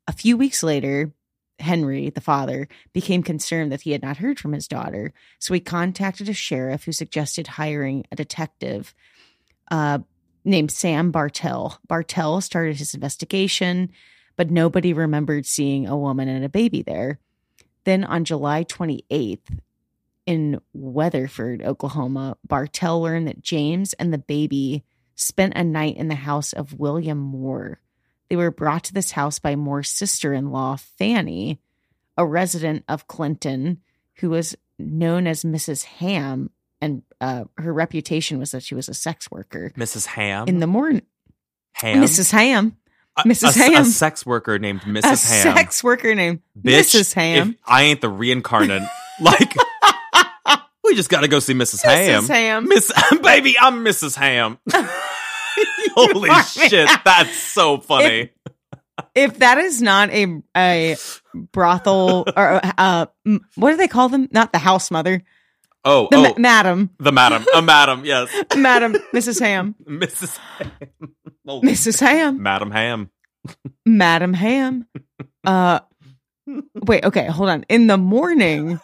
A 0.08 0.12
few 0.12 0.38
weeks 0.38 0.64
later, 0.64 1.12
Henry, 1.60 2.10
the 2.10 2.22
father, 2.22 2.68
became 2.94 3.24
concerned 3.24 3.72
that 3.72 3.82
he 3.82 3.92
had 3.92 4.02
not 4.02 4.18
heard 4.18 4.40
from 4.40 4.54
his 4.54 4.68
daughter. 4.68 5.14
So 5.40 5.54
he 5.54 5.60
contacted 5.60 6.30
a 6.30 6.34
sheriff 6.34 6.86
who 6.86 6.92
suggested 6.92 7.48
hiring 7.48 8.06
a 8.12 8.16
detective 8.16 8.94
uh, 9.72 10.00
named 10.44 10.72
Sam 10.72 11.12
Bartell. 11.12 11.80
Bartell 11.88 12.42
started 12.42 12.78
his 12.78 12.94
investigation, 12.94 13.92
but 14.36 14.52
nobody 14.52 14.94
remembered 14.94 15.46
seeing 15.46 15.88
a 15.88 15.98
woman 15.98 16.28
and 16.28 16.46
a 16.46 16.50
baby 16.50 16.82
there. 16.82 17.20
Then 17.84 18.04
on 18.04 18.26
July 18.26 18.64
28th, 18.64 19.60
in 20.26 20.62
Weatherford, 20.74 21.64
Oklahoma, 21.64 22.38
Bartell 22.48 23.02
learned 23.02 23.28
that 23.28 23.42
James 23.42 23.94
and 23.94 24.14
the 24.14 24.20
baby 24.20 24.84
spent 25.16 25.54
a 25.56 25.64
night 25.64 25.98
in 25.98 26.08
the 26.08 26.14
house 26.14 26.54
of 26.54 26.78
William 26.80 27.18
Moore. 27.18 27.82
They 28.30 28.36
were 28.36 28.52
brought 28.52 28.84
to 28.86 28.94
this 28.94 29.12
house 29.12 29.40
by 29.40 29.56
Moore's 29.56 29.90
sister 29.90 30.34
in 30.34 30.52
law, 30.52 30.76
Fanny, 30.98 31.60
a 32.16 32.26
resident 32.26 32.84
of 32.88 33.08
Clinton, 33.08 33.82
who 34.18 34.30
was 34.30 34.56
known 34.78 35.26
as 35.28 35.44
Mrs. 35.44 35.84
Ham, 35.86 36.52
and 36.82 37.02
uh, 37.20 37.46
her 37.58 37.74
reputation 37.74 38.40
was 38.40 38.52
that 38.52 38.64
she 38.64 38.76
was 38.76 38.88
a 38.88 38.94
sex 38.94 39.30
worker. 39.32 39.72
Mrs. 39.76 40.06
Ham. 40.06 40.48
In 40.48 40.60
the 40.60 40.68
morning, 40.68 41.02
Ham. 41.74 42.04
Mrs. 42.04 42.32
Ham. 42.32 42.78
A- 43.18 43.24
Mrs. 43.24 43.56
a, 43.56 43.60
Ham. 43.60 43.82
A 43.82 43.86
sex 43.86 44.26
worker 44.26 44.60
named 44.60 44.82
Mrs. 44.82 45.04
a 45.04 45.08
Ham. 45.08 45.56
sex 45.56 45.84
worker 45.84 46.14
named 46.14 46.42
Bitch, 46.58 46.96
Mrs. 46.96 47.14
Ham. 47.14 47.58
I 47.66 47.84
ain't 47.84 48.02
the 48.02 48.10
reincarnate. 48.10 48.84
like, 49.22 49.56
we 50.84 50.96
just 50.96 51.10
got 51.10 51.22
to 51.22 51.28
go 51.28 51.40
see 51.40 51.54
Mrs. 51.54 51.84
Ham. 51.84 52.24
Mrs. 52.24 52.28
Ham. 52.28 52.68
Miss, 52.68 52.92
baby, 53.24 53.56
I'm 53.60 53.84
Mrs. 53.84 54.16
Ham. 54.16 54.60
Holy 55.96 56.30
shit, 56.44 56.90
that's 57.06 57.36
so 57.36 57.78
funny. 57.80 58.32
if 59.16 59.40
that 59.40 59.58
is 59.58 59.82
not 59.82 60.10
a 60.12 60.42
a 60.56 60.98
brothel 61.52 62.26
or 62.36 62.62
uh, 62.78 63.06
what 63.56 63.72
do 63.72 63.78
they 63.78 63.88
call 63.88 64.10
them? 64.10 64.28
Not 64.32 64.52
the 64.52 64.60
house 64.60 64.92
mother, 64.92 65.24
oh, 65.86 66.08
the 66.12 66.18
oh, 66.18 66.22
ma- 66.24 66.34
madam, 66.38 66.90
the 67.00 67.12
madam, 67.12 67.46
a 67.54 67.62
madam, 67.62 68.04
yes, 68.06 68.30
madam, 68.58 68.94
Mrs. 69.14 69.40
Ham, 69.40 69.76
Mrs. 69.88 70.38
Ham, 70.38 70.72
Oh, 71.48 71.62
Mrs. 71.62 72.00
Ham, 72.02 72.44
Madam 72.44 72.72
Ham. 72.72 73.10
Madam 73.86 74.34
Ham. 74.34 74.86
Uh, 75.44 75.80
wait, 76.76 77.04
okay, 77.06 77.26
hold 77.28 77.50
on. 77.50 77.64
In 77.70 77.88
the 77.88 77.98
morning, 77.98 78.80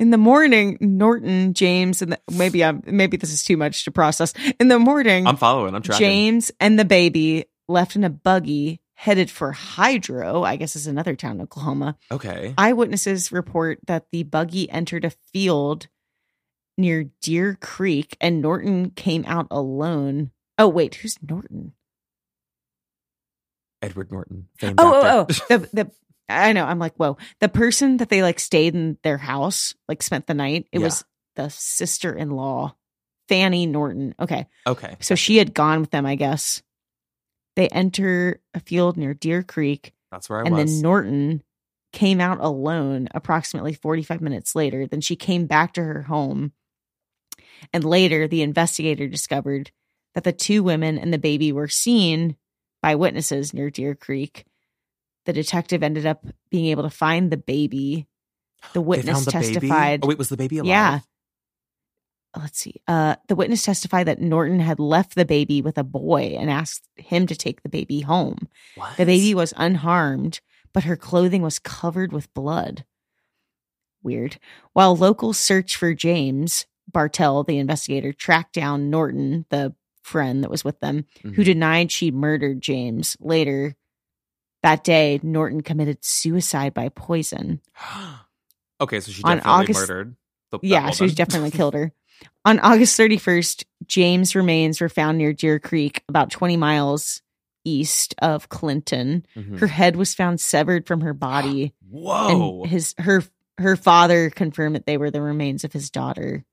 in 0.00 0.10
the 0.10 0.18
morning, 0.18 0.76
Norton, 0.80 1.54
James, 1.54 2.02
and 2.02 2.12
the, 2.12 2.20
maybe 2.32 2.64
I'm 2.64 2.82
maybe 2.86 3.16
this 3.16 3.32
is 3.32 3.44
too 3.44 3.56
much 3.56 3.84
to 3.84 3.90
process. 3.90 4.32
In 4.58 4.68
the 4.68 4.78
morning, 4.78 5.26
I'm 5.26 5.36
following. 5.36 5.74
I'm 5.74 5.82
tracking. 5.82 6.06
James 6.06 6.52
and 6.60 6.78
the 6.78 6.84
baby 6.84 7.46
left 7.68 7.96
in 7.96 8.04
a 8.04 8.10
buggy 8.10 8.80
headed 8.94 9.30
for 9.30 9.52
Hydro, 9.52 10.42
I 10.44 10.56
guess 10.56 10.76
is 10.76 10.86
another 10.86 11.14
town 11.14 11.36
in 11.36 11.42
Oklahoma. 11.42 11.96
Okay. 12.10 12.54
Eyewitnesses 12.56 13.32
report 13.32 13.78
that 13.86 14.06
the 14.12 14.22
buggy 14.22 14.70
entered 14.70 15.04
a 15.04 15.10
field 15.10 15.88
near 16.78 17.10
Deer 17.20 17.58
Creek 17.60 18.16
and 18.20 18.40
Norton 18.40 18.90
came 18.90 19.24
out 19.26 19.46
alone. 19.50 20.30
Oh, 20.58 20.68
wait, 20.68 20.96
who's 20.96 21.18
Norton? 21.22 21.72
Edward 23.82 24.10
Norton. 24.10 24.48
Oh, 24.62 24.74
oh, 24.78 25.02
oh. 25.04 25.24
The, 25.48 25.68
the, 25.72 25.90
I 26.28 26.52
know. 26.52 26.64
I'm 26.64 26.78
like, 26.78 26.94
whoa. 26.96 27.16
The 27.40 27.48
person 27.48 27.98
that 27.98 28.08
they 28.08 28.22
like 28.22 28.40
stayed 28.40 28.74
in 28.74 28.98
their 29.02 29.18
house, 29.18 29.74
like 29.88 30.02
spent 30.02 30.26
the 30.26 30.34
night, 30.34 30.66
it 30.72 30.78
Yeah. 30.80 30.86
was 30.86 31.04
the 31.36 31.48
sister 31.50 32.14
in 32.14 32.30
law, 32.30 32.76
Fanny 33.28 33.66
Norton. 33.66 34.14
Okay. 34.18 34.46
okay. 34.66 34.96
So 35.00 35.14
she 35.14 35.36
had 35.36 35.52
gone 35.54 35.80
with 35.80 35.90
them, 35.90 36.06
I 36.06 36.14
guess. 36.14 36.62
They 37.56 37.68
enter 37.68 38.40
a 38.54 38.60
field 38.60 38.96
near 38.96 39.14
Deer 39.14 39.42
Creek, 39.42 39.92
That's 40.10 40.28
where 40.28 40.40
I 40.40 40.42
and 40.44 40.54
was. 40.54 40.60
And 40.60 40.68
then 40.70 40.82
Norton 40.82 41.42
came 41.92 42.20
out 42.20 42.40
alone 42.40 43.08
approximately 43.14 43.74
45 43.74 44.20
minutes 44.20 44.54
later. 44.56 44.86
Then 44.86 45.00
she 45.00 45.14
came 45.16 45.46
back 45.46 45.74
to 45.74 45.82
her 45.84 46.02
home. 46.02 46.52
And 47.72 47.84
later, 47.84 48.26
the 48.26 48.42
investigator 48.42 49.06
discovered 49.08 49.70
that 50.14 50.24
the 50.24 50.32
two 50.32 50.62
women 50.62 50.98
and 50.98 51.12
the 51.12 51.18
baby 51.18 51.52
were 51.52 51.68
seen 51.68 52.36
by 52.82 52.94
witnesses 52.94 53.54
near 53.54 53.70
Deer 53.70 53.94
Creek. 53.94 54.44
The 55.26 55.32
detective 55.32 55.82
ended 55.82 56.06
up 56.06 56.24
being 56.50 56.66
able 56.66 56.82
to 56.82 56.90
find 56.90 57.30
the 57.30 57.36
baby. 57.36 58.06
The 58.72 58.80
witness 58.80 59.24
the 59.24 59.30
baby? 59.32 59.44
testified. 59.46 60.00
Oh, 60.02 60.08
wait, 60.08 60.18
was 60.18 60.28
the 60.28 60.36
baby 60.36 60.58
alive? 60.58 60.68
Yeah. 60.68 60.98
Let's 62.36 62.58
see. 62.58 62.82
Uh, 62.88 63.14
the 63.28 63.36
witness 63.36 63.62
testified 63.62 64.06
that 64.08 64.20
Norton 64.20 64.58
had 64.58 64.80
left 64.80 65.14
the 65.14 65.24
baby 65.24 65.62
with 65.62 65.78
a 65.78 65.84
boy 65.84 66.36
and 66.38 66.50
asked 66.50 66.88
him 66.96 67.26
to 67.28 67.36
take 67.36 67.62
the 67.62 67.68
baby 67.68 68.00
home. 68.00 68.48
What? 68.74 68.96
The 68.96 69.06
baby 69.06 69.34
was 69.34 69.54
unharmed, 69.56 70.40
but 70.72 70.82
her 70.84 70.96
clothing 70.96 71.42
was 71.42 71.60
covered 71.60 72.12
with 72.12 72.32
blood. 72.34 72.84
Weird. 74.02 74.38
While 74.72 74.96
locals 74.96 75.38
searched 75.38 75.76
for 75.76 75.94
James, 75.94 76.66
Bartell, 76.90 77.44
the 77.44 77.58
investigator, 77.58 78.12
tracked 78.12 78.52
down 78.54 78.90
Norton, 78.90 79.46
the 79.50 79.74
friend 80.02 80.42
that 80.42 80.50
was 80.50 80.64
with 80.64 80.80
them, 80.80 81.06
who 81.22 81.30
Mhm. 81.42 81.44
denied 81.44 81.92
she 81.92 82.10
murdered 82.10 82.60
James. 82.60 83.16
Later 83.20 83.76
that 84.64 84.82
day, 84.82 85.20
Norton 85.22 85.60
committed 85.62 86.04
suicide 86.04 86.74
by 86.74 86.88
poison. 86.88 87.60
okay, 88.80 88.98
so 89.00 89.12
she 89.12 89.22
On 89.22 89.36
definitely 89.36 89.62
August- 89.62 89.80
murdered. 89.80 90.16
The, 90.50 90.58
Yeah, 90.62 90.90
she 90.90 91.08
definitely 91.10 91.50
killed 91.52 91.74
her. 91.74 91.92
On 92.44 92.58
August 92.60 92.98
31st, 92.98 93.64
James' 93.86 94.34
remains 94.34 94.80
were 94.80 94.88
found 94.88 95.18
near 95.18 95.32
Deer 95.32 95.58
Creek, 95.58 96.02
about 96.08 96.30
20 96.30 96.56
miles 96.56 97.22
east 97.64 98.14
of 98.20 98.48
Clinton. 98.48 99.24
Mhm. 99.36 99.58
Her 99.58 99.66
head 99.66 99.96
was 99.96 100.14
found 100.14 100.40
severed 100.40 100.86
from 100.86 101.00
her 101.00 101.14
body. 101.30 101.74
Whoa. 101.88 102.62
And 102.62 102.70
his 102.70 102.94
her 102.98 103.22
her 103.58 103.76
father 103.76 104.30
confirmed 104.30 104.74
that 104.76 104.84
they 104.86 104.96
were 104.96 105.10
the 105.10 105.22
remains 105.22 105.64
of 105.64 105.72
his 105.72 105.90
daughter. 105.90 106.44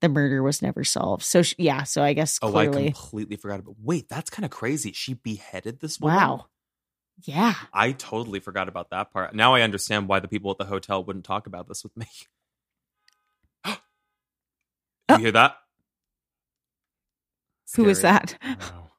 The 0.00 0.08
murder 0.08 0.42
was 0.42 0.62
never 0.62 0.82
solved. 0.84 1.22
So 1.24 1.42
she, 1.42 1.54
yeah, 1.58 1.82
so 1.84 2.02
I 2.02 2.12
guess 2.14 2.38
oh, 2.42 2.54
I 2.56 2.66
completely 2.66 3.36
forgot 3.36 3.60
about. 3.60 3.76
Wait, 3.82 4.08
that's 4.08 4.30
kind 4.30 4.44
of 4.44 4.50
crazy. 4.50 4.92
She 4.92 5.14
beheaded 5.14 5.80
this 5.80 6.00
woman. 6.00 6.16
wow, 6.16 6.46
yeah, 7.24 7.54
I 7.72 7.92
totally 7.92 8.40
forgot 8.40 8.68
about 8.68 8.90
that 8.90 9.12
part. 9.12 9.34
Now 9.34 9.54
I 9.54 9.62
understand 9.62 10.08
why 10.08 10.20
the 10.20 10.28
people 10.28 10.50
at 10.50 10.58
the 10.58 10.64
hotel 10.64 11.02
wouldn't 11.04 11.24
talk 11.24 11.46
about 11.46 11.68
this 11.68 11.82
with 11.82 11.96
me. 11.96 12.06
you 13.66 13.74
Oh. 15.08 15.18
hear 15.18 15.32
that? 15.32 15.56
who 17.76 17.84
was 17.84 17.98
Scary. 17.98 18.14
that? 18.14 18.38
I 18.42 18.48
don't 18.48 18.58
know. 18.60 18.90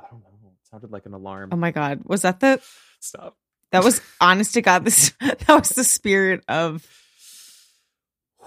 I 0.00 0.04
don't 0.10 0.20
know. 0.22 0.52
It 0.62 0.68
sounded 0.70 0.90
like 0.92 1.06
an 1.06 1.12
alarm. 1.14 1.50
Oh 1.52 1.56
my 1.56 1.70
god, 1.70 2.00
was 2.04 2.22
that 2.22 2.40
the? 2.40 2.60
Stop. 3.00 3.36
That 3.72 3.84
was 3.84 4.00
honest 4.20 4.54
to 4.54 4.62
God. 4.62 4.84
This 4.84 5.12
that 5.20 5.48
was 5.48 5.70
the 5.70 5.84
spirit 5.84 6.42
of 6.48 6.86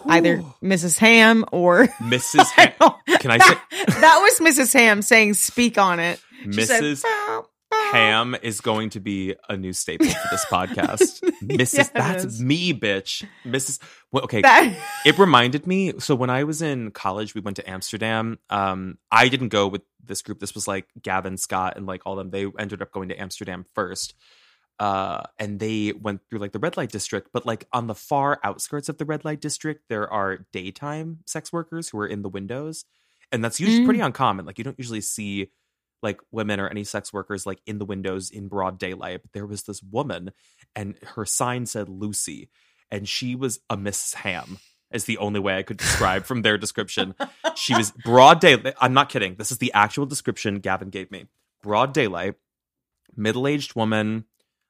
either 0.06 0.38
Whew. 0.38 0.54
Mrs. 0.70 0.98
Ham 1.00 1.46
or 1.52 1.88
Mrs. 2.02 2.46
Ham. 2.56 2.72
Can 3.20 3.32
I 3.32 3.38
say 3.38 3.54
that 4.00 4.20
was 4.22 4.40
Mrs. 4.40 4.74
Ham 4.74 5.02
saying, 5.02 5.34
"Speak 5.36 5.78
on 5.78 6.00
it." 6.00 6.20
She 6.44 6.48
Mrs. 6.50 7.04
"Bow, 7.04 7.10
bow." 7.28 7.50
Ham 7.72 8.36
is 8.42 8.62
going 8.62 8.90
to 8.92 9.00
be 9.00 9.36
a 9.48 9.56
new 9.58 9.74
staple 9.74 10.08
for 10.08 10.28
this 10.32 10.46
podcast. 10.46 11.22
Mrs. 11.44 11.78
Yeah, 11.96 12.14
that's 12.14 12.40
me, 12.40 12.74
bitch. 12.74 13.26
Mrs. 13.46 13.80
Well, 14.12 14.24
okay, 14.24 14.42
That- 14.42 14.76
it 15.06 15.18
reminded 15.18 15.66
me. 15.68 15.94
So 16.00 16.16
when 16.16 16.30
I 16.30 16.44
was 16.44 16.62
in 16.62 16.92
college, 16.92 17.36
we 17.36 17.42
went 17.42 17.58
to 17.58 17.70
Amsterdam. 17.70 18.40
Um, 18.50 18.98
I 19.12 19.28
didn't 19.30 19.50
go 19.50 19.68
with 19.68 19.82
this 20.04 20.22
group. 20.22 20.40
This 20.40 20.56
was 20.56 20.68
like 20.68 20.88
Gavin 21.02 21.38
Scott 21.38 21.78
and 21.78 21.86
like 21.86 22.02
all 22.06 22.16
them. 22.16 22.30
They 22.32 22.46
ended 22.58 22.82
up 22.82 22.92
going 22.92 23.10
to 23.10 23.20
Amsterdam 23.20 23.66
first. 23.76 24.14
Uh, 24.80 25.24
and 25.38 25.60
they 25.60 25.92
went 25.92 26.22
through 26.30 26.40
like 26.40 26.54
the 26.54 26.60
red 26.60 26.78
light 26.78 26.90
district, 26.90 27.30
but 27.34 27.46
like 27.46 27.68
on 27.74 27.88
the 27.88 27.94
far 27.96 28.40
outskirts 28.46 28.88
of 28.88 28.98
the 28.98 29.04
red 29.04 29.26
light 29.26 29.42
district, 29.42 29.84
there 29.90 30.10
are 30.12 30.46
daytime 30.54 31.20
sex 31.26 31.52
workers 31.52 31.90
who 31.90 32.00
are 32.00 32.08
in 32.08 32.22
the 32.22 32.30
windows, 32.30 32.86
and 33.30 33.44
that's 33.44 33.60
usually 33.60 33.82
Mm. 33.82 33.86
pretty 33.86 34.00
uncommon. 34.00 34.46
Like 34.46 34.58
you 34.58 34.64
don't 34.64 34.80
usually 34.80 35.02
see 35.02 35.52
like 36.02 36.20
women 36.32 36.60
or 36.60 36.68
any 36.68 36.84
sex 36.84 37.12
workers 37.12 37.46
like 37.46 37.60
in 37.66 37.78
the 37.78 37.86
windows 37.86 38.30
in 38.30 38.48
broad 38.48 38.80
daylight. 38.80 39.22
But 39.22 39.34
there 39.34 39.46
was 39.46 39.64
this 39.64 39.82
woman, 39.84 40.32
and 40.76 40.96
her 41.16 41.26
sign 41.26 41.66
said 41.66 41.90
Lucy, 41.90 42.50
and 42.92 43.08
she 43.08 43.36
was 43.36 43.60
a 43.70 43.78
Miss 43.78 44.14
Ham. 44.16 44.58
Is 44.92 45.06
the 45.06 45.20
only 45.20 45.40
way 45.40 45.56
I 45.56 45.62
could 45.62 45.78
describe 45.78 46.26
from 46.26 46.42
their 46.42 46.58
description. 46.58 47.14
She 47.56 47.76
was 47.76 47.92
broad 48.04 48.40
daylight. 48.40 48.74
I'm 48.82 48.96
not 48.96 49.10
kidding. 49.10 49.36
This 49.36 49.52
is 49.52 49.60
the 49.60 49.72
actual 49.74 50.08
description 50.08 50.62
Gavin 50.62 50.90
gave 50.90 51.12
me. 51.12 51.26
Broad 51.62 51.94
daylight, 51.94 52.36
middle 53.16 53.46
aged 53.46 53.76
woman, 53.76 54.26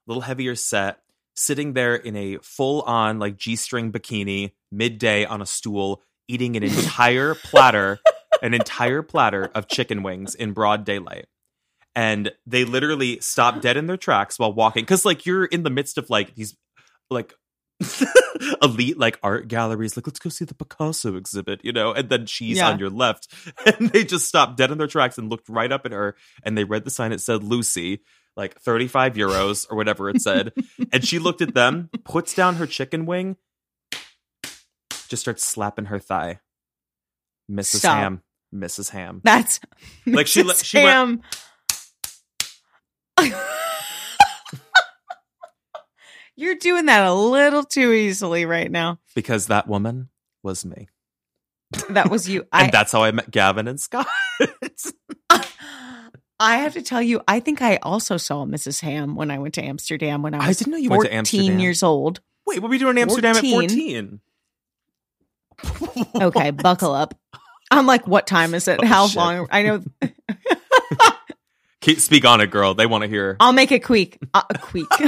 little 0.08 0.24
heavier 0.24 0.56
set, 0.56 1.00
sitting 1.36 1.72
there 1.72 1.96
in 1.96 2.18
a 2.18 2.38
full 2.40 2.82
on 2.82 3.18
like 3.18 3.38
G 3.38 3.56
string 3.56 3.94
bikini, 3.94 4.52
midday 4.72 5.24
on 5.24 5.42
a 5.42 5.46
stool, 5.46 6.02
eating 6.28 6.58
an 6.58 6.64
entire 6.64 7.34
platter, 7.34 8.00
an 8.42 8.54
entire 8.54 9.02
platter 9.02 9.50
of 9.56 9.68
chicken 9.68 10.04
wings 10.04 10.36
in 10.36 10.52
broad 10.54 10.86
daylight. 10.86 11.26
And 11.96 12.32
they 12.46 12.66
literally 12.66 13.20
stopped 13.20 13.62
dead 13.62 13.76
in 13.78 13.88
their 13.88 13.98
tracks 13.98 14.38
while 14.40 14.54
walking. 14.54 14.86
Cause 14.86 15.06
like 15.06 15.26
you're 15.26 15.46
in 15.46 15.64
the 15.64 15.70
midst 15.70 15.98
of 15.98 16.10
like 16.10 16.36
these 16.36 16.56
like 17.10 17.34
elite 18.62 18.98
like 18.98 19.18
art 19.24 19.48
galleries 19.48 19.96
like 19.96 20.06
let's 20.06 20.20
go 20.20 20.30
see 20.30 20.44
the 20.44 20.54
picasso 20.54 21.16
exhibit 21.16 21.62
you 21.64 21.72
know 21.72 21.94
and 21.94 22.10
then 22.10 22.26
she's 22.26 22.58
Yeah. 22.58 22.70
on 22.70 22.78
your 22.78 22.90
left 22.90 23.34
and 23.66 23.90
they 23.92 24.04
just 24.04 24.28
stopped 24.28 24.58
dead 24.58 24.70
in 24.70 24.78
their 24.78 24.86
tracks 24.88 25.18
and 25.18 25.30
looked 25.30 25.48
right 25.48 25.72
up 25.72 25.86
at 25.86 25.94
her 25.94 26.16
and 26.44 26.58
they 26.58 26.66
read 26.66 26.84
the 26.84 26.90
sign 26.92 27.14
it 27.14 27.22
said 27.22 27.42
lucy 27.42 28.02
like 28.36 28.60
35 28.60 29.14
euros 29.14 29.66
or 29.72 29.78
whatever 29.78 30.10
it 30.10 30.22
said 30.22 30.52
and 30.92 31.06
she 31.06 31.20
looked 31.20 31.42
at 31.42 31.54
them 31.54 31.90
puts 32.04 32.34
down 32.34 32.56
her 32.58 32.68
chicken 32.68 33.06
wing 33.06 33.38
just 35.08 35.22
starts 35.22 35.46
slapping 35.46 35.86
her 35.86 36.00
thigh 36.00 36.40
mrs 37.50 37.78
Stop. 37.78 37.98
ham 37.98 38.22
mrs 38.54 38.90
ham 38.90 39.22
That's 39.24 39.60
Like, 40.06 40.28
she 40.28 40.44
Mrs. 40.44 40.64
she 40.66 40.84
went- 40.84 41.22
You're 46.36 46.56
doing 46.56 46.86
that 46.86 47.06
a 47.06 47.14
little 47.14 47.64
too 47.64 47.92
easily 47.92 48.46
right 48.46 48.72
now. 48.72 49.00
because 49.14 49.48
that 49.48 49.68
woman 49.68 50.10
was 50.42 50.64
me 50.66 50.88
That 51.90 52.10
was 52.10 52.30
you. 52.30 52.42
and 52.54 52.68
I, 52.68 52.70
that's 52.72 52.92
how 52.94 53.04
i 53.04 53.12
met 53.12 53.30
gavin 53.32 53.68
and 53.68 53.80
scott 53.80 54.08
I 56.42 56.56
have 56.60 56.72
to 56.76 56.82
tell 56.82 57.02
you, 57.02 57.20
I 57.28 57.42
think 57.42 57.62
I 57.62 57.76
also 57.84 58.16
saw 58.16 58.46
Mrs. 58.46 58.80
Ham 58.80 59.16
when 59.18 59.30
I 59.30 59.40
went 59.40 59.56
to 59.56 59.62
Amsterdam 59.62 60.22
when 60.22 60.34
I 60.34 60.38
was 60.38 60.48
I 60.48 60.54
didn't 60.54 60.72
know 60.72 60.78
you 60.78 60.90
went 60.90 61.02
to 61.04 61.10
14 61.10 61.18
Amsterdam. 61.18 61.60
years 61.60 61.84
old. 61.84 62.22
wait 62.46 62.60
what 62.62 62.70
were 62.70 62.72
we 62.72 62.78
doing 62.78 62.96
in 62.98 63.04
amsterdam 63.04 63.36
14? 63.36 64.22
at 65.66 65.80
14 65.82 66.22
Okay, 66.22 66.52
buckle 66.52 66.94
up. 66.94 67.19
I'm 67.72 67.86
like, 67.86 68.08
what 68.08 68.26
time 68.28 68.54
is 68.54 68.68
it? 68.68 68.80
Oh, 68.82 68.86
How 68.86 69.08
shit. 69.08 69.18
long? 69.18 69.48
I 69.52 69.64
know. 69.64 69.84
Keep, 71.82 72.00
speak 72.00 72.26
on 72.26 72.42
it, 72.42 72.48
girl. 72.52 72.74
They 72.74 72.86
want 72.86 73.04
to 73.04 73.08
hear. 73.10 73.38
I'll 73.40 73.54
make 73.54 73.72
it 73.72 73.84
quick. 73.84 74.18
Uh, 74.34 74.42
quick. 74.60 74.88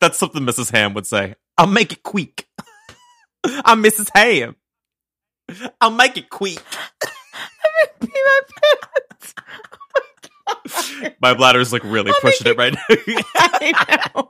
That's 0.00 0.18
something 0.18 0.42
Mrs. 0.42 0.70
Ham 0.72 0.94
would 0.94 1.06
say. 1.06 1.34
I'll 1.58 1.66
make 1.66 1.92
it 1.92 2.02
quick. 2.02 2.46
I'm 3.64 3.82
Mrs. 3.82 4.10
Ham. 4.14 4.56
I'll 5.80 5.90
make 5.90 6.16
it 6.16 6.28
quick. 6.28 6.62
My 8.00 8.00
pants. 8.00 9.34
My 11.20 11.34
bladder's 11.34 11.72
like 11.72 11.82
really 11.84 12.10
I'll 12.10 12.20
pushing 12.20 12.44
make 12.44 12.54
it 12.54 12.58
right 12.58 12.74
now. 12.74 12.80
I 13.36 14.10
know. 14.14 14.28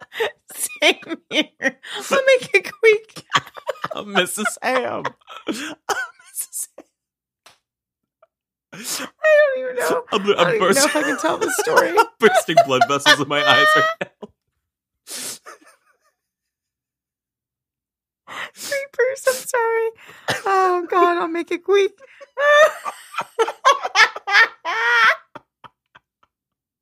Same 0.55 1.19
here. 1.31 1.45
I'll 2.11 2.25
make 2.27 2.55
it 2.55 2.73
quick. 2.81 3.25
I'm 3.95 4.07
Mrs. 4.07 4.45
Ham. 4.63 5.05
I'm 5.49 5.55
Mrs. 5.55 6.69
Ham. 6.77 6.85
I 8.75 9.55
don't 9.57 9.65
even 9.65 9.77
know. 9.77 10.03
I'm, 10.13 10.23
I 10.23 10.27
don't 10.27 10.39
I'm 10.41 10.49
even 10.49 10.61
know 10.61 10.67
bursting, 10.69 10.91
if 10.91 10.97
I 10.97 11.03
can 11.03 11.19
tell 11.19 11.39
the 11.39 11.51
story. 11.65 11.91
I'm 11.91 12.07
bursting 12.21 12.57
blood 12.67 12.83
vessels 12.89 13.21
in 13.21 13.29
my 13.29 13.39
eyes 13.45 13.67
right 13.77 13.85
now. 14.03 14.09
Creepers, 18.55 19.25
I'm 19.29 19.35
sorry. 19.35 19.91
Oh 20.47 20.87
God, 20.91 21.19
I'll 21.19 21.29
make 21.29 21.51
it 21.53 21.65
quick. 21.65 21.93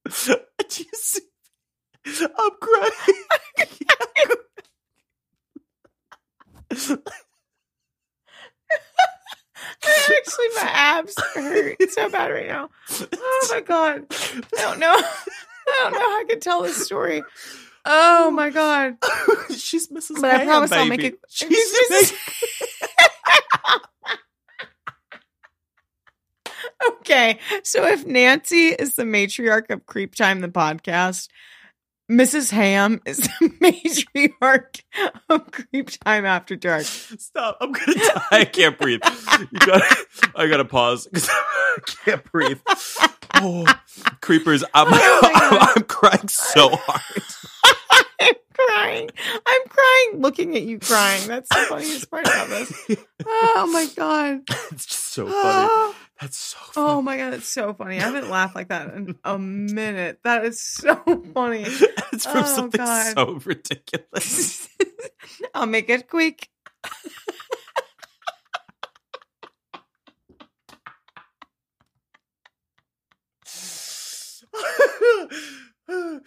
Do 0.07 0.82
you 0.84 0.86
see? 0.94 1.20
I'm 2.07 2.50
crying. 2.61 2.90
Actually, 9.84 10.48
my 10.57 10.70
abs 10.72 11.14
hurt 11.34 11.76
so 11.95 12.09
bad 12.11 12.30
right 12.30 12.47
now. 12.49 12.70
Oh 13.12 13.49
my 13.51 13.61
God. 13.61 14.07
I 14.11 14.42
don't 14.61 14.78
know. 14.78 14.95
I 15.66 15.80
don't 15.82 15.92
know 15.92 15.99
how 16.01 16.20
I 16.20 16.24
can 16.28 16.40
tell 16.40 16.62
this 16.62 16.84
story. 16.84 17.22
Oh 17.84 18.30
my 18.30 18.51
God. 18.51 18.97
She's 19.57 19.88
Mrs. 19.88 20.20
But 20.20 20.34
I 20.34 20.45
promise 20.45 20.72
I'll 20.72 20.86
make 20.86 21.05
it- 21.05 21.18
She's 21.28 21.74
Mrs. 21.90 22.12
Okay. 27.01 27.38
So 27.62 27.86
if 27.86 28.05
Nancy 28.07 28.68
is 28.68 28.97
the 28.97 29.05
matriarch 29.05 29.70
of 29.70 29.86
Creep 29.86 30.14
Time, 30.14 30.40
the 30.40 30.49
podcast, 30.49 31.28
Mrs. 32.11 32.51
Ham 32.51 33.01
is 33.07 33.18
the 33.18 33.49
matriarch 33.61 34.82
of 35.28 35.51
Creep 35.51 35.90
Time 36.05 36.26
After 36.26 36.57
Dark. 36.57 36.82
Stop! 36.84 37.57
I'm 37.61 37.72
gonna 37.72 37.95
die. 37.95 38.22
I 38.30 38.45
can't 38.45 38.78
breathe. 38.78 39.01
You 39.51 39.59
gotta, 39.59 39.97
I 40.36 40.47
gotta 40.47 40.64
pause 40.66 41.07
because 41.07 41.30
can't 42.05 42.33
breathe. 42.33 42.61
Oh, 43.35 43.66
creepers! 44.20 44.64
I'm, 44.75 44.87
Oh 44.91 45.20
I'm, 45.35 45.68
I'm 45.77 45.83
crying 45.85 46.29
so 46.29 46.70
hard. 46.72 47.22
I'm 48.20 48.35
crying. 48.53 49.11
I'm 49.47 49.62
crying 49.68 50.20
looking 50.22 50.57
at 50.57 50.62
you 50.62 50.79
crying. 50.79 51.27
That's 51.27 51.49
the 51.49 51.66
funniest 51.68 52.11
part 52.11 52.27
about 52.27 52.49
this. 52.49 52.97
Oh 53.27 53.70
my 53.72 53.87
God. 53.97 54.43
It's 54.70 54.87
just 54.87 55.12
so 55.12 55.27
funny. 55.27 55.35
Oh, 55.37 55.95
That's 56.20 56.37
so 56.37 56.59
oh 56.61 56.72
funny. 56.72 56.89
oh 56.89 57.03
my 57.03 57.16
God. 57.16 57.35
It's 57.35 57.49
so 57.49 57.75
funny. 57.75 57.97
I 57.99 58.03
haven't 58.03 58.31
laughed 58.31 58.55
like 58.55 58.68
that 58.68 58.95
in 58.95 59.16
a 59.25 59.39
minute. 59.39 60.20
That 60.25 60.45
is 60.45 60.61
so 60.61 60.97
funny. 61.35 61.64
it's 62.12 62.25
from 62.25 62.45
oh, 62.45 62.47
something 62.47 62.79
God. 62.79 63.14
so 63.14 63.41
ridiculous. 63.45 64.68
I'll 65.55 65.66
make 65.66 65.89
it 65.89 66.09
quick. 66.09 66.49
That 75.87 76.23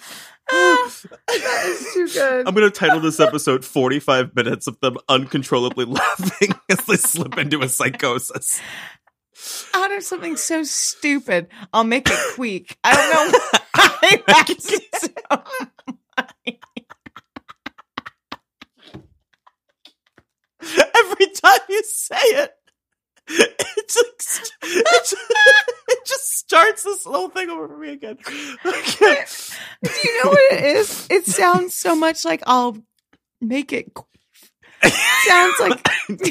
is 1.66 1.94
too 1.94 2.08
good. 2.14 2.48
I'm 2.48 2.54
gonna 2.54 2.70
title 2.70 3.00
this 3.00 3.20
episode 3.20 3.66
45 3.66 4.36
minutes 4.36 4.68
of 4.68 4.80
them 4.80 4.98
uncontrollably 5.10 5.86
laughing 5.86 6.54
as 6.70 6.78
they 6.86 6.98
slip 6.98 7.38
into 7.38 7.62
a 7.62 7.70
psychosis. 7.70 8.62
Out 9.74 9.92
of 9.92 10.04
something 10.04 10.36
so 10.36 10.64
stupid, 10.64 11.48
I'll 11.72 11.84
make 11.84 12.10
it 12.10 12.36
quick. 12.36 12.78
I 12.84 12.96
don't 12.96 13.32
know 13.32 13.40
why 13.76 14.24
that's 14.28 15.02
so 15.02 15.10
funny. 16.18 16.60
Every 20.62 21.28
time 21.28 21.60
you 21.70 21.84
say 21.84 22.16
it, 22.16 22.52
it's 23.28 23.98
like 23.98 24.22
st- 24.22 24.52
it's, 24.64 25.14
it 25.90 26.06
just 26.06 26.38
starts 26.38 26.84
this 26.84 27.06
little 27.06 27.30
thing 27.30 27.50
over 27.50 27.68
for 27.68 27.78
me 27.78 27.94
again. 27.94 28.18
I 28.26 28.82
can't- 28.86 29.58
Do 29.84 29.92
you 30.04 30.24
know 30.24 30.30
what 30.32 30.52
it 30.54 30.64
is? 30.78 31.08
It 31.10 31.26
sounds 31.26 31.74
so 31.76 31.96
much 31.96 32.24
like 32.26 32.42
I'll 32.48 32.78
make 33.42 33.74
it. 33.74 33.92
sounds 35.28 35.60
like 35.60 35.90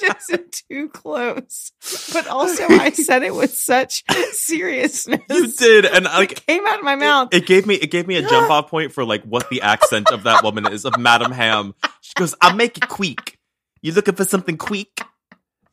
just 0.00 0.62
too 0.70 0.88
close, 0.90 1.72
but 2.12 2.28
also 2.28 2.64
I 2.68 2.90
said 2.90 3.24
it 3.24 3.34
with 3.34 3.52
such 3.52 4.04
seriousness. 4.32 5.20
You 5.28 5.48
did, 5.52 5.84
and 5.84 6.06
I, 6.06 6.14
It 6.14 6.18
like 6.30 6.46
came 6.46 6.64
out 6.66 6.78
of 6.78 6.84
my 6.84 6.94
mouth. 6.94 7.30
it 7.32 7.46
gave 7.46 7.66
me 7.66 7.74
it 7.74 7.90
gave 7.90 8.06
me 8.06 8.16
a 8.16 8.22
jump 8.22 8.50
off 8.50 8.68
point 8.70 8.92
for 8.92 9.04
like 9.04 9.24
what 9.24 9.50
the 9.50 9.62
accent 9.62 10.10
of 10.12 10.22
that 10.22 10.44
woman 10.44 10.72
is 10.72 10.84
of 10.84 10.96
Madam 10.98 11.32
Ham. 11.32 11.74
She 12.02 12.12
goes, 12.14 12.34
"I'll 12.40 12.54
make 12.54 12.76
it 12.78 12.88
quick. 12.88 13.36
You 13.82 13.92
looking 13.92 14.14
for 14.14 14.24
something 14.24 14.56
quick? 14.56 15.00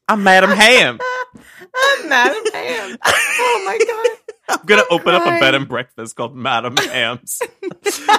I'm 0.10 0.24
Madam 0.24 0.52
Ham. 0.52 1.00
I'm 1.76 2.10
Madam 2.10 2.44
Ham. 2.54 2.98
Oh 3.04 3.64
my 3.66 3.78
god. 3.78 4.18
I'm 4.60 4.66
gonna 4.66 4.84
I'm 4.84 4.88
open 5.00 5.14
up 5.14 5.24
a 5.24 5.40
bed 5.40 5.54
and 5.56 5.68
breakfast 5.68 6.16
called 6.16 6.34
Madam 6.34 6.78
Ham's 6.78 7.42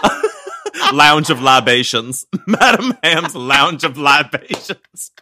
Lounge 0.93 1.31
of 1.31 1.41
Libations. 1.41 2.27
Madam 2.47 2.93
Ham's 3.03 3.35
Lounge 3.35 3.85
of 3.85 3.97
Libations. 3.97 5.13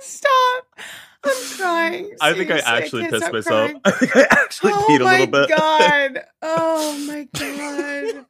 Stop. 0.00 0.64
I'm 1.22 1.36
crying. 1.56 2.10
I 2.20 2.32
think 2.32 2.50
I 2.50 2.58
actually 2.58 3.02
can't 3.02 3.12
pissed 3.14 3.32
myself. 3.32 3.70
crying. 3.70 3.80
I 3.84 3.90
think 3.92 4.16
I 4.16 4.26
actually 4.30 4.72
oh 4.74 4.86
peed 4.88 5.00
a 5.00 5.04
little 5.04 5.26
bit. 5.26 5.50
Oh 5.56 5.78
my 5.78 6.10
god. 6.12 6.24
Oh 6.42 7.06
my 7.06 7.28
god. 7.32 8.26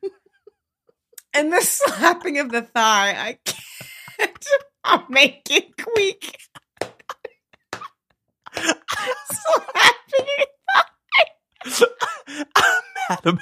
And 1.36 1.52
the 1.52 1.60
slapping 1.62 2.38
of 2.38 2.50
the 2.50 2.62
thigh. 2.62 3.10
I 3.16 3.38
can't. 3.44 4.46
I'll 4.84 5.06
make 5.08 5.42
it 5.50 5.76
quick. 5.76 6.38
slapping 8.54 10.26
it. 10.38 10.48
Madam 13.08 13.38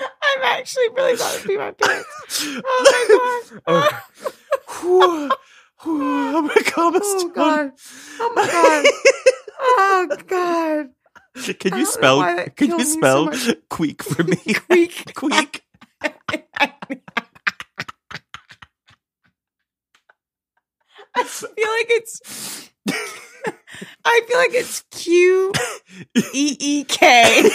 I'm 0.00 0.42
actually 0.44 0.88
really 0.90 1.14
about 1.14 1.32
to 1.40 1.48
pee 1.48 1.56
my 1.56 1.70
pants. 1.72 2.46
Oh 2.64 3.44
my 3.46 3.48
god. 3.66 4.02
Oh. 4.84 5.30
Oh 5.84 6.42
my 6.42 6.54
god, 6.74 6.96
I'm 6.96 7.02
Oh 7.02 7.18
stoned. 7.18 7.34
god. 7.34 7.72
Oh 8.20 8.32
my 8.34 8.46
god. 8.46 8.86
Oh 9.60 10.08
god. 10.26 10.86
Can 11.60 11.76
you 11.76 11.82
uh, 11.82 11.86
spell 11.86 12.22
can 12.56 12.70
you 12.70 12.84
so 12.84 12.84
spell 12.84 13.24
much. 13.26 13.48
queek 13.70 14.02
for 14.02 14.24
me? 14.24 14.36
Quick. 14.54 15.12
Queek. 15.14 15.60
I 21.14 21.24
feel 21.24 21.48
like 21.48 21.90
it's 21.90 22.70
I 24.04 24.22
feel 24.26 24.38
like 24.38 24.54
it's 24.54 24.84
Q 24.90 25.52
E 26.34 26.56
E 26.58 26.84
K. 26.84 27.50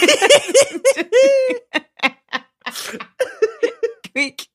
Queek. 4.14 4.48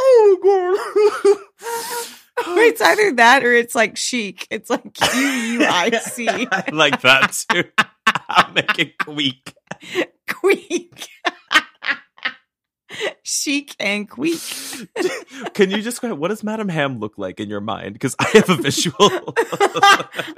Oh 0.00 0.38
Or 0.44 0.76
Oh, 2.46 2.56
it's 2.58 2.80
either 2.80 3.12
that 3.16 3.44
or 3.44 3.52
it's 3.52 3.74
like 3.74 3.96
chic. 3.96 4.46
It's 4.50 4.70
like 4.70 4.92
Q 4.94 5.20
U 5.20 5.64
I 5.64 5.90
C. 5.90 6.28
I 6.28 6.64
like 6.72 7.00
that 7.02 7.44
too. 7.50 7.64
I'll 8.28 8.52
make 8.52 8.78
it 8.78 8.98
queek. 8.98 9.54
Queek. 10.28 11.08
Chic 13.22 13.76
and 13.78 14.08
queek. 14.08 14.88
Can 15.54 15.70
you 15.70 15.82
describe 15.82 16.18
what 16.18 16.28
does 16.28 16.42
Madam 16.42 16.68
Ham 16.68 16.98
look 16.98 17.18
like 17.18 17.38
in 17.38 17.48
your 17.48 17.60
mind? 17.60 17.92
Because 17.92 18.16
I 18.18 18.28
have 18.34 18.48
a 18.48 18.56
visual. 18.56 18.96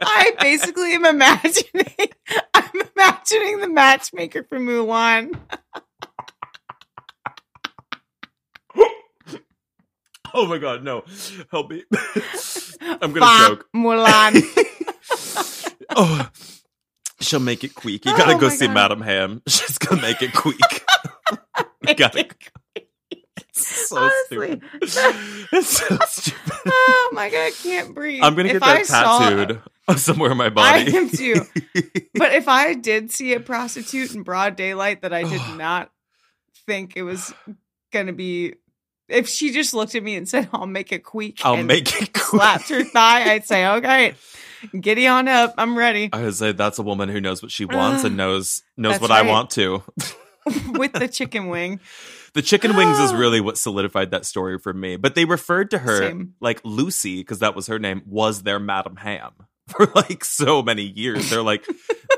I 0.03 0.33
basically 0.41 0.95
am 0.95 1.05
imagining 1.05 1.95
I'm 2.55 2.83
imagining 2.97 3.61
the 3.61 3.69
matchmaker 3.69 4.43
from 4.43 4.67
Mulan. 4.67 5.39
oh 10.35 10.47
my 10.47 10.59
god, 10.59 10.83
no. 10.85 11.05
Help 11.51 11.71
me. 11.71 11.85
I'm 12.81 13.13
gonna 13.13 13.21
Fuck 13.27 13.49
choke. 13.49 13.69
Mulan. 13.75 14.43
Oh, 15.97 16.29
she'll 17.21 17.41
make 17.41 17.65
it 17.65 17.75
queek. 17.75 18.05
You 18.05 18.17
gotta 18.17 18.35
Oh 18.35 18.39
go 18.39 18.49
see 18.49 18.67
God. 18.67 18.75
Madam 18.75 19.01
Ham. 19.01 19.43
She's 19.49 19.77
gonna 19.77 20.01
make 20.01 20.23
it 20.23 20.33
queek. 20.33 20.85
you 21.89 21.95
gotta. 21.97 22.27
It's 23.37 23.89
so 23.89 23.97
Honestly. 23.99 24.61
stupid. 24.87 25.49
It's 25.53 25.69
so 25.79 25.99
stupid. 26.07 26.53
oh 26.67 27.11
my 27.13 27.29
god, 27.29 27.39
I 27.39 27.51
can't 27.51 27.93
breathe. 27.93 28.23
I'm 28.23 28.37
gonna 28.37 28.51
If 28.51 28.53
get 28.55 28.61
that 28.63 28.77
I 28.77 28.83
saw- 28.85 29.19
tattooed 29.19 29.61
somewhere 29.97 30.31
in 30.31 30.37
my 30.37 30.49
body. 30.51 30.93
I 30.93 30.97
am 30.97 31.11
too. 31.11 31.35
But 32.15 32.35
if 32.35 32.47
I 32.47 32.75
did 32.75 33.11
see 33.11 33.33
a 33.35 33.41
prostitute 33.41 34.15
in 34.15 34.23
broad 34.23 34.55
daylight 34.55 35.03
that 35.03 35.13
I 35.13 35.25
did 35.25 35.43
not 35.57 35.91
think 36.67 36.93
it 36.97 37.03
was 37.03 37.35
gonna 37.93 38.13
be 38.13 38.55
if 39.11 39.29
she 39.29 39.53
just 39.53 39.75
looked 39.75 39.95
at 39.95 40.03
me 40.03 40.17
and 40.17 40.29
said, 40.29 40.49
I'll 40.53 40.67
make 40.67 40.93
it 40.93 41.05
queek 41.05 41.41
I'll 41.45 41.63
make 41.63 42.01
it 42.01 42.17
slapped 42.17 42.69
her 42.69 42.85
thigh, 42.85 43.33
I'd 43.33 43.47
say, 43.47 43.67
Okay, 43.67 44.15
giddy 44.79 45.07
on 45.07 45.29
up. 45.29 45.55
I'm 45.59 45.77
ready. 45.77 46.11
I 46.13 46.23
would 46.23 46.35
say 46.35 46.53
that's 46.53 46.79
a 46.79 46.83
woman 46.83 47.09
who 47.09 47.21
knows 47.21 47.43
what 47.43 47.51
she 47.51 47.65
wants 47.65 48.05
and 48.05 48.17
knows 48.17 48.63
knows 48.77 49.01
what 49.01 49.11
I 49.11 49.23
want 49.23 49.51
to. 49.51 49.83
With 50.73 50.93
the 50.93 51.09
chicken 51.09 51.49
wing. 51.49 51.81
The 52.33 52.43
chicken 52.43 52.77
wings 52.77 52.99
is 53.01 53.13
really 53.15 53.41
what 53.41 53.59
solidified 53.59 54.13
that 54.13 54.25
story 54.25 54.59
for 54.59 54.73
me. 54.73 54.97
But 54.97 55.15
they 55.15 55.25
referred 55.25 55.73
to 55.73 55.79
her 55.79 55.99
Same. 55.99 56.35
like 56.41 56.61
Lucy, 56.65 57.17
because 57.21 57.41
that 57.41 57.57
was 57.57 57.67
her 57.67 57.79
name, 57.81 58.03
was 58.07 58.43
their 58.45 58.61
Madam 58.61 58.97
Ham 58.97 59.33
for 59.69 59.91
like 59.95 60.25
so 60.25 60.63
many 60.63 60.85
years. 60.85 61.29
They're 61.29 61.43
like, 61.43 61.67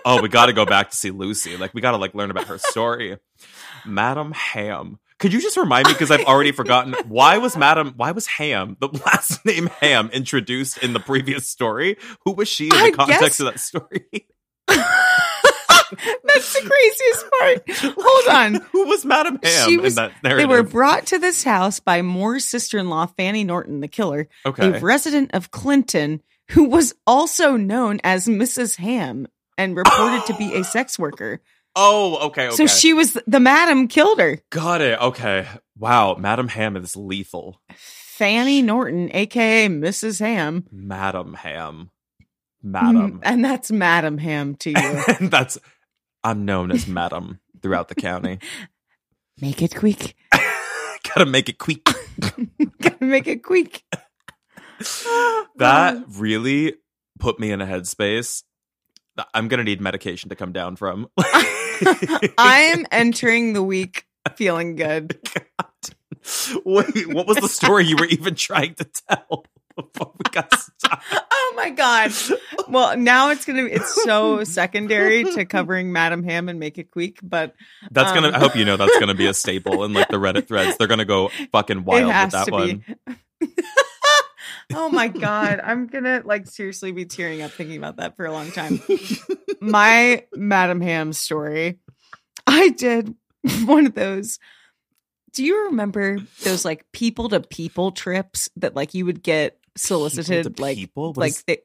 oh, 0.05 0.21
we 0.21 0.29
got 0.29 0.47
to 0.47 0.53
go 0.53 0.67
back 0.67 0.91
to 0.91 0.97
see 0.97 1.11
Lucy. 1.11 1.57
Like, 1.57 1.73
we 1.73 1.81
got 1.81 1.93
to 1.93 1.97
like 1.97 2.15
learn 2.15 2.31
about 2.31 2.49
her 2.49 2.59
story. 2.59 3.17
Madam 3.87 4.33
Ham. 4.33 4.99
Could 5.23 5.33
you 5.33 5.41
just 5.41 5.57
remind 5.57 5.87
me 5.87 5.93
because 5.95 6.11
I've 6.11 6.25
already 6.25 6.51
forgotten 6.53 6.95
why 7.07 7.39
was 7.39 7.57
Madam 7.57 7.95
why 7.97 8.11
was 8.11 8.27
Ham 8.27 8.77
the 8.81 8.89
last 9.07 9.45
name 9.47 9.69
Ham 9.81 10.11
introduced 10.13 10.79
in 10.79 10.93
the 10.93 11.01
previous 11.01 11.47
story? 11.49 11.97
Who 12.27 12.33
was 12.33 12.49
she 12.49 12.65
in 12.65 12.71
the 12.71 12.77
I 12.77 12.91
context 12.91 13.21
guess- 13.21 13.41
of 13.41 13.47
that 13.47 13.61
story? 13.61 14.27
That's 16.25 16.55
the 16.55 16.71
craziest 16.71 17.31
part. 17.39 17.97
Hold 18.03 18.37
on. 18.37 18.55
Who 18.73 18.87
was 18.87 19.05
Madam 19.05 19.39
Ham 19.43 19.69
She 19.69 19.77
was- 19.77 19.97
in 19.99 20.11
that 20.23 20.37
They 20.37 20.47
were 20.47 20.63
brought 20.63 21.07
to 21.07 21.19
this 21.19 21.45
house 21.45 21.81
by 21.81 22.03
Moore's 22.03 22.45
sister 22.47 22.79
in 22.79 22.89
law, 22.89 23.07
Fanny 23.07 23.45
Norton, 23.45 23.81
the 23.81 23.89
killer, 23.89 24.29
Okay. 24.47 24.69
a 24.73 24.81
resident 24.81 25.31
of 25.35 25.51
Clinton 25.51 26.23
who 26.51 26.65
was 26.65 26.95
also 27.07 27.57
known 27.57 28.01
as 28.05 28.27
Mrs. 28.27 28.77
Ham 28.77 29.29
and 29.59 29.77
reported 29.77 30.25
to 30.27 30.35
be 30.35 30.55
a 30.55 30.65
sex 30.65 30.99
worker. 30.99 31.41
Oh, 31.77 32.27
okay, 32.29 32.47
okay. 32.49 32.57
So 32.57 32.67
she 32.67 32.93
was 32.95 33.17
the 33.27 33.41
madam 33.41 33.89
killed 33.89 34.19
her. 34.19 34.41
Got 34.51 34.81
it. 34.81 35.01
Okay. 35.01 35.47
Wow. 35.79 36.15
Madam 36.17 36.49
Ham 36.49 36.77
is 36.77 36.97
lethal. 36.97 37.61
Fanny 37.77 38.63
Norton, 38.63 39.11
aka 39.15 39.69
Mrs. 39.69 40.21
Ham. 40.21 40.67
Madam 40.71 41.35
Ham. 41.35 41.91
Madam. 42.63 43.13
Mm, 43.15 43.21
And 43.23 43.45
that's 43.45 43.73
Madam 43.73 44.19
Ham 44.19 44.55
to 44.57 44.71
you. 44.71 45.05
that's 45.29 45.59
I'm 46.23 46.45
known 46.45 46.71
as 46.71 46.87
Madam 46.87 47.41
throughout 47.63 47.89
the 47.89 47.95
county. 47.97 48.39
Make 49.41 49.63
it 49.63 49.75
quick. 49.75 50.15
Gotta 51.15 51.27
make 51.27 51.49
it 51.49 51.59
quick. 51.59 51.85
Gotta 52.81 53.05
make 53.05 53.27
it 53.27 53.43
quick. 53.43 53.83
That 55.57 56.05
really 56.17 56.75
put 57.19 57.41
me 57.41 57.51
in 57.51 57.61
a 57.61 57.67
headspace. 57.67 58.45
I'm 59.35 59.49
gonna 59.49 59.65
need 59.65 59.81
medication 59.81 60.31
to 60.31 60.37
come 60.37 60.53
down 60.53 60.77
from. 60.77 61.09
I 62.39 62.73
am 62.75 62.87
entering 62.91 63.53
the 63.53 63.63
week 63.63 64.07
feeling 64.37 64.77
good. 64.77 65.19
Wait, 66.65 67.13
what 67.13 67.27
was 67.27 67.39
the 67.39 67.49
story 67.49 67.85
you 67.87 67.97
were 67.97 68.07
even 68.07 68.35
trying 68.35 68.75
to 68.75 68.85
tell 69.09 69.45
before 69.77 70.13
we 70.17 70.31
got 70.31 70.53
stopped? 70.55 71.05
Oh 71.45 71.55
my 71.55 71.69
god. 71.71 72.13
Well, 72.69 72.97
now 72.97 73.29
it's 73.29 73.45
gonna 73.45 73.65
be 73.65 73.73
it's 73.73 74.03
so 74.03 74.43
secondary 74.43 75.23
to 75.23 75.45
covering 75.45 75.93
Madam 75.93 76.23
Ham 76.25 76.49
and 76.49 76.59
make 76.59 76.79
it 76.79 76.91
quick, 76.91 77.19
but 77.23 77.55
That's 77.91 78.11
gonna. 78.13 78.29
Um, 78.29 78.35
I 78.37 78.39
hope 78.39 78.57
you 78.57 78.65
know 78.65 78.79
that's 78.79 78.99
gonna 78.99 79.15
be 79.15 79.27
a 79.27 79.35
staple 79.35 79.85
in 79.85 79.93
like 79.93 80.09
the 80.09 80.17
Reddit 80.17 80.49
threads. 80.49 80.79
They're 80.79 80.87
gonna 80.87 81.05
go 81.05 81.31
fucking 81.53 81.85
wild 81.85 82.11
it 82.11 82.25
with 82.25 82.33
that 82.33 82.47
to 82.47 82.53
one. 82.53 82.85
oh 84.75 84.89
my 84.91 85.09
god, 85.09 85.61
I'm 85.65 85.87
gonna 85.87 86.23
like 86.25 86.47
seriously 86.47 86.93
be 86.93 87.05
tearing 87.05 87.43
up 87.43 87.53
thinking 87.53 87.77
about 87.77 87.97
that 87.97 88.17
for 88.17 88.27
a 88.27 88.33
long 88.33 88.51
time. 88.51 88.81
my 89.61 90.25
Madam 90.35 90.81
Ham 90.81 91.13
story. 91.13 91.79
I 92.47 92.71
did 92.71 93.15
one 93.65 93.87
of 93.87 93.95
those. 93.95 94.39
Do 95.33 95.45
you 95.45 95.67
remember 95.67 96.19
those 96.43 96.65
like 96.65 96.85
people 96.93 97.31
to 97.31 97.41
people 97.41 97.93
trips 97.93 98.51
that 98.57 98.77
like 98.77 98.95
you 98.95 99.07
would 99.07 99.23
get 99.23 99.59
solicited 99.77 100.57
to 100.57 100.63
like 100.63 100.77
people? 100.77 101.15
Like 101.17 101.31
is- 101.31 101.45
they, 101.47 101.59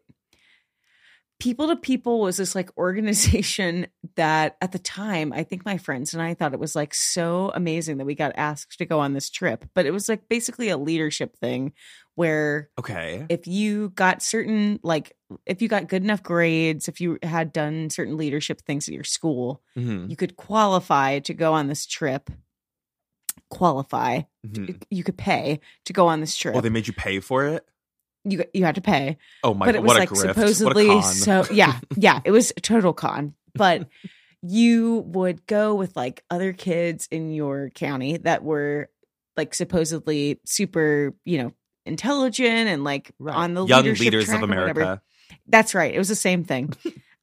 people 1.39 1.67
to 1.67 1.75
people 1.75 2.19
was 2.19 2.37
this 2.37 2.55
like 2.55 2.75
organization 2.77 3.87
that 4.15 4.57
at 4.61 4.71
the 4.71 4.79
time 4.79 5.31
i 5.33 5.43
think 5.43 5.65
my 5.65 5.77
friends 5.77 6.13
and 6.13 6.21
i 6.21 6.33
thought 6.33 6.53
it 6.53 6.59
was 6.59 6.75
like 6.75 6.93
so 6.93 7.51
amazing 7.53 7.97
that 7.97 8.05
we 8.05 8.15
got 8.15 8.31
asked 8.35 8.77
to 8.77 8.85
go 8.85 8.99
on 8.99 9.13
this 9.13 9.29
trip 9.29 9.65
but 9.73 9.85
it 9.85 9.91
was 9.91 10.09
like 10.09 10.27
basically 10.29 10.69
a 10.69 10.77
leadership 10.77 11.37
thing 11.37 11.73
where 12.18 12.70
Okay. 12.80 13.26
if 13.30 13.45
you 13.45 13.89
got 13.89 14.24
certain 14.24 14.80
like 14.82 15.15
if 15.45 15.61
you 15.61 15.68
got 15.68 15.88
good 15.88 16.03
enough 16.03 16.24
grades 16.24 16.88
if 16.88 16.99
you 16.99 17.20
had 17.22 17.53
done 17.53 17.91
certain 17.91 18.18
leadership 18.18 18.59
things 18.61 18.88
at 18.88 18.93
your 18.95 19.03
school 19.03 19.61
Mhm. 19.78 20.09
you 20.09 20.15
could 20.15 20.36
qualify 20.36 21.20
to 21.20 21.34
go 21.36 21.53
on 21.53 21.68
this 21.68 21.86
trip 21.86 22.30
qualify 23.49 24.22
Mhm. 24.45 24.82
you 24.89 25.03
could 25.03 25.18
pay 25.18 25.59
to 25.86 25.93
go 25.93 26.07
on 26.07 26.20
this 26.22 26.36
trip 26.36 26.55
Oh, 26.55 26.61
they 26.61 26.70
made 26.70 26.88
you 26.88 26.93
pay 26.93 27.20
for 27.20 27.45
it. 27.45 27.65
you 28.26 28.43
you 28.53 28.65
had 28.65 28.76
to 28.76 28.82
pay 28.82 29.18
Oh 29.43 29.53
my 29.53 29.65
but 29.68 29.76
it 29.76 29.82
was 29.84 29.93
like 29.97 30.09
grift! 30.09 30.22
supposedly 30.34 30.88
what 30.88 30.97
a 30.97 31.01
con. 31.01 31.13
so 31.13 31.45
yeah 31.53 31.80
yeah 31.95 32.20
it 32.26 32.32
was 32.32 32.51
a 32.57 32.61
total 32.61 32.93
con 32.93 33.36
but 33.53 33.88
you 34.41 35.03
would 35.07 35.45
go 35.47 35.76
with 35.76 35.95
like 35.95 36.24
other 36.30 36.51
kids 36.51 37.07
in 37.11 37.32
your 37.32 37.70
county 37.70 38.18
that 38.18 38.43
were 38.43 38.89
like 39.38 39.53
supposedly 39.53 40.39
super 40.45 41.13
you 41.26 41.38
know 41.43 41.51
intelligent 41.88 42.67
and 42.69 42.83
like 42.83 43.11
on 43.25 43.53
the 43.53 43.65
Young 43.65 43.83
leadership 43.83 44.03
leaders 44.05 44.25
track 44.25 44.38
of. 44.38 44.43
America. 44.43 45.01
that's 45.47 45.73
right 45.73 45.93
it 45.93 45.97
was 45.97 46.09
the 46.09 46.15
same 46.15 46.43
thing 46.43 46.73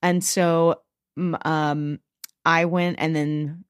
and 0.03 0.25
so 0.25 0.81
um 1.45 1.99
i 2.45 2.65
went 2.65 2.97
and 2.99 3.15
then 3.15 3.65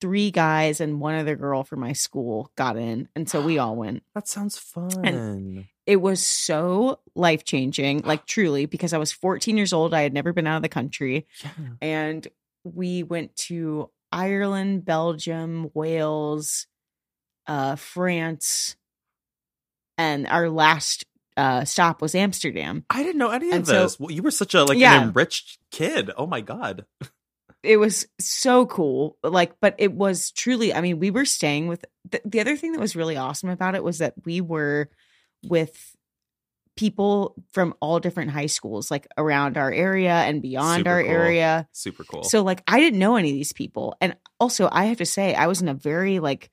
three 0.00 0.30
guys 0.30 0.80
and 0.80 1.00
one 1.00 1.14
other 1.14 1.34
girl 1.36 1.64
from 1.64 1.80
my 1.80 1.92
school 1.94 2.50
got 2.56 2.76
in 2.76 3.08
and 3.16 3.28
so 3.28 3.40
we 3.40 3.58
all 3.62 3.74
went 3.76 4.02
That 4.14 4.28
sounds 4.28 4.58
fun. 4.58 5.66
it 5.86 5.96
was 5.96 6.26
so 6.26 7.00
life 7.14 7.44
changing, 7.44 8.00
like 8.02 8.26
truly, 8.34 8.66
because 8.66 8.92
I 8.92 8.98
was 8.98 9.12
14 9.12 9.56
years 9.56 9.72
old. 9.72 9.94
I 9.94 10.02
had 10.02 10.12
never 10.14 10.32
been 10.32 10.46
out 10.46 10.56
of 10.56 10.62
the 10.62 10.68
country. 10.68 11.26
And 11.80 12.26
we 12.64 13.02
went 13.02 13.36
to 13.48 13.90
Ireland, 14.12 14.84
Belgium, 14.84 15.70
Wales, 15.74 16.66
uh, 17.46 17.76
France, 17.76 18.76
and 19.98 20.26
our 20.26 20.48
last 20.50 21.04
uh, 21.36 21.64
stop 21.64 22.00
was 22.00 22.14
Amsterdam. 22.14 22.84
I 22.90 23.02
didn't 23.02 23.18
know 23.18 23.30
any 23.30 23.48
of 23.48 23.54
And 23.54 23.66
so- 23.66 23.82
this. 23.82 23.98
well, 23.98 24.10
you 24.10 24.22
were 24.22 24.30
such 24.30 24.54
a 24.54 24.64
like 24.64 24.78
Yeah. 24.78 24.96
an 25.00 25.08
enriched 25.08 25.58
kid. 25.70 26.10
Oh 26.16 26.26
my 26.26 26.40
god. 26.40 26.84
it 27.64 27.78
was 27.78 28.06
so 28.20 28.66
cool 28.66 29.16
like 29.22 29.58
but 29.58 29.74
it 29.78 29.90
was 29.90 30.30
truly 30.32 30.74
i 30.74 30.82
mean 30.82 30.98
we 30.98 31.10
were 31.10 31.24
staying 31.24 31.66
with 31.66 31.82
the, 32.10 32.20
the 32.26 32.38
other 32.38 32.58
thing 32.58 32.72
that 32.72 32.78
was 32.80 32.94
really 32.94 33.16
awesome 33.16 33.48
about 33.48 33.74
it 33.74 33.82
was 33.82 33.98
that 33.98 34.12
we 34.26 34.42
were 34.42 34.90
with 35.48 35.96
people 36.76 37.34
from 37.52 37.72
all 37.80 38.00
different 38.00 38.30
high 38.32 38.46
schools 38.46 38.90
like 38.90 39.06
around 39.16 39.56
our 39.56 39.72
area 39.72 40.12
and 40.12 40.42
beyond 40.42 40.80
Super 40.80 40.90
our 40.90 41.02
cool. 41.02 41.10
area 41.10 41.68
Super 41.72 42.04
cool. 42.04 42.24
so 42.24 42.42
like 42.42 42.62
i 42.66 42.80
didn't 42.80 42.98
know 42.98 43.16
any 43.16 43.30
of 43.30 43.34
these 43.34 43.52
people 43.54 43.96
and 44.00 44.14
also 44.38 44.68
i 44.70 44.84
have 44.84 44.98
to 44.98 45.06
say 45.06 45.34
i 45.34 45.46
was 45.46 45.62
in 45.62 45.68
a 45.68 45.74
very 45.74 46.18
like 46.18 46.50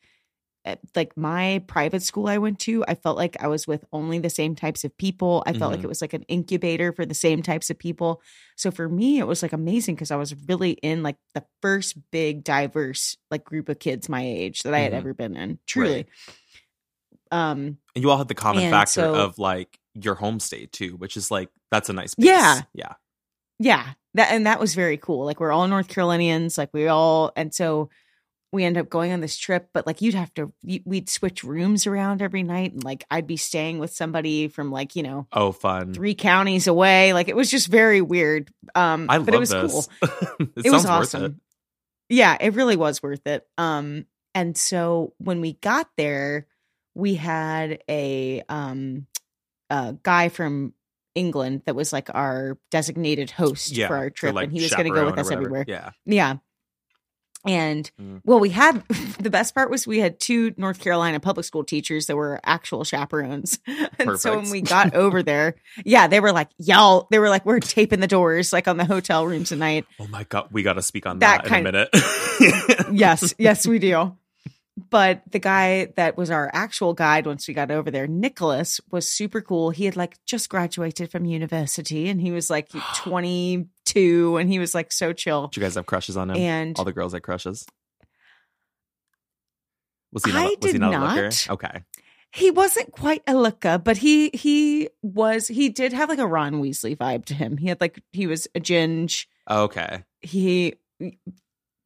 like 0.96 1.18
my 1.18 1.64
private 1.68 2.04
school 2.04 2.28
I 2.28 2.38
went 2.38 2.60
to, 2.60 2.86
I 2.88 2.94
felt 2.96 3.18
like 3.18 3.36
I 3.42 3.48
was 3.48 3.66
with 3.66 3.84
only 3.92 4.20
the 4.20 4.30
same 4.30 4.54
types 4.56 4.84
of 4.84 4.96
people. 4.98 5.42
I 5.48 5.54
felt 5.54 5.72
like 5.72 5.80
Mhm. 5.82 5.86
it 5.86 5.88
was 5.88 6.02
like 6.02 6.14
an 6.14 6.22
incubator 6.24 6.94
for 6.94 7.06
the 7.06 7.16
same 7.16 7.42
types 7.42 7.70
of 7.72 7.80
people. 7.80 8.22
So 8.58 8.70
for 8.70 8.88
me, 8.88 9.18
it 9.18 9.26
was 9.26 9.42
like 9.42 9.54
amazing 9.54 9.96
because 9.96 10.12
I 10.12 10.18
was 10.18 10.36
really 10.48 10.72
in 10.72 11.02
like 11.02 11.18
the 11.34 11.44
first 11.64 11.98
big 12.12 12.44
diverse 12.44 13.18
like 13.32 13.44
group 13.44 13.70
of 13.70 13.80
kids 13.80 14.08
my 14.08 14.24
age 14.24 14.62
that 14.62 14.74
I 14.76 14.80
had 14.80 14.92
Mhm. 14.94 14.98
ever 14.98 15.14
been 15.16 15.36
in. 15.36 15.58
Truly. 15.66 16.06
Um 17.32 17.78
And 17.96 18.04
you 18.04 18.10
all 18.12 18.18
had 18.18 18.28
the 18.28 18.36
common 18.36 18.70
factor 18.70 18.92
so- 19.02 19.16
of 19.16 19.40
like 19.40 19.80
your 19.94 20.16
home 20.16 20.40
state 20.40 20.72
too, 20.72 20.96
which 20.98 21.18
is 21.18 21.32
like 21.32 21.50
that's 21.72 21.90
a 21.90 21.94
nice 21.94 22.14
base. 22.16 22.26
Yeah. 22.28 22.62
Yeah. 22.74 22.94
Yeah, 23.60 23.94
that 24.16 24.32
and 24.32 24.48
that 24.48 24.60
was 24.60 24.74
very 24.74 24.98
cool. 24.98 25.24
Like 25.26 25.40
we're 25.40 25.52
all 25.52 25.68
North 25.68 25.88
Carolinians, 25.88 26.58
like 26.58 26.70
we 26.74 26.88
all, 26.88 27.32
and 27.36 27.54
so 27.54 27.90
we 28.52 28.64
end 28.66 28.78
up 28.78 28.90
going 28.90 29.12
on 29.14 29.22
this 29.22 29.38
trip. 29.38 29.70
But 29.74 29.88
like 29.88 30.02
you'd 30.02 30.14
have 30.16 30.34
to, 30.36 30.52
we'd 30.86 31.10
switch 31.10 31.44
rooms 31.44 31.88
around 31.88 32.22
every 32.22 32.44
night, 32.44 32.74
and 32.74 32.84
like 32.84 33.06
I'd 33.10 33.28
be 33.28 33.38
staying 33.38 33.80
with 33.80 33.94
somebody 33.94 34.48
from 34.48 34.72
like 34.72 34.96
you 34.96 35.04
know 35.04 35.28
Oh, 35.32 35.52
fun. 35.52 35.94
three 35.94 36.16
counties 36.16 36.68
away. 36.68 37.14
Like 37.14 37.28
it 37.30 37.36
was 37.36 37.50
just 37.50 37.68
very 37.68 38.02
weird. 38.02 38.52
Um, 38.76 39.08
I 39.10 39.18
but 39.20 39.28
love 39.28 39.36
it 39.36 39.40
was 39.40 39.50
this. 39.50 39.72
cool. 39.72 40.10
it, 40.40 40.66
it 40.66 40.72
was 40.72 40.86
awesome. 40.86 41.24
it. 41.26 41.34
Yeah, 42.10 42.38
it 42.40 42.54
really 42.56 42.76
was 42.76 43.02
worth 43.02 43.26
it. 43.26 43.48
Um, 43.58 44.06
and 44.36 44.58
so 44.58 45.14
when 45.18 45.40
we 45.42 45.54
got 45.54 45.90
there, 45.98 46.48
we 46.94 47.16
had 47.16 47.82
a 47.90 48.44
um 48.50 49.08
a 49.70 49.96
guy 50.04 50.28
from 50.30 50.74
England 51.16 51.62
that 51.66 51.76
was 51.76 51.94
like 51.94 52.10
our 52.14 52.58
designated 52.70 53.32
host 53.32 53.72
Yeah. 53.72 53.88
for 53.88 53.96
our 53.98 54.10
trip, 54.10 54.36
like, 54.36 54.46
and 54.46 54.54
he 54.54 54.62
was 54.62 54.74
going 54.74 54.86
to 54.88 54.94
go 54.94 55.06
with 55.06 55.18
us 55.20 55.32
everywhere. 55.32 55.64
Yeah. 55.68 55.92
Yeah. 56.06 56.38
And 57.46 57.90
Mm. 58.00 58.22
well, 58.24 58.40
we 58.40 58.50
had 58.50 58.84
the 59.20 59.30
best 59.30 59.56
part 59.56 59.70
was 59.70 59.88
we 59.88 60.00
had 60.00 60.20
two 60.20 60.54
North 60.58 60.80
Carolina 60.80 61.20
public 61.20 61.46
school 61.46 61.64
teachers 61.64 62.06
that 62.06 62.16
were 62.16 62.40
actual 62.44 62.84
chaperones. 62.84 63.60
and 64.00 64.20
so 64.20 64.36
when 64.38 64.50
we 64.50 64.62
got 64.62 64.94
over 64.94 65.24
there, 65.24 65.56
yeah, 65.84 66.08
they 66.08 66.20
were 66.20 66.32
like, 66.32 66.50
y'all, 66.58 67.08
they 67.12 67.20
were 67.20 67.30
like, 67.30 67.46
we're 67.46 67.60
taping 67.60 68.00
the 68.00 68.08
doors 68.08 68.54
like 68.54 68.68
on 68.68 68.78
the 68.78 68.86
hotel 68.86 69.26
room 69.26 69.44
tonight. 69.44 69.86
Oh 70.00 70.08
my 70.08 70.24
god, 70.26 70.50
we 70.52 70.64
got 70.64 70.74
to 70.74 70.82
speak 70.82 71.06
on 71.06 71.20
That 71.20 71.44
that, 71.44 71.52
in 71.52 71.60
a 71.60 71.64
minute. 71.64 71.90
yes, 72.92 73.34
yes, 73.38 73.68
we 73.68 73.80
do. 73.80 74.16
But 74.78 75.22
the 75.30 75.40
guy 75.40 75.88
that 75.98 76.18
was 76.18 76.32
our 76.32 76.50
actual 76.54 76.94
guide 76.94 77.26
once 77.26 77.48
we 77.48 77.54
got 77.54 77.72
over 77.72 77.92
there, 77.92 78.08
Nicholas, 78.08 78.80
was 78.90 79.10
super 79.10 79.42
cool. 79.42 79.70
He 79.70 79.86
had 79.86 79.98
like 79.98 80.18
just 80.26 80.50
graduated 80.50 81.12
from 81.12 81.26
university 81.26 82.08
and 82.08 82.22
he 82.22 82.32
was 82.32 82.50
like 82.50 82.70
22 82.96 84.38
and 84.38 84.50
he 84.50 84.60
was 84.60 84.74
like 84.74 84.92
so 84.92 85.12
chill. 85.14 85.48
Did 85.48 85.58
you 85.58 85.64
guys 85.64 85.76
have 85.76 85.86
crushes 85.86 86.16
on 86.16 86.30
him? 86.30 86.38
And- 86.38 86.80
all 86.80 86.86
the 86.86 86.94
girls 86.94 87.14
had 87.14 87.22
crushes. 87.22 87.66
Was 90.14 90.26
he 90.26 90.32
not? 90.32 90.42
I 90.42 90.46
was 90.46 90.56
he 90.62 90.72
did 90.74 90.82
not, 90.82 90.94
a 90.94 91.00
looker? 91.00 91.30
Okay. 91.52 91.84
He 92.34 92.52
wasn't 92.52 92.92
quite 92.92 93.24
a 93.28 93.36
looker, 93.36 93.78
but 93.78 93.98
he 93.98 94.30
he 94.34 94.90
was 95.02 95.48
he 95.48 95.70
did 95.70 95.94
have 95.94 96.10
like 96.10 96.20
a 96.20 96.28
Ron 96.28 96.62
Weasley 96.62 96.98
vibe 96.98 97.26
to 97.26 97.34
him. 97.34 97.58
He 97.58 97.68
had 97.68 97.82
like 97.82 98.02
he 98.12 98.28
was 98.28 98.48
a 98.56 98.60
ginge. 98.60 99.26
Okay. 99.50 100.04
He 100.22 100.76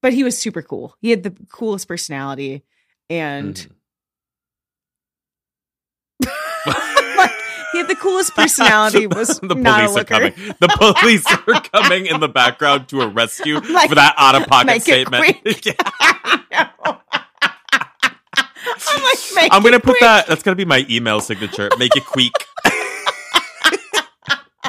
but 0.02 0.14
he 0.14 0.24
was 0.24 0.38
super 0.38 0.62
cool. 0.62 0.96
He 1.02 1.10
had 1.10 1.24
the 1.24 1.36
coolest 1.52 1.88
personality 1.88 2.64
and 3.10 3.56
Mhm. 3.56 3.70
like, 7.18 7.32
he 7.72 7.78
had 7.80 7.88
the 7.88 7.96
coolest 7.96 8.34
personality 8.36 9.06
was 9.08 9.40
the 9.42 9.54
not 9.56 9.84
a 9.84 9.88
police 9.88 9.98
are 9.98 10.04
coming. 10.06 10.34
The 10.60 10.96
police 11.02 11.26
are 11.28 11.62
coming 11.74 12.06
in 12.08 12.20
the 12.20 12.30
background 12.30 12.88
to 12.90 13.02
arrest 13.02 13.46
you 13.46 13.60
Like, 13.60 13.90
for 13.90 13.96
that 13.96 14.16
out 14.18 14.36
of 14.36 14.48
pocket 14.48 14.82
statement. 14.82 15.38
I'm 18.88 19.04
like, 19.36 19.52
I'm 19.52 19.62
gonna 19.64 19.80
put 19.80 19.92
quick. 19.92 20.00
that. 20.02 20.28
That's 20.28 20.42
gonna 20.44 20.56
be 20.56 20.66
my 20.66 20.86
email 20.90 21.20
signature. 21.22 21.70
Make 21.78 21.96
it 21.96 22.06
quick. 22.06 22.32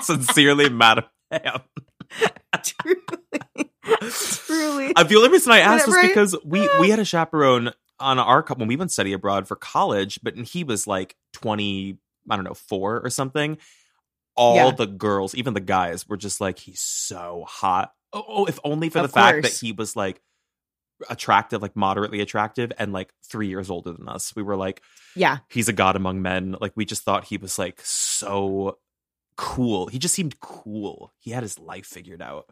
Sincerely, 0.02 0.68
Madam 0.68 1.04
truly, 2.62 3.00
truly. 4.10 4.94
Uh, 4.94 5.02
the 5.02 5.16
only 5.16 5.28
reason 5.30 5.52
I 5.52 5.60
asked 5.60 5.86
was 5.86 5.96
because 6.00 6.36
we 6.44 6.68
we 6.80 6.90
had 6.90 6.98
a 6.98 7.04
chaperone 7.04 7.72
on 8.00 8.18
our 8.18 8.42
couple 8.42 8.60
when 8.62 8.68
we 8.68 8.76
went 8.76 8.92
study 8.92 9.12
abroad 9.12 9.48
for 9.48 9.56
college, 9.56 10.20
but 10.22 10.36
he 10.36 10.64
was 10.64 10.86
like 10.86 11.16
20, 11.34 11.98
I 12.30 12.36
don't 12.36 12.44
know, 12.44 12.54
four 12.54 13.00
or 13.00 13.10
something. 13.10 13.58
All 14.34 14.56
Yeah. 14.56 14.70
the 14.72 14.86
girls, 14.86 15.34
even 15.34 15.54
the 15.54 15.60
guys, 15.60 16.06
were 16.08 16.16
just 16.18 16.40
like, 16.40 16.58
he's 16.58 16.80
so 16.80 17.44
hot. 17.48 17.92
Oh, 18.12 18.24
oh, 18.28 18.44
if 18.46 18.58
only 18.64 18.88
for 18.90 18.98
Of 18.98 19.04
the 19.04 19.08
fact 19.12 19.42
that 19.42 19.52
he 19.52 19.72
was 19.72 19.96
like 19.96 20.20
attractive, 21.08 21.62
like 21.62 21.76
moderately 21.76 22.20
attractive, 22.20 22.72
and 22.78 22.92
like 22.92 23.12
three 23.28 23.48
years 23.48 23.70
older 23.70 23.92
than 23.92 24.08
us. 24.08 24.34
We 24.36 24.42
were 24.42 24.56
like, 24.56 24.82
Yeah, 25.14 25.38
he's 25.48 25.68
a 25.68 25.72
god 25.72 25.96
among 25.96 26.22
men. 26.22 26.56
Like 26.60 26.72
we 26.76 26.84
just 26.84 27.02
thought 27.02 27.24
he 27.24 27.36
was 27.38 27.58
like 27.58 27.80
so 27.82 28.78
cool. 29.36 29.86
He 29.88 29.98
just 29.98 30.14
seemed 30.14 30.40
cool. 30.40 31.12
He 31.18 31.30
had 31.30 31.42
his 31.42 31.58
life 31.58 31.86
figured 31.86 32.22
out. 32.22 32.46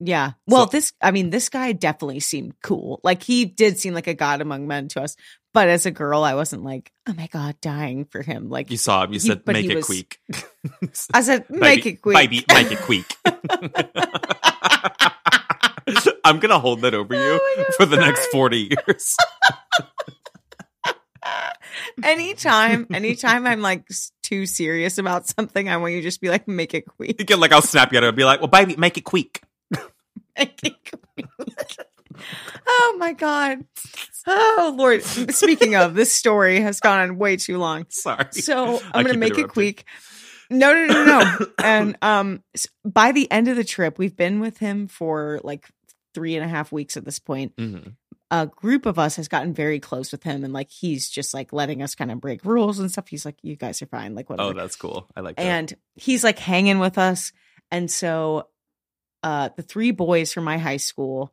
Yeah. 0.00 0.32
Well, 0.46 0.66
So- 0.66 0.70
this 0.72 0.92
I 1.00 1.10
mean, 1.10 1.30
this 1.30 1.48
guy 1.48 1.72
definitely 1.72 2.20
seemed 2.20 2.54
cool. 2.62 3.00
Like 3.02 3.22
he 3.22 3.44
did 3.44 3.78
seem 3.78 3.94
like 3.94 4.06
a 4.06 4.14
god 4.14 4.40
among 4.40 4.66
men 4.68 4.88
to 4.88 5.02
us. 5.02 5.16
But 5.54 5.68
as 5.68 5.86
a 5.86 5.90
girl, 5.90 6.22
I 6.24 6.34
wasn't 6.34 6.62
like, 6.62 6.92
oh 7.08 7.14
my 7.14 7.26
god, 7.28 7.56
dying 7.62 8.04
for 8.04 8.22
him. 8.22 8.50
Like 8.50 8.70
You 8.70 8.76
saw 8.76 9.04
him. 9.04 9.12
You 9.14 9.20
He- 9.20 9.26
said, 9.28 9.46
"Make 9.46 9.64
it 9.66 9.76
was- 9.76 9.86
quick." 9.86 10.20
I 11.14 11.22
said, 11.22 11.48
make 11.50 11.84
Baby- 11.84 11.90
it 11.96 12.02
quick. 12.02 12.16
baby, 12.16 12.44
make 12.52 12.70
it 12.70 12.80
quick. 12.80 13.06
I'm 16.24 16.38
gonna 16.38 16.58
hold 16.58 16.82
that 16.82 16.94
over 16.94 17.14
you 17.14 17.20
Oh 17.40 17.54
God, 17.56 17.66
for 17.76 17.86
the 17.86 17.96
next 17.96 18.26
forty 18.26 18.70
years. 18.86 19.16
anytime, 22.02 22.86
anytime 22.92 23.46
I'm 23.46 23.60
like 23.62 23.86
too 24.22 24.44
serious 24.46 24.98
about 24.98 25.26
something, 25.26 25.68
I 25.68 25.78
want 25.78 25.94
you 25.94 26.00
to 26.00 26.04
just 26.06 26.20
be 26.20 26.28
like, 26.28 26.46
make 26.46 26.74
it 26.74 26.84
quick. 26.86 27.16
You 27.18 27.24
get 27.24 27.38
like 27.38 27.52
I'll 27.52 27.62
snap 27.62 27.92
you 27.92 27.98
out 27.98 28.04
and 28.04 28.16
be 28.16 28.24
like, 28.24 28.40
"Well, 28.40 28.48
baby, 28.48 28.76
make 28.76 28.98
it 28.98 29.04
quick." 29.04 29.42
Oh 32.70 32.96
my 32.98 33.12
god. 33.12 33.64
Oh 34.26 34.74
Lord. 34.76 35.02
Speaking 35.02 35.74
of, 35.76 35.94
this 35.94 36.12
story 36.12 36.60
has 36.60 36.80
gone 36.80 37.00
on 37.00 37.16
way 37.18 37.36
too 37.36 37.58
long. 37.58 37.86
Sorry. 37.88 38.26
So 38.32 38.80
I'm 38.92 39.04
gonna 39.06 39.18
make 39.18 39.38
it 39.38 39.48
quick. 39.48 39.84
No, 40.50 40.72
no, 40.74 40.86
no, 40.86 41.04
no. 41.04 41.46
and 41.64 41.96
um 42.02 42.42
s- 42.54 42.66
by 42.84 43.12
the 43.12 43.30
end 43.30 43.48
of 43.48 43.56
the 43.56 43.64
trip, 43.64 43.98
we've 43.98 44.16
been 44.16 44.40
with 44.40 44.58
him 44.58 44.88
for 44.88 45.40
like 45.44 45.68
three 46.14 46.34
and 46.36 46.44
a 46.44 46.48
half 46.48 46.72
weeks 46.72 46.96
at 46.96 47.04
this 47.04 47.18
point. 47.18 47.54
Mhm. 47.56 47.94
A 48.30 48.46
group 48.46 48.84
of 48.84 48.98
us 48.98 49.16
has 49.16 49.28
gotten 49.28 49.54
very 49.54 49.80
close 49.80 50.12
with 50.12 50.22
him 50.22 50.44
and 50.44 50.52
like 50.52 50.70
he's 50.70 51.08
just 51.08 51.32
like 51.32 51.52
letting 51.52 51.82
us 51.82 51.94
kind 51.94 52.10
of 52.10 52.20
break 52.20 52.44
rules 52.44 52.78
and 52.78 52.90
stuff. 52.90 53.08
He's 53.08 53.24
like, 53.24 53.36
You 53.42 53.56
guys 53.56 53.80
are 53.80 53.86
fine, 53.86 54.14
like 54.14 54.28
whatever. 54.28 54.50
Oh, 54.50 54.52
that's 54.52 54.76
cool. 54.76 55.08
I 55.16 55.20
like 55.20 55.36
that. 55.36 55.42
and 55.42 55.74
he's 55.94 56.24
like 56.24 56.38
hanging 56.38 56.78
with 56.80 56.98
us 56.98 57.32
and 57.70 57.90
so 57.90 58.48
uh 59.22 59.50
the 59.56 59.62
three 59.62 59.90
boys 59.90 60.32
from 60.32 60.44
my 60.44 60.58
high 60.58 60.76
school 60.76 61.32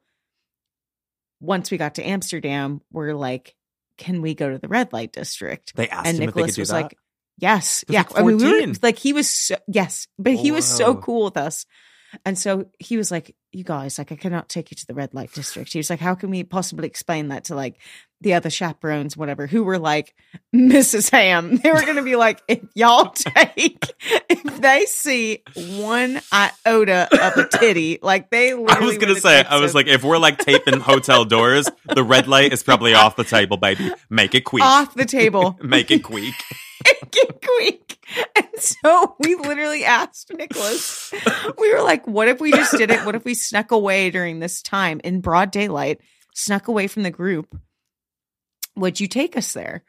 once 1.40 1.70
we 1.72 1.78
got 1.78 1.96
to 1.96 2.04
amsterdam 2.04 2.82
were 2.92 3.14
like 3.14 3.56
can 3.98 4.22
we 4.22 4.34
go 4.34 4.50
to 4.50 4.58
the 4.58 4.68
red 4.68 4.94
light 4.94 5.12
district? 5.14 5.76
They 5.76 5.88
asked 5.88 6.08
and 6.08 6.18
him 6.18 6.30
if 6.30 6.36
they 6.36 6.42
nicholas 6.42 6.58
was 6.58 6.70
that. 6.70 6.84
like 6.84 6.98
yes 7.38 7.84
yeah 7.90 8.00
like, 8.00 8.18
i 8.18 8.24
mean 8.24 8.38
we 8.38 8.66
were 8.68 8.74
like 8.82 8.98
he 8.98 9.14
was 9.14 9.30
so, 9.30 9.56
yes 9.68 10.08
but 10.18 10.34
he 10.34 10.52
was 10.52 10.66
so 10.66 10.96
cool 10.96 11.26
with 11.26 11.38
us. 11.38 11.66
And 12.24 12.40
so 12.40 12.68
he 12.80 12.96
was 12.96 13.12
like 13.12 13.36
you 13.52 13.66
guys 13.66 13.98
like 13.98 14.12
i 14.12 14.16
cannot 14.16 14.48
take 14.48 14.72
you 14.72 14.76
to 14.76 14.86
the 14.88 14.94
red 14.94 15.14
light 15.14 15.34
district. 15.34 15.74
He 15.74 15.80
was 15.80 15.90
like 15.90 16.00
how 16.00 16.16
can 16.16 16.30
we 16.30 16.44
possibly 16.44 16.88
explain 16.88 17.28
that 17.30 17.46
to 17.46 17.56
like 17.56 17.78
the 18.22 18.34
other 18.34 18.49
chaperones 18.49 19.16
whatever 19.18 19.45
who 19.45 19.63
were 19.63 19.78
like 19.78 20.16
mrs 20.55 21.11
ham 21.11 21.57
they 21.57 21.72
were 21.72 21.86
gonna 21.86 22.01
be 22.01 22.16
like 22.16 22.41
if 22.47 22.59
y'all 22.74 23.09
take 23.16 23.93
if 24.30 24.61
they 24.61 24.86
see 24.86 25.43
one 25.55 26.20
iota 26.32 27.07
of 27.11 27.38
a 27.38 27.47
titty 27.47 27.99
like 28.01 28.30
they 28.30 28.51
I 28.51 28.80
was 28.80 28.97
gonna 28.97 29.16
say, 29.16 29.43
I 29.43 29.59
was 29.59 29.76
like, 29.76 29.88
if 29.88 30.03
we're 30.03 30.18
like 30.18 30.39
taping 30.39 30.80
hotel 30.80 31.26
doors, 31.26 31.70
the 31.93 32.03
red 32.03 32.28
light 32.28 32.53
is 32.53 32.63
probably 32.63 32.93
off 32.93 33.16
the 33.16 33.24
table, 33.24 33.57
baby. 33.57 33.91
Make 34.09 34.36
it 34.36 34.41
quick. 34.45 34.63
off 34.63 34.93
the 34.93 35.05
table 35.05 35.57
Make 35.63 35.91
it 35.91 36.03
quick. 36.03 36.34
get 37.11 37.41
quick. 37.45 37.97
And 38.36 38.47
so 38.57 39.16
we 39.20 39.36
literally 39.36 39.84
asked 39.86 40.32
Nicholas, 40.34 41.13
we 41.57 41.74
were 41.74 41.82
like, 41.82 42.07
what 42.07 42.28
if 42.28 42.39
we 42.39 42.51
just 42.51 42.78
did 42.78 42.91
it? 42.91 43.05
What 43.05 43.16
if 43.16 43.26
we 43.26 43.34
snuck 43.34 43.72
away 43.72 44.09
during 44.09 44.39
this 44.39 44.61
time 44.61 45.01
in 45.03 45.22
broad 45.22 45.51
daylight, 45.51 46.01
snuck 46.34 46.68
away 46.68 46.88
from 46.88 47.03
the 47.03 47.11
group? 47.11 47.57
Would 48.76 48.99
you 48.99 49.07
take 49.07 49.38
us 49.38 49.53
there? 49.53 49.84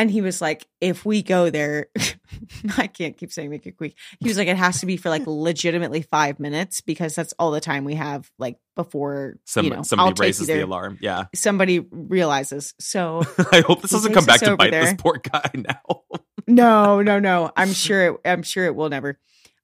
And 0.00 0.10
he 0.10 0.22
was 0.22 0.40
like, 0.40 0.66
if 0.80 1.04
we 1.04 1.22
go 1.22 1.50
there, 1.50 1.88
I 2.78 2.86
can't 2.86 3.18
keep 3.18 3.30
saying 3.30 3.50
make 3.50 3.66
it 3.66 3.76
quick. 3.76 3.96
He 4.18 4.28
was 4.28 4.38
like, 4.38 4.48
it 4.48 4.56
has 4.56 4.80
to 4.80 4.86
be 4.86 4.96
for 4.96 5.10
like 5.10 5.24
legitimately 5.26 6.00
five 6.00 6.40
minutes 6.40 6.80
because 6.80 7.14
that's 7.14 7.34
all 7.38 7.50
the 7.50 7.60
time 7.60 7.84
we 7.84 7.96
have, 7.96 8.30
like 8.38 8.56
before 8.76 9.36
Some, 9.44 9.66
you 9.66 9.70
know, 9.72 9.82
somebody 9.82 10.14
raises 10.18 10.46
the 10.46 10.60
alarm. 10.60 10.96
Yeah. 11.02 11.24
Somebody 11.34 11.80
realizes. 11.80 12.72
So 12.80 13.22
I 13.52 13.60
hope 13.60 13.82
this 13.82 13.90
doesn't 13.90 14.14
come 14.14 14.24
back 14.24 14.40
to 14.40 14.56
bite 14.56 14.70
this 14.70 14.86
there. 14.86 14.96
poor 14.96 15.18
guy 15.18 15.50
now. 15.54 16.02
No, 16.46 17.02
no, 17.02 17.18
no. 17.18 17.52
I'm 17.54 17.74
sure 17.74 18.14
it, 18.14 18.20
I'm 18.24 18.42
sure 18.42 18.64
it 18.64 18.74
will 18.74 18.88
never. 18.88 19.18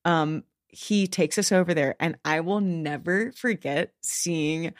Um 0.04 0.44
he 0.68 1.06
takes 1.06 1.38
us 1.38 1.50
over 1.50 1.72
there 1.72 1.96
and 1.98 2.18
I 2.26 2.40
will 2.40 2.60
never 2.60 3.32
forget 3.32 3.94
seeing 4.02 4.74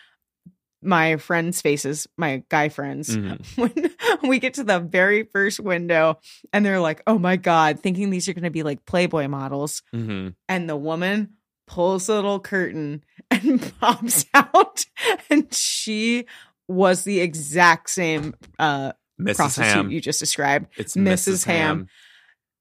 my 0.86 1.16
friends' 1.16 1.60
faces, 1.60 2.06
my 2.16 2.42
guy 2.48 2.68
friends, 2.68 3.16
Mhm. 3.16 3.42
when 4.22 4.30
we 4.30 4.38
get 4.38 4.54
to 4.54 4.64
the 4.64 4.78
very 4.80 5.24
first 5.24 5.60
window 5.60 6.18
and 6.52 6.64
they're 6.64 6.80
like, 6.80 7.02
oh 7.06 7.18
my 7.18 7.36
God, 7.36 7.80
thinking 7.80 8.10
these 8.10 8.28
are 8.28 8.32
going 8.34 8.44
to 8.44 8.50
be 8.50 8.62
like 8.62 8.86
Playboy 8.86 9.28
models. 9.28 9.82
hmm 9.92 10.28
And 10.48 10.68
the 10.68 10.76
woman 10.76 11.34
pulls 11.66 12.06
the 12.06 12.14
little 12.14 12.38
curtain 12.40 13.02
and 13.30 13.60
pops 13.80 14.24
out. 14.32 14.84
And 15.28 15.52
she 15.52 16.26
was 16.68 17.02
the 17.04 17.20
exact 17.20 17.90
same 17.90 18.34
uh, 18.58 18.92
Mrs. 19.20 19.36
prostitute 19.36 19.72
Ham. 19.72 19.90
you 19.90 20.00
just 20.00 20.20
described. 20.20 20.68
It's 20.76 20.94
Mrs. 20.94 21.04
Mrs. 21.04 21.44
Ham. 21.46 21.56
Ham. 21.78 21.88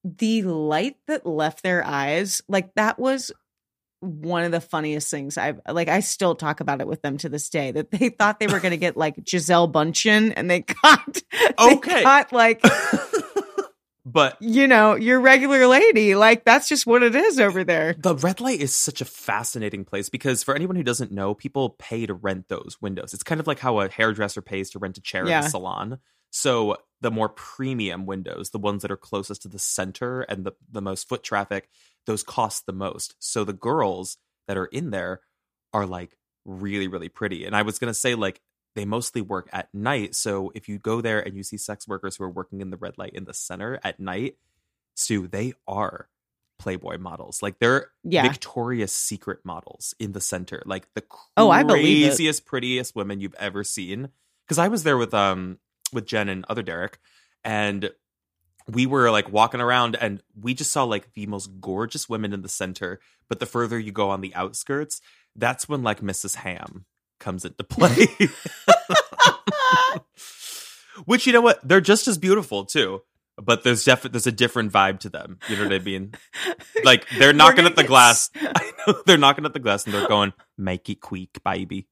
The 0.03 0.41
light 0.43 0.97
that 1.07 1.25
left 1.25 1.63
their 1.63 1.83
eyes, 1.85 2.41
like 2.47 2.73
that 2.75 2.99
was 2.99 3.31
one 4.05 4.43
of 4.43 4.51
the 4.51 4.61
funniest 4.61 5.09
things 5.11 5.37
I've 5.37 5.59
like 5.67 5.87
I 5.87 5.99
still 5.99 6.35
talk 6.35 6.59
about 6.59 6.81
it 6.81 6.87
with 6.87 7.01
them 7.01 7.17
to 7.19 7.29
this 7.29 7.49
day 7.49 7.71
that 7.71 7.91
they 7.91 8.09
thought 8.09 8.39
they 8.39 8.47
were 8.47 8.59
going 8.59 8.71
to 8.71 8.77
get 8.77 8.95
like 8.95 9.23
Gisele 9.23 9.71
Bündchen 9.71 10.33
and 10.35 10.49
they 10.49 10.59
got 10.83 11.13
they 11.31 11.75
Okay. 11.75 12.03
got 12.03 12.31
like 12.31 12.63
But 14.07 14.37
you 14.39 14.67
know 14.67 14.93
your 14.93 15.19
regular 15.19 15.65
lady 15.65 16.13
like 16.13 16.45
that's 16.45 16.69
just 16.69 16.85
what 16.85 17.01
it 17.01 17.15
is 17.15 17.39
over 17.39 17.63
there 17.63 17.95
the 17.97 18.13
red 18.13 18.39
light 18.39 18.61
is 18.61 18.73
such 18.73 19.01
a 19.01 19.05
fascinating 19.05 19.83
place 19.83 20.09
because 20.09 20.43
for 20.43 20.53
anyone 20.55 20.75
who 20.75 20.83
doesn't 20.83 21.11
know, 21.11 21.33
people 21.33 21.71
pay 21.71 22.05
to 22.05 22.13
rent 22.13 22.47
those 22.47 22.77
windows. 22.79 23.15
It's 23.15 23.23
kind 23.23 23.41
of 23.41 23.47
like 23.47 23.57
how 23.57 23.79
a 23.79 23.89
hairdresser 23.89 24.43
pays 24.43 24.69
to 24.71 24.79
rent 24.79 24.99
a 24.99 25.01
chair 25.01 25.27
Yeah. 25.27 25.39
at 25.39 25.45
a 25.45 25.49
salon. 25.49 25.97
So 26.35 26.75
the 26.99 27.11
more 27.11 27.29
premium 27.29 28.05
windows, 28.05 28.49
the 28.49 28.57
ones 28.59 28.81
that 28.81 28.91
are 28.91 28.97
closest 28.97 29.43
to 29.43 29.47
the 29.47 29.57
center 29.57 30.21
and 30.23 30.43
the, 30.45 30.51
the 30.69 30.81
most 30.81 31.07
foot 31.07 31.23
traffic, 31.23 31.69
those 32.07 32.23
cost 32.23 32.65
the 32.65 32.73
most. 32.73 33.15
So 33.19 33.45
the 33.45 33.53
girls 33.53 34.17
that 34.49 34.57
are 34.57 34.65
in 34.65 34.89
there 34.89 35.21
are 35.73 35.85
like 35.85 36.17
really, 36.43 36.89
really 36.89 37.07
pretty. 37.07 37.45
And 37.45 37.55
I 37.55 37.61
was 37.61 37.79
gonna 37.79 37.93
say, 37.93 38.15
like, 38.15 38.41
they 38.75 38.83
mostly 38.83 39.21
work 39.21 39.47
at 39.53 39.73
night. 39.73 40.13
So 40.13 40.51
if 40.53 40.67
you 40.67 40.77
go 40.77 40.99
there 40.99 41.21
and 41.25 41.37
you 41.37 41.43
see 41.43 41.55
sex 41.57 41.87
workers 41.87 42.17
who 42.17 42.25
are 42.25 42.29
working 42.29 42.59
in 42.59 42.69
the 42.69 42.75
red 42.75 42.97
light 42.97 43.13
in 43.13 43.23
the 43.23 43.33
center 43.33 43.79
at 43.81 44.01
night, 44.01 44.35
Sue, 44.95 45.27
they 45.27 45.53
are 45.69 46.09
Playboy 46.59 46.97
models. 46.97 47.41
Like 47.41 47.59
they're 47.59 47.91
Yeah. 48.03 48.23
Victoria's 48.23 48.93
Secret 48.93 49.39
models 49.45 49.95
in 49.99 50.11
the 50.11 50.19
center. 50.19 50.61
Like 50.65 50.89
the 50.95 51.03
Oh, 51.37 51.49
I 51.49 51.63
believe 51.63 52.03
it. 52.03 52.09
craziest, 52.09 52.45
prettiest 52.45 52.93
women 52.93 53.21
you've 53.21 53.35
ever 53.35 53.63
seen. 53.63 54.09
Because 54.45 54.59
I 54.59 54.67
was 54.67 54.83
there 54.83 54.97
with 54.97 55.13
um 55.13 55.59
with 55.95 56.05
Jen 56.05 56.29
and 56.29 56.45
other 56.47 56.61
Derek, 56.61 56.99
and 57.43 57.89
we 58.67 58.85
were 58.85 59.11
like 59.11 59.31
walking 59.31 59.61
around 59.61 59.95
and 59.99 60.21
we 60.39 60.53
just 60.53 60.71
saw 60.71 60.83
like 60.83 61.13
the 61.13 61.27
most 61.27 61.49
gorgeous 61.61 62.09
women 62.09 62.33
in 62.33 62.41
the 62.41 62.49
center. 62.49 62.99
But 63.27 63.39
the 63.39 63.45
further 63.45 63.79
you 63.79 63.91
go 63.91 64.09
on 64.09 64.21
the 64.21 64.33
outskirts, 64.35 65.01
that's 65.35 65.67
when 65.67 65.83
like 65.83 66.01
Mrs. 66.01 66.35
Ham 66.37 66.85
comes 67.19 67.45
into 67.45 67.63
play. 67.63 68.07
Which 71.05 71.27
you 71.27 71.33
know 71.33 71.41
what? 71.41 71.59
They're 71.67 71.81
just 71.81 72.07
as 72.07 72.17
beautiful 72.17 72.65
too. 72.65 73.01
But 73.37 73.63
there's 73.63 73.83
definitely 73.83 74.11
there's 74.11 74.27
a 74.27 74.31
different 74.31 74.71
vibe 74.71 74.99
to 75.01 75.09
them. 75.09 75.39
You 75.49 75.57
know 75.57 75.63
what 75.63 75.73
I 75.73 75.79
mean? 75.79 76.13
Like 76.85 77.05
they're 77.17 77.33
knocking 77.33 77.65
at 77.65 77.75
the 77.75 77.83
glass. 77.83 78.29
I 78.35 78.71
know 78.87 79.01
they're 79.05 79.17
knocking 79.17 79.45
at 79.45 79.51
the 79.53 79.59
glass 79.59 79.83
and 79.85 79.93
they're 79.93 80.07
going, 80.07 80.31
"Make 80.57 80.89
it 80.89 81.01
quick, 81.01 81.43
baby." 81.43 81.87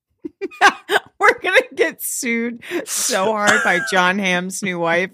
we're 1.19 1.39
gonna 1.39 1.61
get 1.76 2.01
sued 2.01 2.63
so 2.86 3.26
hard 3.26 3.61
by 3.63 3.80
Jon 3.91 4.19
Hamm's 4.19 4.61
new 4.63 4.80
wife 4.80 5.11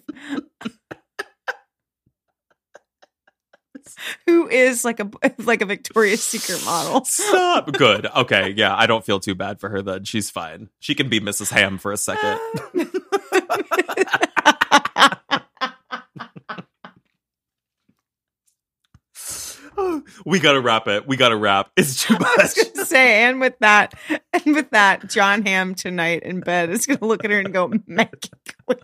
who 4.26 4.48
is 4.48 4.86
like 4.86 5.00
a 5.00 5.10
like 5.40 5.62
a 5.62 5.66
Victoria's 5.66 6.24
Secret 6.24 6.64
model 6.66 7.06
Stop. 7.06 7.72
Good. 7.74 8.06
Okay. 8.08 8.54
Yeah, 8.56 8.76
I 8.76 8.88
don't 8.88 9.06
feel 9.06 9.20
too 9.20 9.36
bad 9.36 9.60
for 9.60 9.70
her 9.70 9.82
then. 9.82 10.04
She's 10.04 10.30
fine. 10.30 10.70
She 10.80 10.96
can 10.96 11.10
be 11.10 11.20
Mrs. 11.20 11.52
Ham 11.52 11.78
for 11.78 11.92
a 11.92 11.98
second. 11.98 12.40
We 20.26 20.40
gotta 20.40 20.62
wrap 20.62 20.88
it. 20.88 21.08
We 21.08 21.18
gotta 21.18 21.36
wrap. 21.38 21.72
It's 21.76 22.04
too 22.06 22.16
I 22.20 22.36
was 22.38 22.58
much. 22.58 22.74
gonna 22.74 22.86
say, 22.86 23.24
and 23.24 23.40
with 23.40 23.58
that, 23.60 23.94
and 24.34 24.56
with 24.56 24.70
that, 24.72 25.10
Jon 25.10 25.46
Hamm 25.46 25.76
tonight 25.76 26.24
in 26.24 26.42
bed 26.42 26.70
is 26.70 26.86
gonna 26.86 27.06
look 27.06 27.24
at 27.26 27.32
her 27.32 27.40
and 27.40 27.54
go, 27.54 27.72
"Make 27.88 28.10
it 28.14 28.30
quick." 28.66 28.84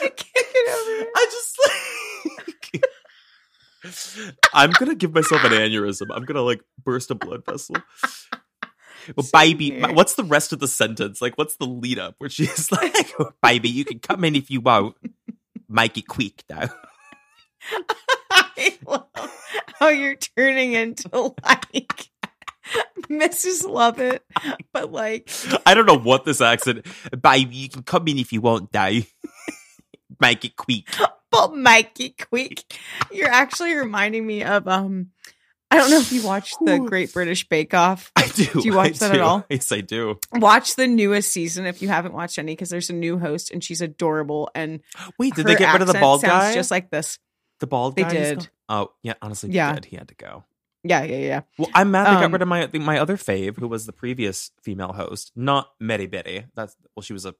I 0.00 0.08
can't 0.08 0.16
get 0.34 0.68
over 0.74 0.90
it. 1.02 1.08
I 1.14 1.26
just 1.30 1.58
like 2.72 2.84
I'm 4.54 4.70
gonna 4.70 4.94
give 4.94 5.12
myself 5.14 5.44
an 5.44 5.52
aneurysm. 5.52 6.08
I'm 6.14 6.24
gonna 6.24 6.42
like 6.42 6.62
burst 6.82 7.10
a 7.10 7.14
blood 7.14 7.44
vessel. 7.44 7.76
Well, 9.16 9.26
baby, 9.32 9.70
weird. 9.72 9.94
what's 9.94 10.14
the 10.14 10.24
rest 10.24 10.52
of 10.52 10.58
the 10.60 10.68
sentence? 10.68 11.20
Like, 11.20 11.36
what's 11.38 11.56
the 11.56 11.66
lead 11.66 11.98
up 11.98 12.14
where 12.18 12.30
she's 12.30 12.70
like, 12.72 12.94
"Baby, 13.42 13.68
you 13.68 13.84
can 13.84 13.98
come 13.98 14.24
in 14.24 14.34
if 14.36 14.50
you 14.50 14.60
want. 14.60 14.96
Make 15.68 15.98
it 15.98 16.06
quick, 16.08 16.44
though." 16.48 16.68
I 18.30 18.78
love 18.86 19.06
how 19.78 19.88
you're 19.88 20.16
turning 20.16 20.72
into 20.72 21.34
like 21.44 22.08
Mrs. 23.10 23.68
Lovett, 23.68 24.24
but 24.72 24.90
like 24.92 25.30
I 25.66 25.74
don't 25.74 25.86
know 25.86 25.98
what 25.98 26.24
this 26.24 26.40
accent. 26.40 26.86
Baby, 27.20 27.56
you 27.56 27.68
can 27.68 27.82
come 27.82 28.08
in 28.08 28.18
if 28.18 28.32
you 28.32 28.40
want, 28.40 28.72
though. 28.72 29.00
Make 30.20 30.44
it 30.44 30.56
quick. 30.56 30.86
but 31.30 31.54
Mikey 31.56 32.10
Quick. 32.28 32.62
You're 33.10 33.30
actually 33.30 33.74
reminding 33.74 34.26
me 34.26 34.44
of 34.44 34.68
um 34.68 35.08
I 35.72 35.76
don't 35.78 35.90
know 35.90 35.98
if 35.98 36.12
you 36.12 36.22
watched 36.22 36.56
the 36.64 36.78
Great 36.78 37.12
British 37.12 37.48
Bake 37.48 37.74
Off. 37.74 38.12
I 38.16 38.26
do. 38.28 38.44
Do 38.46 38.60
you 38.60 38.74
watch 38.74 39.02
I 39.02 39.08
that 39.08 39.14
at 39.14 39.20
all? 39.20 39.44
Yes, 39.48 39.72
I 39.72 39.80
do. 39.80 40.18
Watch 40.32 40.76
the 40.76 40.86
newest 40.86 41.32
season 41.32 41.66
if 41.66 41.82
you 41.82 41.88
haven't 41.88 42.12
watched 42.14 42.38
any 42.38 42.52
because 42.52 42.70
there's 42.70 42.90
a 42.90 42.94
new 42.94 43.18
host 43.18 43.50
and 43.50 43.62
she's 43.64 43.80
adorable 43.80 44.50
and 44.54 44.80
Wait, 45.18 45.34
did 45.34 45.46
they 45.46 45.56
get 45.56 45.72
rid 45.72 45.82
of 45.82 45.88
the 45.88 45.98
bald 45.98 46.22
guy? 46.22 46.54
just 46.54 46.70
like 46.70 46.90
this. 46.90 47.18
the 47.60 47.66
bald 47.66 47.96
guy. 47.96 48.08
is 48.12 48.38
did. 48.38 48.48
Oh, 48.68 48.92
yeah. 49.02 49.14
Honestly, 49.22 49.50
Yeah. 49.50 49.74
good. 49.74 49.84
He 49.86 49.96
had 49.96 50.08
to 50.08 50.14
go. 50.14 50.44
Yeah, 50.84 51.04
yeah, 51.04 51.18
yeah. 51.18 51.40
Well, 51.58 51.70
I'm 51.74 51.90
mad 51.92 52.06
they 52.06 52.10
got 52.14 52.24
Um, 52.24 52.32
rid 52.32 52.42
of 52.42 52.48
my 52.48 52.68
my 52.74 52.98
other 52.98 53.16
fave, 53.16 53.56
who 53.56 53.68
was 53.68 53.86
the 53.86 53.92
previous 53.92 54.50
female 54.62 54.92
host, 54.92 55.30
not 55.36 55.68
Mary 55.78 56.06
Berry. 56.06 56.46
That's 56.56 56.74
well, 56.96 57.02
she 57.02 57.12
was 57.12 57.24
a 57.24 57.34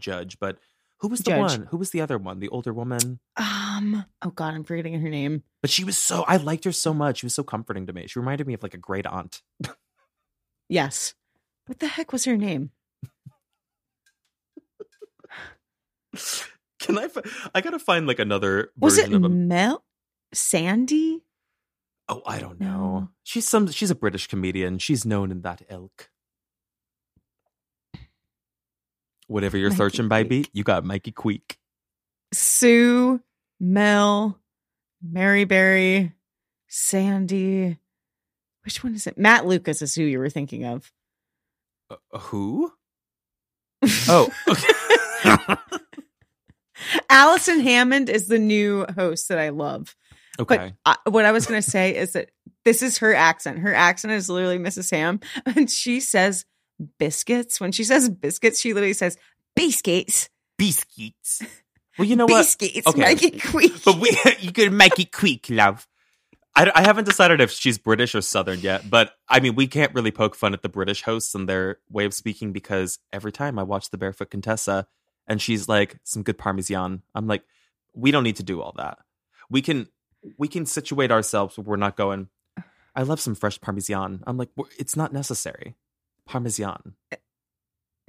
judge, 0.00 0.38
but 0.40 0.58
who 1.00 1.08
was 1.08 1.20
the 1.20 1.30
Judge. 1.30 1.40
one? 1.58 1.66
Who 1.70 1.76
was 1.76 1.90
the 1.90 2.00
other 2.00 2.18
one? 2.18 2.38
The 2.40 2.48
older 2.48 2.72
woman. 2.72 3.20
Um 3.36 4.04
oh 4.22 4.30
god, 4.30 4.54
I'm 4.54 4.64
forgetting 4.64 5.00
her 5.00 5.08
name. 5.08 5.42
But 5.62 5.70
she 5.70 5.84
was 5.84 5.96
so 5.98 6.24
I 6.26 6.36
liked 6.36 6.64
her 6.64 6.72
so 6.72 6.92
much. 6.94 7.18
She 7.18 7.26
was 7.26 7.34
so 7.34 7.42
comforting 7.42 7.86
to 7.86 7.92
me. 7.92 8.06
She 8.06 8.18
reminded 8.18 8.46
me 8.46 8.54
of 8.54 8.62
like 8.62 8.74
a 8.74 8.78
great 8.78 9.06
aunt. 9.06 9.42
Yes. 10.68 11.14
What 11.66 11.78
the 11.78 11.86
heck 11.88 12.12
was 12.12 12.24
her 12.26 12.36
name? 12.36 12.70
Can 16.80 16.98
I? 16.98 17.08
Fi- 17.08 17.22
I 17.54 17.60
gotta 17.60 17.78
find 17.78 18.06
like 18.06 18.18
another 18.18 18.70
Was 18.78 18.98
it 18.98 19.12
of 19.12 19.24
a. 19.24 19.28
Mel 19.28 19.84
Sandi? 20.32 21.22
Oh, 22.08 22.22
I 22.26 22.38
don't 22.38 22.60
know. 22.60 22.68
No. 23.00 23.08
She's 23.24 23.46
some. 23.46 23.66
She's 23.70 23.90
a 23.90 23.94
British 23.94 24.26
comedian. 24.26 24.78
She's 24.78 25.04
known 25.04 25.30
in 25.30 25.42
that 25.42 25.62
ilk. 25.68 26.10
Whatever 29.28 29.56
you're 29.56 29.70
Mikey 29.70 29.76
searching, 29.78 30.08
baby, 30.08 30.42
Queek. 30.42 30.50
you 30.52 30.64
got 30.64 30.84
Mikey 30.84 31.12
Queek. 31.12 31.56
Sue, 32.32 33.20
Mel, 33.60 34.38
Mary 35.02 35.44
Berry, 35.44 36.12
Sandi. 36.66 37.78
Which 38.64 38.82
one 38.84 38.94
is 38.94 39.06
it? 39.06 39.16
Matt 39.16 39.46
Lucas 39.46 39.80
is 39.80 39.94
who 39.94 40.02
you 40.02 40.18
were 40.18 40.28
thinking 40.30 40.64
of. 40.64 40.90
Uh, 41.90 42.18
who? 42.18 42.72
Oh, 44.08 44.28
okay. 44.48 45.54
Alison 47.10 47.60
Hammond 47.60 48.08
is 48.08 48.26
the 48.28 48.38
new 48.38 48.86
host 48.94 49.28
that 49.28 49.38
I 49.38 49.50
love. 49.50 49.94
okay. 50.40 50.74
But 50.84 50.98
I, 51.06 51.10
what 51.10 51.24
I 51.24 51.32
was 51.32 51.46
going 51.46 51.60
to 51.62 51.70
say 51.70 51.96
is 51.96 52.12
that 52.12 52.30
this 52.64 52.82
is 52.82 52.98
her 52.98 53.14
accent. 53.14 53.60
Her 53.60 53.74
accent 53.74 54.12
is 54.14 54.28
literally 54.28 54.58
Mrs. 54.58 54.90
Ham, 54.90 55.20
and 55.46 55.70
she 55.70 56.00
says 56.00 56.44
biscuits. 56.98 57.60
When 57.60 57.72
she 57.72 57.84
says 57.84 58.08
biscuits, 58.08 58.60
she 58.60 58.74
literally 58.74 58.94
says 58.94 59.16
biscuits. 59.54 60.28
Biscuits. 60.56 61.42
Well, 61.98 62.06
you 62.06 62.16
know 62.16 62.26
what? 62.26 62.38
Biscuits. 62.38 62.86
Okay. 62.86 63.00
Make 63.00 63.22
it 63.22 63.42
quick. 63.42 63.72
But 63.84 63.98
we, 63.98 64.16
you 64.40 64.52
could 64.52 64.72
make 64.72 64.98
it 64.98 65.12
quick, 65.12 65.46
love. 65.50 65.86
I, 66.54 66.70
I 66.74 66.82
haven't 66.82 67.04
decided 67.04 67.40
if 67.40 67.50
she's 67.50 67.78
British 67.78 68.14
or 68.14 68.20
Southern 68.20 68.60
yet, 68.60 68.90
but 68.90 69.12
I 69.28 69.40
mean, 69.40 69.54
we 69.54 69.66
can't 69.68 69.94
really 69.94 70.10
poke 70.10 70.34
fun 70.34 70.54
at 70.54 70.62
the 70.62 70.68
British 70.68 71.02
hosts 71.02 71.34
and 71.34 71.48
their 71.48 71.78
way 71.88 72.04
of 72.04 72.14
speaking 72.14 72.52
because 72.52 72.98
every 73.12 73.30
time 73.30 73.58
I 73.58 73.62
watch 73.62 73.90
the 73.90 73.98
Barefoot 73.98 74.30
Contessa 74.30 74.88
and 75.28 75.40
she's 75.40 75.68
like, 75.68 75.98
some 76.02 76.24
good 76.24 76.38
Parmesan, 76.38 77.02
I'm 77.14 77.28
like, 77.28 77.44
we 77.94 78.10
don't 78.10 78.24
need 78.24 78.36
to 78.36 78.42
do 78.42 78.60
all 78.60 78.74
that. 78.76 78.98
We 79.50 79.62
can 79.62 79.88
we 80.36 80.48
can 80.48 80.66
situate 80.66 81.12
ourselves 81.12 81.56
where 81.56 81.64
we're 81.64 81.76
not 81.76 81.96
going, 81.96 82.28
I 82.94 83.02
love 83.02 83.20
some 83.20 83.36
fresh 83.36 83.60
Parmesan. 83.60 84.24
I'm 84.26 84.36
like, 84.36 84.50
it's 84.78 84.96
not 84.96 85.12
necessary. 85.12 85.76
Parmesan. 86.28 86.94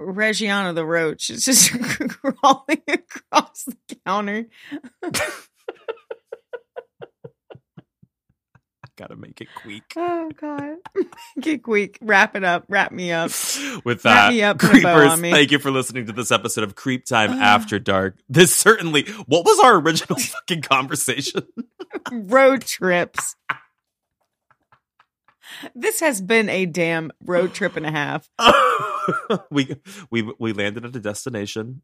Reggiana 0.00 0.74
the 0.74 0.84
roach 0.84 1.30
is 1.30 1.44
just 1.44 1.70
crawling 2.08 2.82
across 2.88 3.64
the 3.64 3.76
counter. 4.06 4.46
I 5.02 5.10
Gotta 8.96 9.16
make 9.16 9.40
it 9.40 9.48
quick. 9.54 9.82
Oh 9.96 10.30
God. 10.38 10.76
Get 11.40 11.62
quick. 11.62 11.98
Wrap 12.02 12.36
it 12.36 12.44
up. 12.44 12.64
Wrap 12.68 12.92
me 12.92 13.12
up. 13.12 13.30
With 13.84 14.04
Wrap 14.04 14.30
that, 14.30 14.32
me 14.32 14.42
up 14.42 14.62
in 14.62 14.68
a 14.68 14.82
bow 14.82 15.08
creepers, 15.08 15.20
thank 15.32 15.50
you 15.50 15.58
for 15.58 15.70
listening 15.70 16.04
to 16.06 16.12
this 16.12 16.30
episode 16.30 16.64
of 16.64 16.74
Creep 16.74 17.06
Time 17.06 17.30
After 17.40 17.78
Dark. 17.78 18.16
This 18.28 18.54
certainly, 18.54 19.04
what 19.26 19.44
was 19.46 19.58
our 19.64 19.76
original 19.80 20.18
fucking 20.18 20.60
conversation? 20.62 21.46
Road 22.12 22.62
trips. 22.62 23.36
This 25.74 26.00
has 26.00 26.20
been 26.20 26.48
a 26.48 26.66
damn 26.66 27.12
road 27.24 27.54
trip 27.54 27.76
and 27.76 27.86
a 27.86 27.90
half. 27.90 28.28
we 29.50 29.76
we 30.10 30.32
we 30.38 30.52
landed 30.52 30.84
at 30.84 30.96
a 30.96 31.00
destination. 31.00 31.82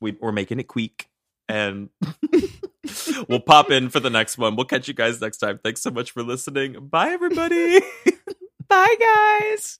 We 0.00 0.16
we're 0.20 0.32
making 0.32 0.60
it 0.60 0.64
quick, 0.64 1.08
and 1.48 1.90
we'll 3.28 3.40
pop 3.40 3.70
in 3.70 3.90
for 3.90 4.00
the 4.00 4.10
next 4.10 4.38
one. 4.38 4.56
We'll 4.56 4.66
catch 4.66 4.88
you 4.88 4.94
guys 4.94 5.20
next 5.20 5.38
time. 5.38 5.60
Thanks 5.62 5.82
so 5.82 5.90
much 5.90 6.10
for 6.10 6.22
listening. 6.22 6.88
Bye, 6.88 7.10
everybody. 7.10 7.80
Bye, 8.68 8.96
guys. 8.98 9.78